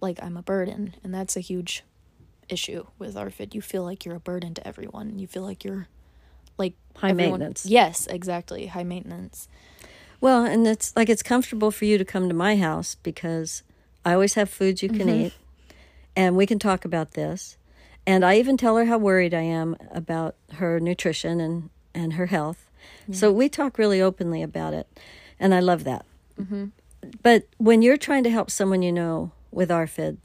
like 0.00 0.22
I'm 0.22 0.36
a 0.36 0.42
burden. 0.42 0.94
And 1.02 1.12
that's 1.12 1.36
a 1.36 1.40
huge 1.40 1.82
issue 2.48 2.86
with 2.98 3.16
ARFID. 3.16 3.54
You 3.54 3.60
feel 3.60 3.84
like 3.84 4.04
you're 4.04 4.14
a 4.14 4.20
burden 4.20 4.54
to 4.54 4.66
everyone. 4.66 5.18
You 5.18 5.26
feel 5.26 5.42
like 5.42 5.64
you're 5.64 5.88
like 6.58 6.74
High 6.96 7.10
everyone- 7.10 7.40
maintenance. 7.40 7.66
Yes, 7.66 8.06
exactly. 8.06 8.66
High 8.66 8.84
maintenance. 8.84 9.48
Well, 10.20 10.44
and 10.44 10.66
it's 10.66 10.94
like 10.96 11.08
it's 11.08 11.22
comfortable 11.22 11.70
for 11.70 11.84
you 11.84 11.96
to 11.96 12.04
come 12.04 12.28
to 12.28 12.34
my 12.34 12.56
house 12.56 12.96
because 12.96 13.62
I 14.04 14.14
always 14.14 14.34
have 14.34 14.50
foods 14.50 14.82
you 14.82 14.88
can 14.88 15.06
mm-hmm. 15.06 15.26
eat 15.26 15.34
and 16.16 16.36
we 16.36 16.46
can 16.46 16.58
talk 16.58 16.84
about 16.84 17.12
this. 17.12 17.56
And 18.04 18.24
I 18.24 18.36
even 18.36 18.56
tell 18.56 18.76
her 18.76 18.86
how 18.86 18.98
worried 18.98 19.34
I 19.34 19.42
am 19.42 19.76
about 19.92 20.34
her 20.54 20.80
nutrition 20.80 21.40
and, 21.40 21.70
and 21.94 22.14
her 22.14 22.26
health. 22.26 22.68
So 23.12 23.32
we 23.32 23.48
talk 23.48 23.78
really 23.78 24.00
openly 24.00 24.42
about 24.42 24.74
it. 24.74 24.86
And 25.38 25.54
I 25.54 25.60
love 25.60 25.84
that. 25.84 26.04
Mm-hmm. 26.40 26.66
But 27.22 27.46
when 27.58 27.82
you're 27.82 27.96
trying 27.96 28.24
to 28.24 28.30
help 28.30 28.50
someone 28.50 28.82
you 28.82 28.92
know 28.92 29.32
with 29.50 29.70
ARFID, 29.70 30.18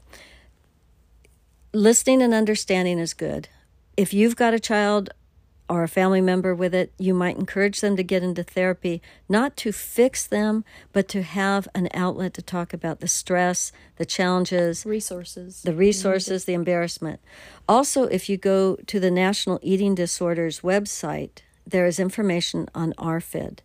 listening 1.72 2.22
and 2.22 2.34
understanding 2.34 2.98
is 2.98 3.14
good. 3.14 3.48
If 3.96 4.12
you've 4.12 4.36
got 4.36 4.54
a 4.54 4.60
child 4.60 5.10
or 5.68 5.82
a 5.82 5.88
family 5.88 6.20
member 6.20 6.54
with 6.54 6.74
it, 6.74 6.92
you 6.98 7.14
might 7.14 7.36
encourage 7.38 7.80
them 7.80 7.96
to 7.96 8.02
get 8.02 8.22
into 8.22 8.42
therapy, 8.42 9.00
not 9.28 9.56
to 9.56 9.72
fix 9.72 10.26
them, 10.26 10.64
but 10.92 11.08
to 11.08 11.22
have 11.22 11.66
an 11.74 11.88
outlet 11.94 12.34
to 12.34 12.42
talk 12.42 12.74
about 12.74 13.00
the 13.00 13.08
stress, 13.08 13.72
the 13.96 14.04
challenges, 14.04 14.84
Resources. 14.84 15.62
the 15.62 15.72
resources, 15.74 16.44
the 16.44 16.52
embarrassment. 16.52 17.18
Also, 17.66 18.04
if 18.04 18.28
you 18.28 18.36
go 18.36 18.76
to 18.86 19.00
the 19.00 19.10
National 19.10 19.58
Eating 19.62 19.94
Disorders 19.94 20.60
website, 20.60 21.38
there 21.66 21.86
is 21.86 21.98
information 21.98 22.68
on 22.74 22.92
ARFID. 22.98 23.60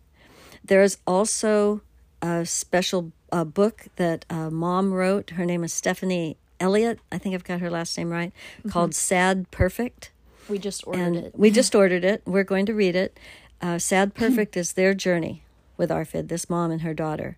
There 0.64 0.82
is 0.82 0.96
also 1.06 1.82
a 2.22 2.46
special 2.46 3.12
uh, 3.30 3.44
book 3.44 3.86
that 3.96 4.24
uh, 4.30 4.48
mom 4.50 4.92
wrote. 4.92 5.30
Her 5.30 5.44
name 5.44 5.64
is 5.64 5.72
Stephanie 5.72 6.38
Elliott. 6.58 6.98
I 7.12 7.18
think 7.18 7.34
I've 7.34 7.44
got 7.44 7.60
her 7.60 7.70
last 7.70 7.96
name 7.98 8.10
right, 8.10 8.32
called 8.70 8.94
Sad 8.94 9.50
Perfect 9.50 10.12
we 10.50 10.58
just 10.58 10.86
ordered 10.86 11.00
and 11.00 11.16
it. 11.16 11.38
we 11.38 11.50
just 11.50 11.74
ordered 11.74 12.04
it. 12.04 12.22
We're 12.26 12.44
going 12.44 12.66
to 12.66 12.74
read 12.74 12.96
it. 12.96 13.18
Uh, 13.62 13.78
Sad 13.78 14.14
Perfect 14.14 14.56
is 14.56 14.72
their 14.72 14.94
journey 14.94 15.42
with 15.76 15.90
ARFID, 15.90 16.28
this 16.28 16.50
mom 16.50 16.70
and 16.70 16.82
her 16.82 16.94
daughter. 16.94 17.36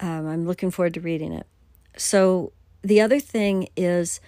Um, 0.00 0.26
I'm 0.26 0.46
looking 0.46 0.70
forward 0.70 0.94
to 0.94 1.00
reading 1.00 1.32
it. 1.32 1.46
So, 1.96 2.52
the 2.82 3.00
other 3.00 3.20
thing 3.20 3.68
is 3.76 4.20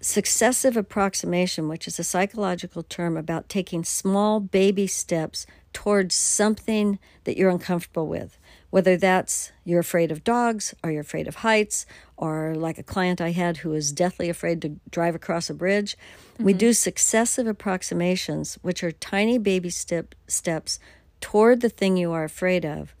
successive 0.00 0.76
approximation, 0.76 1.68
which 1.68 1.88
is 1.88 1.98
a 1.98 2.04
psychological 2.04 2.84
term 2.84 3.16
about 3.16 3.48
taking 3.48 3.82
small 3.84 4.38
baby 4.38 4.86
steps 4.86 5.44
towards 5.72 6.14
something 6.14 6.98
that 7.24 7.36
you're 7.36 7.50
uncomfortable 7.50 8.06
with. 8.06 8.38
Whether 8.70 8.96
that's 8.96 9.52
you're 9.64 9.80
afraid 9.80 10.12
of 10.12 10.24
dogs, 10.24 10.74
or 10.82 10.90
you're 10.90 11.00
afraid 11.00 11.26
of 11.26 11.36
heights, 11.36 11.86
or 12.16 12.54
like 12.54 12.78
a 12.78 12.82
client 12.82 13.20
I 13.20 13.30
had 13.30 13.58
who 13.58 13.70
was 13.70 13.92
deathly 13.92 14.28
afraid 14.28 14.60
to 14.62 14.76
drive 14.90 15.14
across 15.14 15.48
a 15.48 15.54
bridge. 15.54 15.96
We 16.38 16.52
do 16.52 16.72
successive 16.72 17.46
approximations, 17.46 18.58
which 18.62 18.84
are 18.84 18.92
tiny 18.92 19.38
baby 19.38 19.70
step, 19.70 20.14
steps 20.26 20.78
toward 21.20 21.60
the 21.60 21.68
thing 21.68 21.96
you 21.96 22.12
are 22.12 22.24
afraid 22.24 22.64
of, 22.64 22.94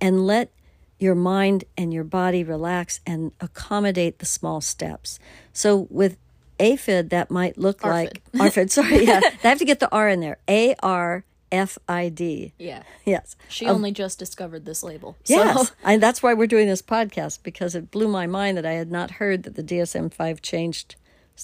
and 0.00 0.26
let 0.26 0.52
your 0.98 1.14
mind 1.14 1.64
and 1.76 1.92
your 1.92 2.04
body 2.04 2.44
relax 2.44 3.00
and 3.06 3.32
accommodate 3.40 4.18
the 4.18 4.26
small 4.26 4.60
steps. 4.60 5.18
So 5.52 5.86
with 5.90 6.16
AFID, 6.58 7.08
that 7.10 7.30
might 7.30 7.56
look 7.56 7.84
like 7.84 8.22
ARFID. 8.34 8.70
Sorry, 8.70 9.06
yeah, 9.06 9.20
I 9.44 9.48
have 9.48 9.58
to 9.58 9.64
get 9.64 9.80
the 9.80 9.90
R 9.90 10.08
in 10.08 10.20
there. 10.20 10.38
A 10.48 10.74
R 10.82 11.24
F 11.52 11.78
I 11.88 12.08
D. 12.08 12.52
Yeah. 12.58 12.82
Yes. 13.04 13.36
She 13.48 13.66
only 13.66 13.90
just 13.92 14.18
discovered 14.18 14.64
this 14.64 14.82
label. 14.82 15.16
Yes, 15.26 15.72
and 15.84 16.02
that's 16.02 16.22
why 16.22 16.34
we're 16.34 16.46
doing 16.46 16.68
this 16.68 16.82
podcast 16.82 17.42
because 17.42 17.74
it 17.74 17.90
blew 17.90 18.08
my 18.08 18.26
mind 18.26 18.56
that 18.56 18.66
I 18.66 18.72
had 18.72 18.90
not 18.90 19.12
heard 19.12 19.42
that 19.42 19.56
the 19.56 19.62
DSM 19.62 20.12
five 20.12 20.40
changed 20.42 20.96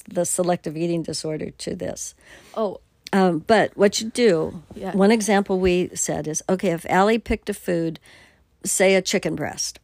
the 0.09 0.25
selective 0.27 0.77
eating 0.77 1.03
disorder 1.03 1.51
to 1.51 1.75
this. 1.75 2.15
oh, 2.55 2.81
Um, 3.13 3.39
but 3.47 3.77
what 3.77 4.01
you 4.01 4.11
do, 4.11 4.63
Yeah. 4.75 4.93
one 4.95 5.11
example 5.11 5.59
we 5.59 5.91
said 5.95 6.27
is 6.29 6.43
okay, 6.49 6.71
if 6.73 6.85
Allie 6.89 7.19
picked 7.19 7.49
a 7.49 7.55
food, 7.55 7.99
say 8.65 8.95
a 8.95 9.01
chicken 9.03 9.35
breast, 9.37 9.79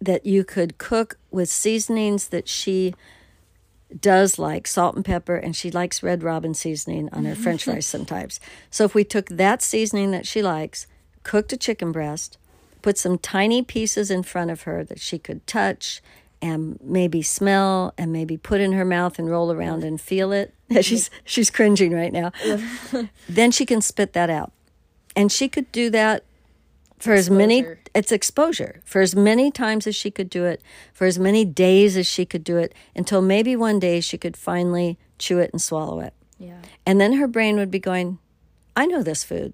that 0.00 0.26
you 0.26 0.44
could 0.44 0.78
cook 0.78 1.18
with 1.30 1.48
seasonings 1.48 2.28
that 2.28 2.48
she 2.48 2.94
does 4.00 4.38
like 4.38 4.66
salt 4.66 4.96
and 4.96 5.04
pepper, 5.04 5.36
and 5.36 5.54
she 5.54 5.70
likes 5.70 6.02
red 6.02 6.22
robin 6.22 6.54
seasoning 6.54 7.08
on 7.12 7.24
her 7.24 7.34
french 7.34 7.64
fries 7.64 7.86
sometimes. 7.86 8.40
So 8.70 8.84
if 8.84 8.94
we 8.94 9.04
took 9.04 9.28
that 9.28 9.62
seasoning 9.62 10.10
that 10.12 10.26
she 10.26 10.42
likes, 10.42 10.86
cooked 11.22 11.52
a 11.52 11.56
chicken 11.56 11.92
breast, 11.92 12.38
put 12.82 12.98
some 12.98 13.18
tiny 13.18 13.62
pieces 13.62 14.10
in 14.10 14.22
front 14.22 14.50
of 14.50 14.62
her 14.62 14.84
that 14.84 15.00
she 15.00 15.18
could 15.18 15.46
touch 15.46 16.02
and 16.40 16.78
maybe 16.82 17.22
smell 17.22 17.94
and 17.96 18.12
maybe 18.12 18.36
put 18.36 18.60
in 18.60 18.72
her 18.72 18.84
mouth 18.84 19.18
and 19.18 19.30
roll 19.30 19.52
around 19.52 19.84
and 19.84 20.00
feel 20.00 20.32
it. 20.32 20.52
she's 20.80 21.08
she's 21.24 21.50
cringing 21.50 21.92
right 21.92 22.12
now. 22.12 22.32
then 23.28 23.50
she 23.52 23.64
can 23.64 23.80
spit 23.80 24.12
that 24.12 24.28
out. 24.28 24.52
And 25.14 25.30
she 25.30 25.48
could 25.48 25.70
do 25.72 25.90
that 25.90 26.24
for 27.02 27.12
as 27.12 27.28
many 27.28 27.64
it's 27.94 28.12
exposure. 28.12 28.80
For 28.84 29.00
as 29.00 29.14
many 29.14 29.50
times 29.50 29.86
as 29.86 29.94
she 29.94 30.10
could 30.10 30.30
do 30.30 30.44
it 30.44 30.62
for 30.92 31.06
as 31.06 31.18
many 31.18 31.44
days 31.44 31.96
as 31.96 32.06
she 32.06 32.24
could 32.24 32.44
do 32.44 32.56
it 32.56 32.74
until 32.94 33.20
maybe 33.20 33.56
one 33.56 33.78
day 33.78 34.00
she 34.00 34.16
could 34.16 34.36
finally 34.36 34.98
chew 35.18 35.38
it 35.38 35.50
and 35.52 35.60
swallow 35.60 36.00
it. 36.00 36.14
Yeah. 36.38 36.58
and 36.84 37.00
then 37.00 37.12
her 37.14 37.28
brain 37.28 37.56
would 37.56 37.70
be 37.70 37.78
going 37.78 38.18
i 38.76 38.86
know 38.86 39.02
this 39.02 39.24
food. 39.24 39.52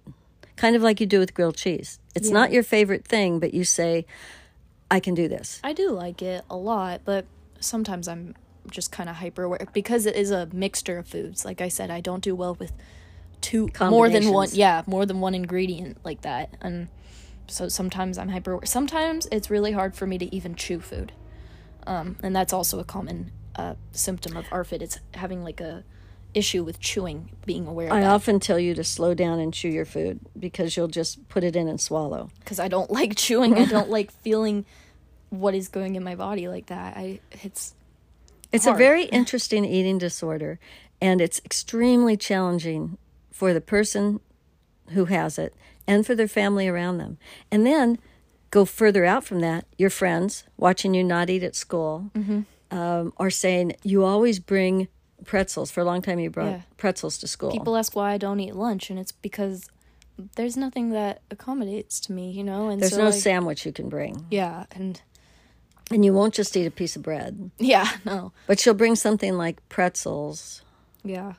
Kind 0.57 0.75
of 0.75 0.83
like 0.83 1.01
you 1.01 1.07
do 1.07 1.19
with 1.21 1.35
grilled 1.35 1.57
cheese. 1.57 1.99
It's 2.15 2.31
not 2.31 2.51
your 2.53 2.63
favorite 2.63 3.05
thing 3.07 3.39
but 3.39 3.55
you 3.55 3.65
say 3.65 4.07
i 4.91 5.01
can 5.01 5.15
do 5.15 5.29
this. 5.29 5.61
I 5.65 5.73
do 5.73 5.91
like 5.91 6.23
it 6.23 6.45
a 6.51 6.57
lot, 6.57 7.03
but 7.05 7.27
sometimes 7.61 8.09
I'm 8.09 8.35
just 8.71 8.93
kind 8.93 9.09
of 9.09 9.17
hyper 9.17 9.45
aware 9.45 9.67
because 9.73 10.07
it 10.07 10.17
is 10.17 10.31
a 10.31 10.49
mixture 10.53 10.99
of 10.99 11.09
foods. 11.09 11.45
Like 11.45 11.61
I 11.61 11.69
said, 11.69 11.91
I 11.91 12.01
don't 12.01 12.23
do 12.23 12.35
well 12.35 12.55
with 12.55 12.73
two 13.41 13.71
more 13.81 14.09
than 14.09 14.31
one. 14.31 14.49
Yeah, 14.53 14.83
more 14.87 15.07
than 15.07 15.21
one 15.21 15.35
ingredient 15.35 15.99
like 16.05 16.23
that, 16.23 16.55
and 16.61 16.89
so 17.49 17.69
sometimes 17.69 18.19
I'm 18.19 18.29
hyper. 18.29 18.61
Sometimes 18.65 19.27
it's 19.33 19.51
really 19.51 19.73
hard 19.73 19.97
for 19.97 20.07
me 20.07 20.19
to 20.19 20.35
even 20.35 20.55
chew 20.55 20.81
food, 20.81 21.13
um, 21.87 22.17
and 22.23 22.35
that's 22.37 22.53
also 22.53 22.79
a 22.79 22.85
common 22.85 23.33
uh, 23.57 23.75
symptom 23.93 24.37
of 24.37 24.45
ARFID. 24.47 24.83
It's 24.83 24.99
having 25.15 25.43
like 25.43 25.61
a 25.61 25.85
issue 26.35 26.63
with 26.63 26.79
chewing, 26.79 27.31
being 27.47 27.67
aware 27.67 27.87
of 27.87 27.95
i 27.95 28.01
that 28.01 28.07
often 28.11 28.39
tell 28.39 28.59
you 28.59 28.75
to 28.75 28.85
slow 28.85 29.15
down 29.15 29.39
and 29.41 29.53
chew 29.55 29.69
your 29.69 29.87
food 29.87 30.21
because 30.39 30.77
you'll 30.77 30.87
just 30.87 31.27
put 31.31 31.43
it 31.43 31.57
in 31.57 31.67
and 31.67 31.81
swallow 31.81 32.31
because 32.41 32.61
I 32.61 32.69
don't 32.69 32.91
like 32.91 33.17
chewing. 33.25 33.57
I 33.57 33.65
don't 33.65 33.89
like 33.91 34.11
feeling 34.13 34.67
what 35.31 35.55
is 35.55 35.69
going 35.69 35.97
in 35.97 36.05
my 36.05 36.15
body 36.15 36.47
like 36.49 36.67
that. 36.67 36.97
I 36.97 37.21
it's 37.43 37.75
It's 38.53 38.65
hard. 38.67 38.77
a 38.77 38.79
very 38.79 39.05
interesting 39.21 39.65
eating 39.65 39.99
disorder, 39.99 40.59
and 41.01 41.21
it's 41.21 41.41
extremely 41.45 42.17
challenging 42.17 42.99
for 43.31 43.55
the 43.55 43.61
person 43.61 44.21
who 44.91 45.07
has 45.07 45.39
it 45.39 45.55
and 45.89 46.07
for 46.07 46.15
their 46.15 46.29
family 46.29 46.69
around 46.69 46.99
them. 46.99 47.19
And 47.51 47.67
then 47.67 47.99
go 48.53 48.65
further 48.65 49.05
out 49.05 49.25
from 49.25 49.41
that, 49.41 49.65
your 49.77 49.91
friends 49.91 50.45
watching 50.57 50.95
you 50.95 51.03
not 51.03 51.29
eat 51.31 51.43
at 51.43 51.57
school 51.57 52.11
Mm-hmm. 52.15 52.41
um, 52.79 53.13
are 53.17 53.31
saying, 53.31 53.73
You 53.83 54.05
always 54.05 54.39
bring 54.39 54.87
pretzels. 55.25 55.71
For 55.73 55.81
a 55.81 55.85
long 55.85 56.01
time, 56.03 56.21
you 56.21 56.31
brought 56.31 56.51
Yeah. 56.53 56.61
pretzels 56.77 57.19
to 57.19 57.27
school. 57.27 57.51
people 57.51 57.77
ask 57.77 57.97
why 57.97 58.13
I 58.13 58.19
don't 58.19 58.39
eat 58.41 58.55
lunch, 58.55 58.89
and 58.91 58.99
it's 58.99 59.13
because 59.13 59.69
there's 60.37 60.57
nothing 60.57 60.91
that 60.91 61.23
accommodates 61.31 61.99
to 62.01 62.13
me, 62.13 62.31
you 62.31 62.43
know. 62.45 62.69
And 62.69 62.81
There's 62.81 62.93
so 62.93 62.99
no 62.99 63.11
like, 63.11 63.15
sandwich 63.21 63.65
you 63.67 63.73
can 63.73 63.89
bring. 63.89 64.27
yeah, 64.31 64.65
and 64.73 65.01
And 65.91 66.05
you 66.05 66.13
won't 66.13 66.35
just 66.35 66.57
eat 66.57 66.67
a 66.67 66.71
piece 66.71 66.97
of 66.97 67.03
bread, 67.03 67.51
yeah, 67.59 67.89
no, 68.05 68.33
but 68.47 68.61
she'll 68.61 68.75
bring 68.75 68.95
something 68.97 69.35
like 69.37 69.57
pretzels. 69.69 70.63
yeah. 71.05 71.35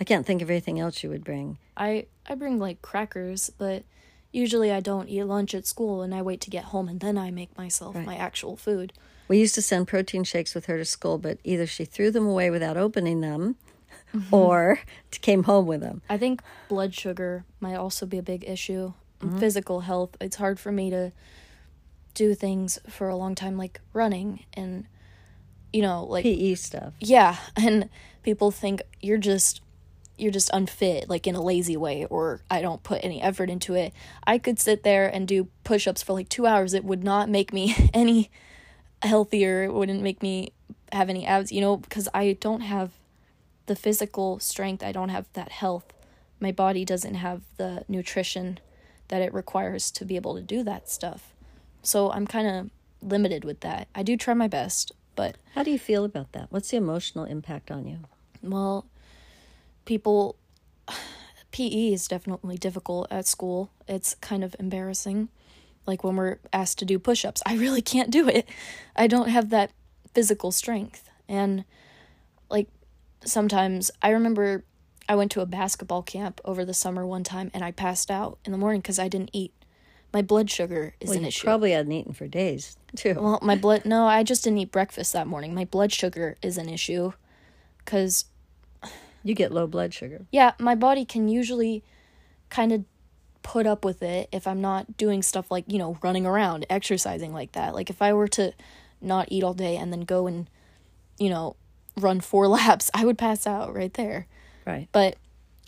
I 0.00 0.04
can't 0.04 0.26
think 0.26 0.42
of 0.42 0.50
anything 0.50 0.78
else 0.78 1.02
you 1.02 1.08
would 1.10 1.24
bring. 1.24 1.56
I 1.76 2.06
I 2.28 2.34
bring 2.34 2.58
like 2.58 2.82
crackers, 2.82 3.50
but 3.58 3.84
usually 4.32 4.70
I 4.72 4.80
don't 4.80 5.08
eat 5.08 5.24
lunch 5.24 5.54
at 5.54 5.66
school, 5.66 6.02
and 6.02 6.14
I 6.14 6.22
wait 6.22 6.40
to 6.42 6.50
get 6.50 6.64
home, 6.64 6.88
and 6.88 7.00
then 7.00 7.16
I 7.18 7.30
make 7.30 7.56
myself 7.56 7.94
Right. 7.94 8.06
my 8.06 8.16
actual 8.16 8.56
food. 8.56 8.92
We 9.28 9.38
used 9.38 9.54
to 9.56 9.62
send 9.62 9.88
protein 9.88 10.24
shakes 10.24 10.54
with 10.54 10.66
her 10.66 10.76
to 10.78 10.84
school, 10.84 11.18
but 11.18 11.38
either 11.44 11.66
she 11.66 11.84
threw 11.84 12.10
them 12.10 12.26
away 12.26 12.50
without 12.50 12.76
opening 12.76 13.20
them 13.20 13.56
Mm-hmm. 14.14 14.34
or 14.34 14.80
came 15.10 15.44
home 15.44 15.66
with 15.66 15.80
them. 15.80 16.00
I 16.08 16.16
think 16.16 16.40
blood 16.68 16.94
sugar 16.94 17.44
might 17.60 17.74
also 17.74 18.06
be 18.06 18.18
a 18.18 18.22
big 18.22 18.44
issue. 18.46 18.92
Mm-hmm. 19.20 19.38
Physical 19.38 19.80
health. 19.80 20.16
It's 20.20 20.36
hard 20.36 20.60
for 20.60 20.70
me 20.70 20.90
to 20.90 21.12
do 22.14 22.34
things 22.34 22.78
for 22.88 23.08
a 23.08 23.16
long 23.16 23.34
time, 23.34 23.56
like 23.56 23.80
running, 23.92 24.44
and 24.54 24.86
you 25.72 25.82
know, 25.82 26.04
like 26.04 26.22
PE 26.22 26.54
stuff. 26.54 26.92
yeah 27.00 27.36
and 27.56 27.88
people 28.22 28.50
think 28.50 28.80
you're 29.02 29.18
just 29.18 29.60
you're 30.18 30.32
just 30.32 30.50
unfit 30.52 31.08
like 31.08 31.26
in 31.26 31.34
a 31.34 31.42
lazy 31.42 31.76
way 31.76 32.06
or 32.06 32.40
i 32.50 32.60
don't 32.62 32.82
put 32.82 33.04
any 33.04 33.20
effort 33.20 33.50
into 33.50 33.74
it 33.74 33.92
i 34.26 34.38
could 34.38 34.58
sit 34.58 34.82
there 34.82 35.06
and 35.06 35.28
do 35.28 35.48
push-ups 35.64 36.02
for 36.02 36.12
like 36.12 36.28
two 36.28 36.46
hours. 36.46 36.74
It 36.74 36.84
would 36.84 37.02
not 37.02 37.28
make 37.28 37.52
me 37.52 37.74
any 37.94 38.30
healthier. 39.02 39.64
It 39.64 39.72
wouldn't 39.74 40.02
make 40.02 40.22
me 40.22 40.52
have 40.92 41.10
any 41.10 41.26
abs 41.26 41.50
you 41.52 41.60
know 41.60 41.76
because 41.76 42.08
i 42.14 42.36
don't 42.40 42.60
have 42.62 42.92
the 43.66 43.76
physical 43.76 44.38
strength. 44.38 44.84
I 44.84 44.92
don't 44.92 45.08
have 45.08 45.26
that 45.32 45.50
health. 45.50 45.92
My 46.38 46.52
body 46.52 46.84
doesn't 46.84 47.14
have 47.16 47.42
the 47.56 47.84
nutrition 47.88 48.60
that 49.08 49.20
it 49.20 49.34
requires 49.34 49.90
to 49.90 50.04
be 50.04 50.14
able 50.14 50.36
to 50.36 50.40
do 50.40 50.62
that 50.62 50.88
stuff. 50.88 51.34
So 51.82 52.10
i'm 52.12 52.26
kind 52.26 52.46
of 52.48 52.70
limited 53.02 53.44
with 53.44 53.60
that. 53.60 53.88
I 53.94 54.02
do 54.02 54.16
try 54.16 54.34
my 54.34 54.48
best 54.48 54.92
but 55.16 55.36
How 55.54 55.62
do 55.62 55.70
you 55.70 55.78
feel 55.78 56.04
about 56.04 56.32
that? 56.32 56.46
What's 56.50 56.70
the 56.70 56.76
emotional 56.76 57.24
impact 57.24 57.70
on 57.70 57.86
you? 57.86 57.98
well, 58.42 58.84
people, 59.86 60.36
PE 61.52 61.92
is 61.94 62.06
definitely 62.06 62.58
difficult 62.58 63.08
at 63.10 63.26
school. 63.26 63.70
It's 63.88 64.14
kind 64.16 64.44
of 64.44 64.54
embarrassing. 64.58 65.30
Like 65.86 66.04
when 66.04 66.16
we're 66.16 66.38
asked 66.52 66.78
to 66.80 66.84
do 66.84 66.98
push 66.98 67.24
ups, 67.24 67.42
I 67.46 67.56
really 67.56 67.80
can't 67.80 68.10
do 68.10 68.28
it. 68.28 68.46
I 68.94 69.06
don't 69.06 69.28
have 69.28 69.48
that 69.50 69.70
physical 70.12 70.52
strength. 70.52 71.08
And 71.28 71.64
like 72.50 72.68
sometimes 73.24 73.90
I 74.02 74.10
remember 74.10 74.64
I 75.08 75.14
went 75.14 75.30
to 75.32 75.40
a 75.40 75.46
basketball 75.46 76.02
camp 76.02 76.40
over 76.44 76.64
the 76.64 76.74
summer 76.74 77.06
one 77.06 77.24
time 77.24 77.50
and 77.54 77.64
I 77.64 77.70
passed 77.70 78.10
out 78.10 78.38
in 78.44 78.52
the 78.52 78.58
morning 78.58 78.80
because 78.80 78.98
I 78.98 79.08
didn't 79.08 79.30
eat. 79.32 79.52
My 80.12 80.22
blood 80.22 80.50
sugar 80.50 80.94
is 81.00 81.08
Well, 81.08 81.18
an 81.18 81.22
you 81.24 81.28
issue. 81.28 81.44
probably 81.44 81.72
hadn't 81.72 81.92
eaten 81.92 82.12
for 82.12 82.26
days, 82.26 82.76
too. 82.94 83.14
Well, 83.20 83.38
my 83.42 83.54
blood. 83.54 83.84
No, 83.84 84.06
I 84.06 84.22
just 84.22 84.44
didn't 84.44 84.58
eat 84.60 84.72
breakfast 84.72 85.12
that 85.12 85.26
morning. 85.26 85.54
My 85.54 85.64
blood 85.64 85.92
sugar 85.92 86.36
is 86.42 86.56
an 86.56 86.68
issue, 86.68 87.12
because 87.78 88.24
you 89.28 89.34
get 89.34 89.52
low 89.52 89.66
blood 89.66 89.92
sugar. 89.92 90.26
yeah, 90.30 90.52
my 90.58 90.74
body 90.74 91.04
can 91.04 91.28
usually 91.28 91.82
kind 92.48 92.72
of 92.72 92.84
put 93.42 93.66
up 93.66 93.84
with 93.84 94.02
it 94.02 94.28
if 94.32 94.46
I'm 94.46 94.60
not 94.60 94.96
doing 94.96 95.22
stuff 95.22 95.50
like 95.50 95.64
you 95.68 95.78
know 95.78 95.98
running 96.02 96.26
around, 96.26 96.66
exercising 96.68 97.32
like 97.32 97.52
that. 97.52 97.74
Like 97.74 97.90
if 97.90 98.02
I 98.02 98.12
were 98.12 98.28
to 98.28 98.52
not 99.00 99.28
eat 99.30 99.44
all 99.44 99.54
day 99.54 99.76
and 99.76 99.92
then 99.92 100.00
go 100.00 100.26
and 100.26 100.48
you 101.18 101.30
know 101.30 101.56
run 101.96 102.20
four 102.20 102.48
laps, 102.58 102.90
I 102.94 103.04
would 103.04 103.18
pass 103.18 103.46
out 103.46 103.74
right 103.74 103.92
there. 103.94 104.26
Right. 104.66 104.88
But 104.92 105.16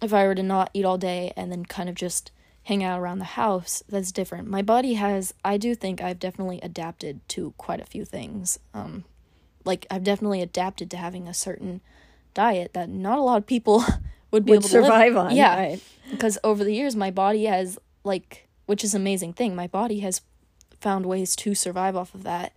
if 0.03 0.13
I 0.13 0.27
were 0.27 0.35
to 0.35 0.43
not 0.43 0.71
eat 0.75 0.85
all 0.85 0.99
day 0.99 1.33
and 1.37 1.51
then 1.51 1.65
kind 1.65 1.89
of 1.89 1.95
just 1.95 2.31
hang 2.65 2.85
out 2.85 3.01
around 3.01 3.19
the 3.19 3.25
house, 3.25 3.83
that's 3.89 4.13
different. 4.13 4.49
My 4.49 4.63
body 4.63 4.95
has, 4.95 5.33
I 5.45 5.57
do 5.57 5.75
think 5.75 6.03
I've 6.03 6.19
definitely 6.19 6.61
adapted 6.63 7.27
to 7.31 7.55
quite 7.57 7.81
a 7.81 7.87
few 7.87 8.05
things. 8.05 8.59
Um, 8.75 9.05
like 9.65 9.87
I've 9.91 10.05
definitely 10.05 10.43
adapted 10.43 10.91
to 10.91 10.97
having 10.97 11.27
a 11.27 11.35
certain 11.35 11.81
diet 12.35 12.75
that 12.75 12.89
not 12.89 13.19
a 13.19 13.23
lot 13.23 13.39
of 13.39 13.47
people 13.47 13.85
would 14.31 14.45
be 14.45 14.51
Would 14.53 14.61
able 14.61 14.69
to 14.69 14.75
live- 14.77 14.85
survive 14.85 15.17
on, 15.17 15.35
Yeah, 15.37 15.57
right. 15.57 15.81
because 16.11 16.39
over 16.45 16.65
the 16.65 16.75
years, 16.75 16.95
my 16.97 17.11
body 17.11 17.45
has 17.47 17.79
like, 18.05 18.47
which 18.67 18.85
is 18.85 18.95
an 18.95 19.01
amazing 19.03 19.33
thing. 19.35 19.55
My 19.57 19.67
body 19.67 20.01
has 20.01 20.21
found 20.81 21.07
ways 21.07 21.35
to 21.37 21.55
survive 21.55 21.97
off 21.97 22.15
of 22.15 22.23
that. 22.25 22.53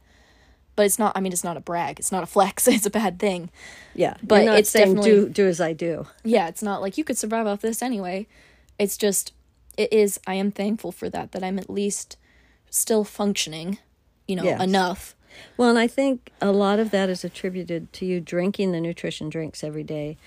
But 0.76 0.86
it's 0.86 0.98
not. 0.98 1.12
I 1.18 1.20
mean, 1.20 1.34
it's 1.34 1.44
not 1.44 1.58
a 1.58 1.62
brag. 1.62 2.00
It's 2.00 2.12
not 2.14 2.24
a 2.24 2.26
flex. 2.26 2.66
It's 2.76 2.86
a 2.86 2.90
bad 2.90 3.20
thing. 3.20 3.50
Yeah. 3.94 4.16
But 4.24 4.46
it's 4.46 4.70
saying 4.70 4.96
definitely- 4.96 5.12
do, 5.26 5.30
do 5.30 5.48
as 5.48 5.60
I 5.60 5.74
do. 5.74 6.08
yeah, 6.24 6.48
it's 6.48 6.64
not 6.64 6.82
like 6.82 6.98
you 6.98 7.04
could 7.04 7.18
survive 7.18 7.46
off 7.46 7.62
this 7.62 7.82
anyway. 7.82 8.28
It's 8.80 8.96
just, 8.98 9.34
it 9.78 9.92
is, 9.92 10.20
I 10.26 10.36
am 10.36 10.50
thankful 10.52 10.92
for 10.94 11.10
that, 11.10 11.34
that 11.34 11.44
I'm 11.44 11.60
at 11.60 11.70
least 11.70 12.16
still 12.70 13.04
functioning, 13.04 13.80
you 14.28 14.36
know, 14.38 14.44
Yes. 14.44 14.62
enough. 14.62 15.16
Well, 15.58 15.70
and 15.70 15.80
I 15.80 15.88
think 15.88 16.32
a 16.42 16.52
lot 16.52 16.80
of 16.80 16.92
that 16.92 17.10
is 17.10 17.24
attributed 17.24 17.92
to 17.94 18.06
you 18.06 18.20
drinking 18.20 18.72
the 18.72 18.82
nutrition 18.82 19.30
drinks 19.30 19.64
every 19.64 19.84
day 19.84 20.18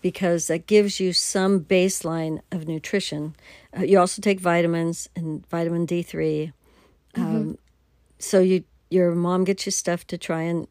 because 0.00 0.48
that 0.48 0.66
gives 0.66 1.00
you 1.00 1.12
some 1.12 1.60
baseline 1.60 2.40
of 2.52 2.68
nutrition. 2.68 3.34
Uh, 3.76 3.82
you 3.82 3.98
also 3.98 4.20
take 4.20 4.38
vitamins 4.40 5.08
and 5.16 5.46
vitamin 5.48 5.86
D3. 5.86 6.52
Um, 7.16 7.58
so 8.18 8.40
you 8.40 8.64
your 8.90 9.14
mom 9.14 9.44
gets 9.44 9.66
you 9.66 9.72
stuff 9.72 10.06
to 10.06 10.18
try 10.18 10.42
and 10.42 10.68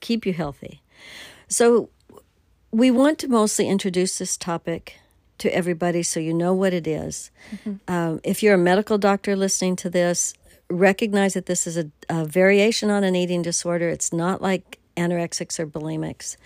keep 0.00 0.24
you 0.26 0.32
healthy. 0.32 0.80
So 1.48 1.90
we 2.70 2.90
want 2.90 3.18
to 3.20 3.28
mostly 3.28 3.68
introduce 3.68 4.18
this 4.18 4.36
topic 4.36 4.98
to 5.38 5.54
everybody 5.54 6.02
so 6.02 6.18
you 6.18 6.32
know 6.32 6.54
what 6.54 6.72
it 6.72 6.86
is. 6.86 7.30
Um, 7.88 8.20
if 8.24 8.42
you're 8.42 8.54
a 8.54 8.58
medical 8.58 8.98
doctor 8.98 9.36
listening 9.36 9.76
to 9.76 9.90
this, 9.90 10.34
recognize 10.70 11.34
that 11.34 11.46
this 11.46 11.66
is 11.66 11.76
a, 11.76 11.90
a 12.08 12.24
variation 12.24 12.90
on 12.90 13.04
an 13.04 13.14
eating 13.14 13.42
disorder. 13.42 13.88
It's 13.88 14.12
not 14.12 14.42
like 14.42 14.78
anorexics 14.96 15.58
or 15.58 15.66
bulimics. 15.66 16.36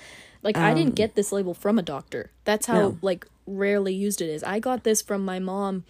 Like 0.43 0.57
I 0.57 0.73
didn't 0.75 0.95
get 0.95 1.15
this 1.15 1.33
label 1.33 1.55
from 1.55 1.79
a 1.79 1.83
doctor. 1.83 2.31
That's 2.45 2.67
how 2.67 2.77
Um, 2.77 2.83
No. 2.83 2.99
like 3.03 3.27
rarely 3.47 3.95
used 3.95 4.21
it 4.23 4.29
is. 4.31 4.43
I 4.45 4.59
got 4.59 4.85
this 4.85 5.03
from 5.03 5.25
my 5.25 5.39
mom 5.39 5.85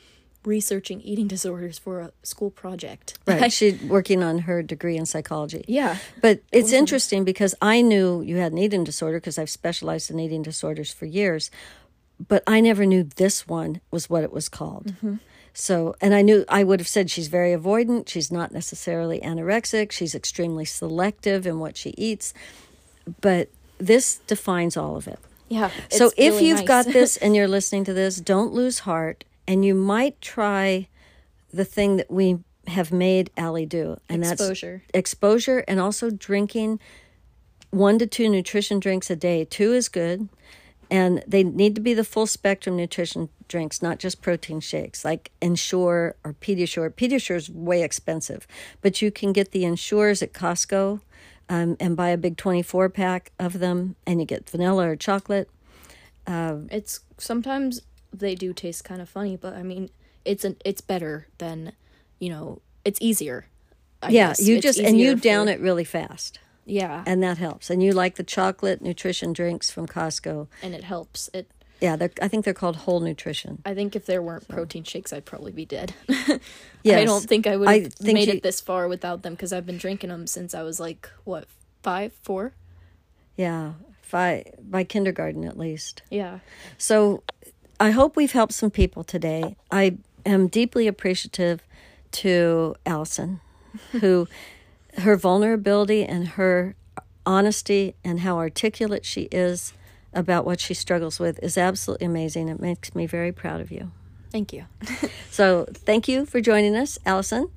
researching 0.45 1.01
eating 1.03 1.29
disorders 1.37 1.79
for 1.79 2.01
a 2.01 2.13
school 2.23 2.51
project. 2.51 3.19
Right. 3.27 3.53
She's 3.59 3.81
working 3.83 4.23
on 4.23 4.41
her 4.41 4.63
degree 4.63 4.97
in 4.97 5.07
psychology. 5.07 5.65
yeah. 5.69 5.99
But 6.21 6.41
it's 6.53 6.73
interesting 6.73 7.25
because 7.25 7.55
I 7.63 7.83
knew 7.83 8.23
you 8.23 8.37
had 8.39 8.53
an 8.53 8.59
eating 8.59 8.85
disorder 8.85 9.19
because 9.19 9.39
I've 9.39 9.51
specialized 9.51 10.11
in 10.11 10.19
eating 10.19 10.43
disorders 10.43 10.93
for 10.93 11.07
years, 11.07 11.51
but 12.29 12.43
I 12.47 12.61
never 12.61 12.85
knew 12.87 13.05
this 13.05 13.47
one 13.47 13.81
was 13.91 14.09
what 14.11 14.25
it 14.25 14.33
was 14.33 14.49
called. 14.49 14.95
So, 15.53 15.97
and 16.01 16.15
I 16.15 16.23
knew 16.23 16.45
I 16.49 16.65
would 16.65 16.81
have 16.81 16.89
said 16.89 17.11
she's 17.11 17.29
very 17.29 17.51
avoidant. 17.51 18.09
She's 18.09 18.31
not 18.31 18.53
necessarily 18.53 19.21
anorexic. 19.21 19.93
She's 19.93 20.15
extremely 20.15 20.65
selective 20.65 21.47
in 21.47 21.59
what 21.59 21.77
she 21.77 21.91
eats, 21.99 22.33
but 23.21 23.49
this 23.79 24.19
defines 24.27 24.77
all 24.77 24.97
of 24.97 25.09
it. 25.09 25.19
Yeah. 25.49 25.71
So 25.91 26.13
if 26.17 26.35
really 26.35 26.49
you've 26.49 26.59
nice. 26.59 26.69
got 26.69 26.87
this 26.87 27.17
and 27.17 27.35
you're 27.37 27.49
listening 27.49 27.85
to 27.85 27.93
this, 27.93 28.21
don't 28.21 28.53
lose 28.53 28.81
heart, 28.81 29.25
and 29.49 29.65
you 29.65 29.75
might 29.75 30.21
try 30.21 30.87
the 31.53 31.65
thing 31.65 31.97
that 31.97 32.11
we 32.11 32.39
have 32.69 32.93
made 32.93 33.31
Allie 33.37 33.67
do, 33.67 33.99
and 34.09 34.23
Exposure. 34.23 34.83
that's 34.87 34.99
exposure, 34.99 35.65
and 35.67 35.81
also 35.81 36.11
drinking 36.11 36.79
one 37.71 37.99
to 37.99 38.07
two 38.07 38.29
nutrition 38.29 38.79
drinks 38.79 39.11
a 39.11 39.17
day. 39.17 39.45
Two 39.45 39.73
is 39.73 39.89
good, 39.89 40.29
and 40.91 41.23
they 41.27 41.43
need 41.43 41.75
to 41.77 41.81
be 41.81 41.95
the 41.95 42.05
full 42.05 42.27
spectrum 42.27 42.77
nutrition 42.77 43.29
drinks, 43.49 43.81
not 43.81 43.99
just 43.99 44.21
protein 44.21 44.61
shakes 44.61 45.05
like 45.05 45.31
Ensure 45.41 46.17
or 46.25 46.33
Pediasure. 46.35 46.91
Pediasure 46.91 47.37
is 47.37 47.51
way 47.51 47.83
expensive, 47.83 48.47
but 48.81 49.01
you 49.01 49.11
can 49.11 49.33
get 49.33 49.53
the 49.53 49.65
Ensures 49.65 50.23
at 50.23 50.33
Costco. 50.33 51.01
Um, 51.49 51.77
and 51.81 51.97
buy 51.97 52.11
a 52.11 52.17
big 52.17 52.37
24 52.37 52.91
pack 52.91 53.33
of 53.37 53.59
them, 53.59 53.97
and 54.07 54.21
you 54.21 54.25
get 54.25 54.49
vanilla 54.49 54.91
or 54.91 54.95
chocolate. 54.95 55.51
it's 56.29 57.01
sometimes 57.19 57.83
they 58.13 58.37
do 58.37 58.53
taste 58.53 58.85
kind 58.85 59.03
of 59.03 59.09
funny, 59.09 59.37
but 59.37 59.55
I 59.55 59.65
mean, 59.65 59.91
it's 60.25 60.45
an 60.45 60.57
it's 60.65 60.81
better 60.81 61.27
than, 61.39 61.73
you 62.21 62.29
know, 62.29 62.61
it's 62.85 63.01
easier. 63.03 63.47
I 64.03 64.11
yeah, 64.11 64.29
guess. 64.29 64.47
you 64.47 64.57
It's 64.57 64.63
just 64.63 64.79
and 64.79 64.99
you 64.99 65.15
down 65.17 65.49
it 65.49 65.61
really 65.61 65.85
fast, 65.85 66.39
Yeah, 66.71 67.03
and 67.07 67.23
that 67.23 67.39
helps. 67.39 67.69
And 67.71 67.83
you 67.83 67.93
like 67.93 68.15
the 68.17 68.23
chocolate 68.25 68.81
nutrition 68.81 69.33
drinks 69.33 69.71
from 69.71 69.87
Costco. 69.87 70.47
and 70.63 70.75
it 70.75 70.85
helps. 70.85 71.29
It. 71.35 71.51
Yeah, 71.81 71.97
they're, 71.97 72.11
I 72.21 72.29
think 72.29 72.45
they're 72.45 72.53
called 72.53 72.77
Whole 72.77 73.01
Nutrition. 73.01 73.63
I 73.65 73.73
think 73.75 73.97
if 73.97 74.05
there 74.05 74.21
weren't 74.21 74.47
protein 74.49 74.85
shakes, 74.85 75.13
I'd 75.15 75.25
probably 75.25 75.53
be 75.53 75.65
dead. 75.65 75.95
Yes, 76.83 76.99
I 77.03 77.05
don't 77.05 77.27
think 77.29 77.47
I 77.47 77.57
would 77.57 77.69
I 77.69 77.81
have 77.81 77.93
think 77.93 78.15
made 78.15 78.29
you- 78.29 78.35
it 78.35 78.43
this 78.43 78.61
far 78.63 78.89
without 78.89 79.21
them 79.23 79.35
because 79.35 79.53
I've 79.53 79.67
been 79.67 79.77
drinking 79.77 80.09
them 80.09 80.27
since 80.27 80.55
I 80.55 80.63
was 80.63 80.81
like 80.81 81.11
what 81.25 81.45
five, 81.83 82.13
four. 82.23 82.53
Yeah, 83.37 83.73
by 84.11 84.45
by 84.59 84.85
kindergarten 84.85 85.45
at 85.45 85.59
least. 85.59 86.03
Yeah. 86.11 86.39
So 86.79 87.23
I 87.79 87.91
hope 87.91 88.17
we've 88.17 88.33
helped 88.33 88.55
some 88.55 88.71
people 88.71 89.05
today. 89.05 89.57
I 89.71 89.99
am 90.25 90.49
deeply 90.49 90.87
appreciative 90.87 91.63
to 92.13 92.75
Allison, 92.87 93.41
who 94.01 94.27
her 94.99 95.17
vulnerability 95.17 96.05
and 96.05 96.29
her 96.29 96.75
honesty 97.25 97.95
and 98.05 98.21
how 98.21 98.39
articulate 98.39 99.05
she 99.05 99.23
is 99.31 99.73
about 100.13 100.45
what 100.45 100.61
she 100.61 100.75
struggles 100.75 101.21
with 101.21 101.39
is 101.43 101.57
absolutely 101.57 102.07
amazing. 102.07 102.49
It 102.49 102.61
makes 102.61 102.95
me 102.95 103.07
very 103.07 103.33
proud 103.33 103.61
of 103.61 103.71
you. 103.71 103.93
Thank 104.31 104.53
you. 104.53 104.65
So 105.33 105.67
thank 105.73 106.09
you 106.09 106.27
for 106.27 106.41
joining 106.41 106.75
us, 106.75 106.99
Allison. 107.07 107.51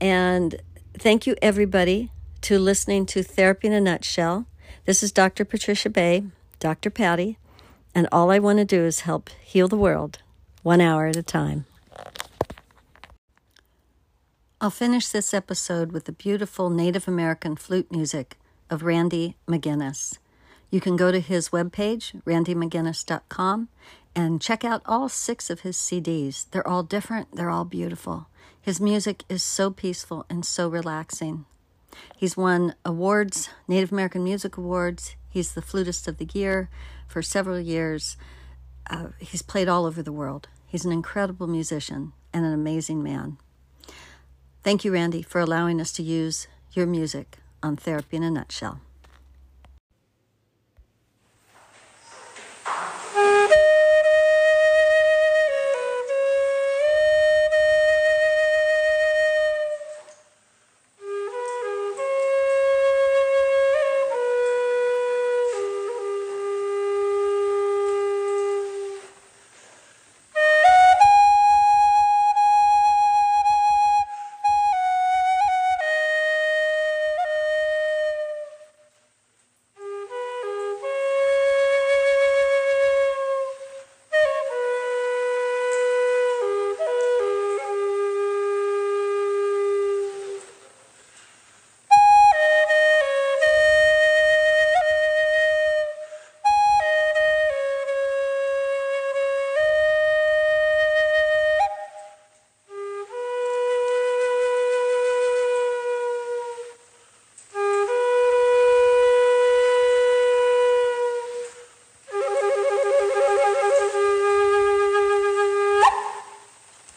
And 0.00 0.62
thank 0.96 1.26
you, 1.26 1.34
everybody, 1.42 2.12
to 2.42 2.58
listening 2.58 3.04
to 3.06 3.22
Therapy 3.24 3.66
in 3.66 3.72
a 3.72 3.80
Nutshell. 3.80 4.46
This 4.84 5.02
is 5.02 5.10
Dr. 5.10 5.44
Patricia 5.44 5.90
Bay, 5.90 6.22
Dr. 6.60 6.88
Patty, 6.88 7.36
and 7.96 8.08
all 8.12 8.30
I 8.30 8.38
want 8.38 8.58
to 8.60 8.64
do 8.64 8.84
is 8.84 9.00
help 9.00 9.28
heal 9.42 9.66
the 9.66 9.76
world 9.76 10.20
one 10.62 10.80
hour 10.80 11.08
at 11.08 11.16
a 11.16 11.22
time. 11.22 11.66
I'll 14.58 14.70
finish 14.70 15.08
this 15.08 15.34
episode 15.34 15.92
with 15.92 16.06
the 16.06 16.12
beautiful 16.12 16.70
Native 16.70 17.06
American 17.06 17.56
flute 17.56 17.92
music 17.92 18.38
of 18.70 18.82
Randy 18.82 19.36
McGinnis. 19.46 20.16
You 20.70 20.80
can 20.80 20.96
go 20.96 21.12
to 21.12 21.20
his 21.20 21.50
webpage, 21.50 22.22
randymcginnis.com, 22.22 23.68
and 24.14 24.40
check 24.40 24.64
out 24.64 24.80
all 24.86 25.10
six 25.10 25.50
of 25.50 25.60
his 25.60 25.76
CDs. 25.76 26.46
They're 26.50 26.66
all 26.66 26.82
different, 26.82 27.36
they're 27.36 27.50
all 27.50 27.66
beautiful. 27.66 28.28
His 28.58 28.80
music 28.80 29.24
is 29.28 29.42
so 29.42 29.70
peaceful 29.70 30.24
and 30.30 30.42
so 30.42 30.70
relaxing. 30.70 31.44
He's 32.16 32.38
won 32.38 32.74
awards, 32.82 33.50
Native 33.68 33.92
American 33.92 34.24
Music 34.24 34.56
Awards. 34.56 35.16
He's 35.28 35.52
the 35.52 35.60
flutist 35.60 36.08
of 36.08 36.16
the 36.16 36.30
year 36.32 36.70
for 37.06 37.20
several 37.20 37.60
years. 37.60 38.16
Uh, 38.88 39.08
he's 39.18 39.42
played 39.42 39.68
all 39.68 39.84
over 39.84 40.02
the 40.02 40.12
world. 40.12 40.48
He's 40.66 40.86
an 40.86 40.92
incredible 40.92 41.46
musician 41.46 42.14
and 42.32 42.46
an 42.46 42.54
amazing 42.54 43.02
man. 43.02 43.36
Thank 44.66 44.84
you, 44.84 44.92
Randy, 44.92 45.22
for 45.22 45.40
allowing 45.40 45.80
us 45.80 45.92
to 45.92 46.02
use 46.02 46.48
your 46.72 46.86
music 46.86 47.38
on 47.62 47.76
Therapy 47.76 48.16
in 48.16 48.24
a 48.24 48.32
Nutshell. 48.32 48.80